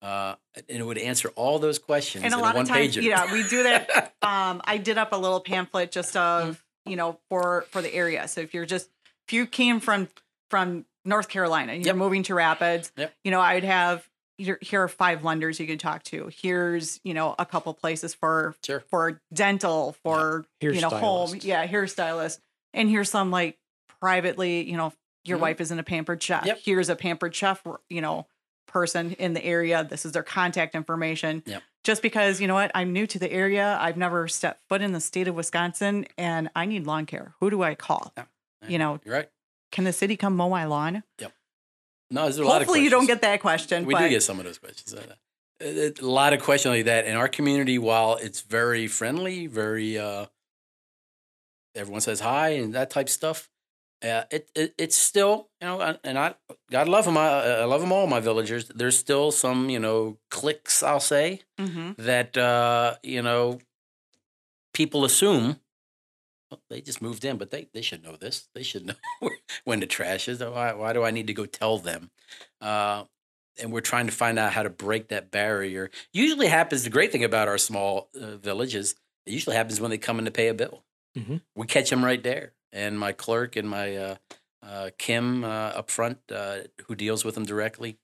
Uh, 0.03 0.35
and 0.57 0.79
it 0.81 0.83
would 0.85 0.99
answer 0.99 1.29
all 1.37 1.59
those 1.59 1.79
questions 1.79 2.25
And 2.25 2.35
a 2.35 2.37
in 2.37 2.43
lot 2.43 2.55
one 2.55 2.63
of 2.63 2.69
times, 2.69 2.97
pager. 2.97 3.03
yeah, 3.03 3.33
we 3.33 3.43
do 3.49 3.63
that. 3.63 4.13
um, 4.23 4.61
I 4.65 4.77
did 4.79 4.99
up 4.99 5.13
a 5.13 5.17
little 5.17 5.41
pamphlet 5.41 5.91
just 5.93 6.17
of 6.17 6.63
you 6.87 6.97
know 6.97 7.19
for 7.31 7.65
for 7.71 7.81
the 7.81 7.93
area. 7.95 8.27
So 8.29 8.41
if 8.43 8.53
you're 8.55 8.67
just 8.67 8.89
if 9.29 9.33
you 9.33 9.47
came 9.47 9.81
from 9.81 10.09
from 10.51 10.85
North 11.07 11.29
Carolina 11.29 11.73
and 11.73 11.85
you're 11.85 11.95
moving 11.95 12.23
to 12.25 12.35
Rapids, 12.35 12.93
Yep. 12.97 13.15
you 13.25 13.31
know 13.31 13.41
I'd 13.41 13.65
have 13.65 14.07
here, 14.39 14.59
here 14.61 14.83
are 14.83 14.89
five 14.89 15.25
lenders 15.25 15.59
you 15.61 15.67
can 15.67 15.79
talk 15.79 16.03
to. 16.05 16.31
Here's 16.35 17.01
you 17.05 17.15
know 17.15 17.35
a 17.39 17.47
couple 17.47 17.73
places 17.75 18.15
for 18.15 18.55
Sure. 18.65 18.81
for 18.91 19.21
dental, 19.33 19.97
for 20.03 20.45
you 20.61 20.81
know 20.81 20.89
home, 20.89 21.31
Hairstylist. 21.31 21.45
yeah, 21.45 21.67
hairstylist, 21.67 22.39
and 22.73 22.89
here's 22.91 23.11
some 23.11 23.31
like 23.31 23.59
privately, 24.01 24.69
you 24.69 24.77
know, 24.77 24.93
your 25.25 25.39
Mhm. 25.39 25.43
wife 25.43 25.61
is 25.61 25.71
in 25.71 25.79
a 25.79 25.83
pampered 25.83 26.23
chef. 26.23 26.45
Yep. 26.47 26.59
Here's 26.63 26.89
a 26.89 26.97
pampered 26.97 27.35
chef, 27.35 27.63
you 27.89 28.01
know, 28.01 28.27
person 28.67 29.13
in 29.13 29.33
the 29.35 29.45
area. 29.45 29.85
This 29.85 30.05
is 30.05 30.13
their 30.13 30.23
contact 30.23 30.75
information. 30.75 31.43
Yep. 31.47 31.63
Just 31.85 32.03
because 32.03 32.41
you 32.41 32.47
know 32.49 32.55
what, 32.55 32.71
I'm 32.75 32.93
new 32.93 33.07
to 33.07 33.19
the 33.19 33.31
area. 33.33 33.77
I've 33.81 33.97
never 33.97 34.27
stepped 34.29 34.63
foot 34.69 34.83
in 34.83 34.93
the 34.93 35.01
state 35.01 35.29
of 35.29 35.35
Wisconsin, 35.35 36.07
and 36.19 36.51
I 36.57 36.65
need 36.67 36.87
lawn 36.87 37.07
care. 37.07 37.35
Who 37.41 37.51
do 37.51 37.63
I 37.63 37.75
call? 37.75 38.13
Yeah. 38.17 38.25
You 38.69 38.79
know, 38.79 39.01
You're 39.05 39.15
right. 39.15 39.31
can 39.71 39.85
the 39.85 39.93
city 39.93 40.17
come 40.17 40.35
mow 40.37 40.49
my 40.49 40.65
lawn? 40.65 41.03
No, 42.11 42.23
there's 42.25 42.39
a 42.39 42.45
lot 42.45 42.61
of 42.63 42.67
Hopefully, 42.69 42.85
you 42.85 42.91
don't 42.91 43.07
get 43.07 43.23
that 43.23 43.41
question. 43.41 43.87
We 43.87 43.95
but 43.95 44.01
do 44.03 44.09
get 44.09 44.23
some 44.23 44.39
of 44.39 44.45
those 44.45 44.59
questions. 44.59 44.95
A 44.95 45.93
a 46.01 46.07
lot 46.07 46.33
of 46.33 46.43
questions 46.43 46.75
like 46.77 46.85
that. 46.87 47.07
In 47.07 47.17
our 47.17 47.29
community, 47.29 47.79
while 47.79 48.17
it's 48.17 48.41
very 48.43 48.87
friendly, 48.87 49.47
very 49.47 49.99
uh, 49.99 50.27
everyone 51.75 52.01
says 52.01 52.21
hi 52.21 52.51
and 52.51 52.75
that 52.75 52.91
type 52.91 53.09
stuff, 53.09 53.49
uh, 54.03 54.25
it, 54.31 54.51
it 54.55 54.75
it's 54.77 54.97
still 54.97 55.49
you 55.61 55.67
know, 55.67 55.97
and- 56.05 56.19
I 56.19 56.35
God 56.71 56.89
love 56.89 57.05
them. 57.05 57.17
I, 57.17 57.29
I 57.63 57.65
love 57.65 57.81
them 57.81 57.93
all. 57.93 58.07
My 58.07 58.21
villagers. 58.21 58.69
There's 58.69 58.99
still 58.99 59.31
some 59.31 59.71
you 59.71 59.79
know 59.79 60.19
cliques. 60.31 60.83
I'll 60.83 61.01
say 61.01 61.41
Mhm. 61.59 61.97
that 61.97 62.37
uh, 62.37 62.97
you 63.03 63.23
know 63.23 63.61
people 64.75 65.05
assume 65.05 65.61
they 66.71 66.81
just 66.81 67.01
moved 67.03 67.25
in, 67.25 67.37
but 67.37 67.51
they, 67.51 67.69
they 67.73 67.83
should 67.83 68.03
know 68.03 68.17
this. 68.17 68.49
They 68.55 68.63
should 68.63 68.87
know 68.87 68.95
when 69.65 69.81
the 69.81 69.87
trash 69.87 70.29
is. 70.29 70.41
Why, 70.41 70.73
why 70.73 70.93
do 70.93 71.03
I 71.05 71.11
need 71.11 71.27
to 71.29 71.35
go 71.35 71.47
tell 71.47 71.79
them? 71.79 72.11
Uh, 72.61 73.05
and 73.61 73.73
we're 73.73 73.81
trying 73.81 74.07
to 74.07 74.13
find 74.13 74.39
out 74.39 74.53
how 74.53 74.63
to 74.63 74.71
break 74.71 75.09
that 75.09 75.31
barrier. 75.31 75.91
Usually 76.13 76.49
happens. 76.49 76.85
The 76.85 76.91
great 76.91 77.13
thing 77.13 77.25
about 77.25 77.49
our 77.49 77.59
small 77.59 78.09
uh, 78.21 78.37
villages, 78.37 78.95
it 79.27 79.33
usually 79.33 79.57
happens 79.57 79.81
when 79.81 79.91
they 79.91 79.99
come 79.99 80.19
in 80.19 80.25
to 80.25 80.31
pay 80.31 80.49
a 80.49 80.55
bill. 80.55 80.85
Mhm. 81.17 81.41
We 81.55 81.67
catch 81.67 81.91
them 81.91 82.05
right 82.05 82.23
there, 82.23 82.53
and 82.73 82.99
my 82.99 83.13
clerk 83.13 83.55
and 83.55 83.71
my 83.71 83.97
uh, 83.97 84.17
uh, 84.63 84.91
Kim 84.99 85.45
uh, 85.45 85.49
up 85.79 85.91
front, 85.91 86.19
uh, 86.33 86.59
who 86.87 86.97
deals 86.97 87.25
with 87.25 87.37
them 87.37 87.45
directly, 87.45 87.99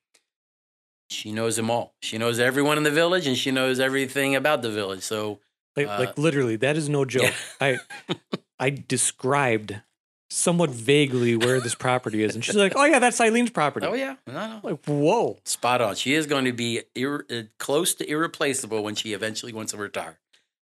she 1.09 1.33
knows 1.33 1.57
them 1.57 1.71
all. 1.71 1.95
She 2.01 2.19
knows 2.19 2.39
everyone 2.39 2.77
in 2.79 2.85
the 2.85 2.91
village, 2.91 3.27
and 3.27 3.37
she 3.37 3.51
knows 3.51 3.81
everything 3.81 4.37
about 4.37 4.63
the 4.63 4.71
village. 4.71 5.03
So 5.03 5.41
Like, 5.85 5.99
Uh, 5.99 6.05
like 6.05 6.19
literally, 6.19 6.57
that 6.57 6.77
is 6.77 6.89
no 6.89 7.05
joke. 7.05 7.35
I 7.61 7.79
I 8.59 8.71
described 8.71 9.81
somewhat 10.29 10.71
vaguely 10.71 11.35
where 11.35 11.61
this 11.61 11.75
property 11.75 12.23
is, 12.23 12.35
and 12.35 12.45
she's 12.45 12.57
like, 12.57 12.75
"Oh 12.77 12.85
yeah, 12.85 12.99
that's 12.99 13.19
Eileen's 13.21 13.51
property." 13.51 13.87
Oh 13.87 13.95
yeah, 13.95 14.17
no, 14.27 14.33
no, 14.33 14.61
Like, 14.63 14.85
whoa. 14.87 15.39
spot 15.45 15.81
on. 15.81 15.95
She 15.97 16.15
is 16.15 16.27
going 16.27 16.45
to 16.45 16.53
be 16.53 16.83
ir- 16.95 17.27
uh, 17.31 17.43
close 17.59 17.95
to 17.95 18.09
irreplaceable 18.09 18.83
when 18.83 18.95
she 18.95 19.13
eventually 19.13 19.53
wants 19.53 19.73
to 19.73 19.79
retire, 19.79 20.19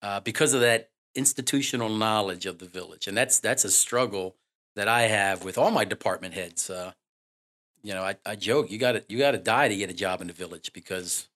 uh, 0.02 0.20
because 0.22 0.54
of 0.54 0.62
that 0.62 0.92
institutional 1.16 1.90
knowledge 1.90 2.46
of 2.46 2.60
the 2.60 2.68
village, 2.68 3.08
and 3.08 3.18
that's 3.18 3.40
that's 3.40 3.66
a 3.66 3.72
struggle 3.72 4.36
that 4.76 4.88
I 4.88 5.04
have 5.04 5.44
with 5.44 5.58
all 5.58 5.72
my 5.72 5.84
department 5.84 6.36
heads. 6.36 6.70
Uh, 6.70 6.94
you 7.82 7.94
know, 7.94 8.04
I, 8.04 8.16
I 8.26 8.36
joke 8.36 8.72
you 8.72 8.78
got 8.78 8.94
to 8.94 9.04
you 9.10 9.18
got 9.18 9.32
to 9.32 9.38
die 9.38 9.68
to 9.68 9.76
get 9.76 9.90
a 9.90 9.94
job 9.94 10.22
in 10.22 10.28
the 10.28 10.34
village 10.34 10.72
because 10.74 11.28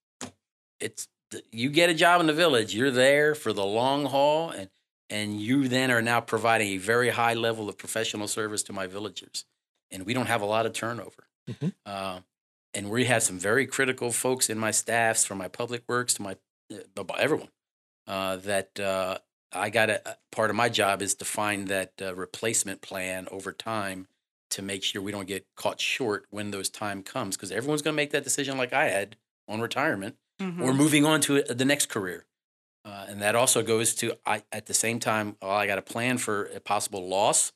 it's 0.80 1.08
you 1.52 1.70
get 1.70 1.90
a 1.90 1.94
job 1.94 2.22
in 2.22 2.28
the 2.28 2.34
village, 2.34 2.74
you're 2.76 2.92
there 2.92 3.36
for 3.36 3.54
the 3.54 3.66
long 3.66 4.06
haul, 4.06 4.50
and 4.50 4.70
and 5.10 5.40
you 5.40 5.68
then 5.68 5.92
are 5.92 6.02
now 6.02 6.22
providing 6.22 6.70
a 6.70 6.78
very 6.78 7.10
high 7.10 7.34
level 7.34 7.70
of 7.70 7.78
professional 7.78 8.28
service 8.28 8.64
to 8.64 8.74
my 8.74 8.88
villagers, 8.88 9.46
and 9.92 10.06
we 10.06 10.14
don't 10.14 10.28
have 10.28 10.42
a 10.42 10.46
lot 10.46 10.66
of 10.66 10.74
turnover. 10.74 11.28
Mhm. 11.50 11.74
Uh, 11.86 12.22
and 12.74 12.90
we 12.90 13.06
have 13.06 13.22
some 13.22 13.38
very 13.38 13.68
critical 13.68 14.12
folks 14.12 14.50
in 14.50 14.58
my 14.58 14.72
staffs, 14.72 15.26
from 15.26 15.38
my 15.38 15.48
public 15.48 15.84
works 15.88 16.16
to 16.16 16.22
my 16.24 16.38
uh, 16.74 17.04
everyone, 17.20 17.50
uh, 18.08 18.38
that 18.38 18.80
uh, 18.80 19.20
I 19.52 19.70
got 19.70 19.90
a 19.90 20.18
part 20.32 20.50
of 20.50 20.56
my 20.56 20.70
job 20.70 21.02
is 21.02 21.16
to 21.16 21.26
find 21.26 21.68
that 21.68 21.94
uh, 22.02 22.16
replacement 22.16 22.82
plan 22.82 23.28
over 23.32 23.52
time 23.52 24.08
to 24.52 24.62
make 24.62 24.84
sure 24.84 25.02
we 25.02 25.12
don't 25.12 25.28
get 25.28 25.46
caught 25.56 25.80
short 25.80 26.26
when 26.30 26.52
those 26.52 26.70
time 26.70 27.04
comes 27.04 27.36
because 27.36 27.52
everyone's 27.52 27.82
going 27.82 27.94
to 27.94 28.02
make 28.02 28.12
that 28.12 28.24
decision 28.24 28.58
like 28.58 28.74
I 28.74 28.86
had 28.90 29.18
on 29.48 29.62
retirement 29.62 30.16
Mhm. 30.44 30.62
or 30.62 30.74
moving 30.74 31.06
on 31.06 31.22
to 31.22 31.42
the 31.44 31.66
next 31.66 31.88
career. 31.90 32.26
Uh, 32.86 33.06
and 33.08 33.22
that 33.22 33.34
also 33.36 33.64
goes 33.64 33.96
to 33.96 34.14
I 34.26 34.44
at 34.52 34.66
the 34.66 34.74
same 34.74 35.00
time. 35.00 35.38
Oh, 35.42 35.50
I 35.52 35.68
got 35.68 35.78
a 35.78 35.82
plan 35.82 36.18
for 36.18 36.46
a 36.48 36.60
possible 36.60 37.08
loss. 37.08 37.54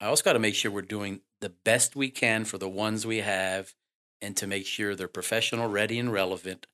I 0.00 0.06
also 0.06 0.22
got 0.22 0.34
to 0.34 0.38
make 0.38 0.54
sure 0.54 0.70
we're 0.70 0.82
doing 0.82 1.22
the 1.40 1.50
best 1.50 1.96
we 1.96 2.08
can 2.10 2.44
for 2.44 2.56
the 2.58 2.68
ones 2.68 3.04
we 3.06 3.18
have, 3.18 3.74
and 4.22 4.36
to 4.36 4.46
make 4.46 4.66
sure 4.66 4.94
they're 4.94 5.08
professional, 5.08 5.68
ready, 5.68 5.98
and 5.98 6.12
relevant. 6.12 6.66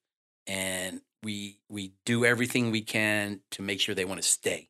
And 0.47 1.01
we 1.23 1.59
we 1.69 1.93
do 2.05 2.25
everything 2.25 2.71
we 2.71 2.83
can 2.83 3.41
to 3.53 3.63
make 3.63 3.81
sure 3.81 3.95
they 3.95 4.05
want 4.05 4.23
to 4.23 4.29
stay. 4.29 4.69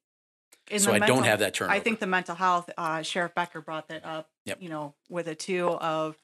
In 0.71 0.81
so 0.81 0.93
I 0.93 0.99
don't 1.01 1.25
have 1.25 1.41
that 1.41 1.55
turnover. 1.55 1.77
I 1.77 1.81
think 1.81 2.01
the 2.01 2.07
mental 2.09 2.35
health, 2.35 2.71
uh, 2.77 3.03
Sheriff 3.03 3.35
Becker 3.35 3.61
brought 3.61 3.89
that 3.89 4.05
up, 4.05 4.31
Yep. 4.47 4.63
you 4.63 4.69
know, 4.69 4.95
with 5.09 5.29
it 5.29 5.39
too 5.39 5.69
of 5.69 6.17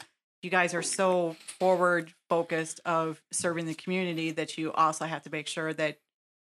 you 0.43 0.51
guys 0.51 0.75
are 0.75 0.83
so 0.83 1.37
forward 1.59 2.13
focused 2.29 2.81
of 2.85 3.23
serving 3.31 3.67
the 3.67 3.75
community 3.75 4.31
that 4.33 4.59
you 4.59 4.73
also 4.73 5.05
have 5.05 5.23
to 5.23 5.31
make 5.31 5.47
sure 5.47 5.73
that 5.73 5.99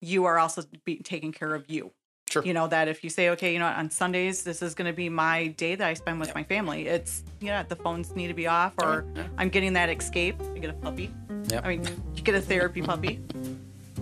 you 0.00 0.24
are 0.24 0.38
also 0.38 0.62
be 0.84 0.96
taking 0.96 1.32
care 1.32 1.54
of 1.54 1.64
you. 1.70 1.92
Sure. 2.30 2.42
You 2.44 2.54
know, 2.54 2.66
that 2.68 2.88
if 2.88 3.04
you 3.04 3.10
say, 3.10 3.28
okay, 3.30 3.52
you 3.52 3.58
know, 3.58 3.66
on 3.66 3.90
Sundays, 3.90 4.42
this 4.42 4.62
is 4.62 4.74
going 4.74 4.90
to 4.90 4.96
be 4.96 5.08
my 5.08 5.48
day 5.48 5.74
that 5.76 5.86
I 5.86 5.94
spend 5.94 6.18
with 6.18 6.30
Yep. 6.30 6.34
my 6.34 6.42
family. 6.42 6.86
It's, 6.88 7.22
yeah, 7.40 7.62
the 7.62 7.76
phones 7.76 8.16
need 8.16 8.28
to 8.28 8.34
be 8.34 8.46
off 8.46 8.72
or 8.82 9.04
Yeah. 9.14 9.26
I'm 9.38 9.48
getting 9.50 9.74
that 9.74 9.88
escape. 9.90 10.36
I 10.54 10.58
get 10.58 10.70
a 10.70 10.74
puppy. 10.74 11.10
Yep. 11.50 11.64
I 11.64 11.68
mean, 11.68 11.84
you 12.16 12.22
get 12.22 12.34
a 12.34 12.40
therapy 12.40 12.82
puppy 12.82 13.20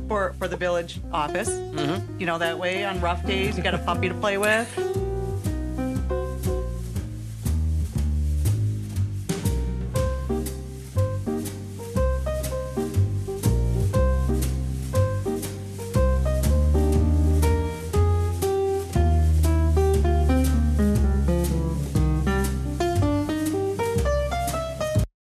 for, 0.09 0.33
for 0.39 0.49
the 0.49 0.57
village 0.57 1.01
office. 1.13 1.51
Mhm. 1.51 2.21
You 2.21 2.27
know, 2.27 2.39
that 2.39 2.59
way 2.59 2.85
on 2.85 3.01
rough 3.01 3.27
days, 3.27 3.57
you 3.59 3.63
got 3.63 3.75
a 3.75 3.79
puppy 3.79 4.09
to 4.09 4.15
play 4.15 4.39
with. 4.39 4.69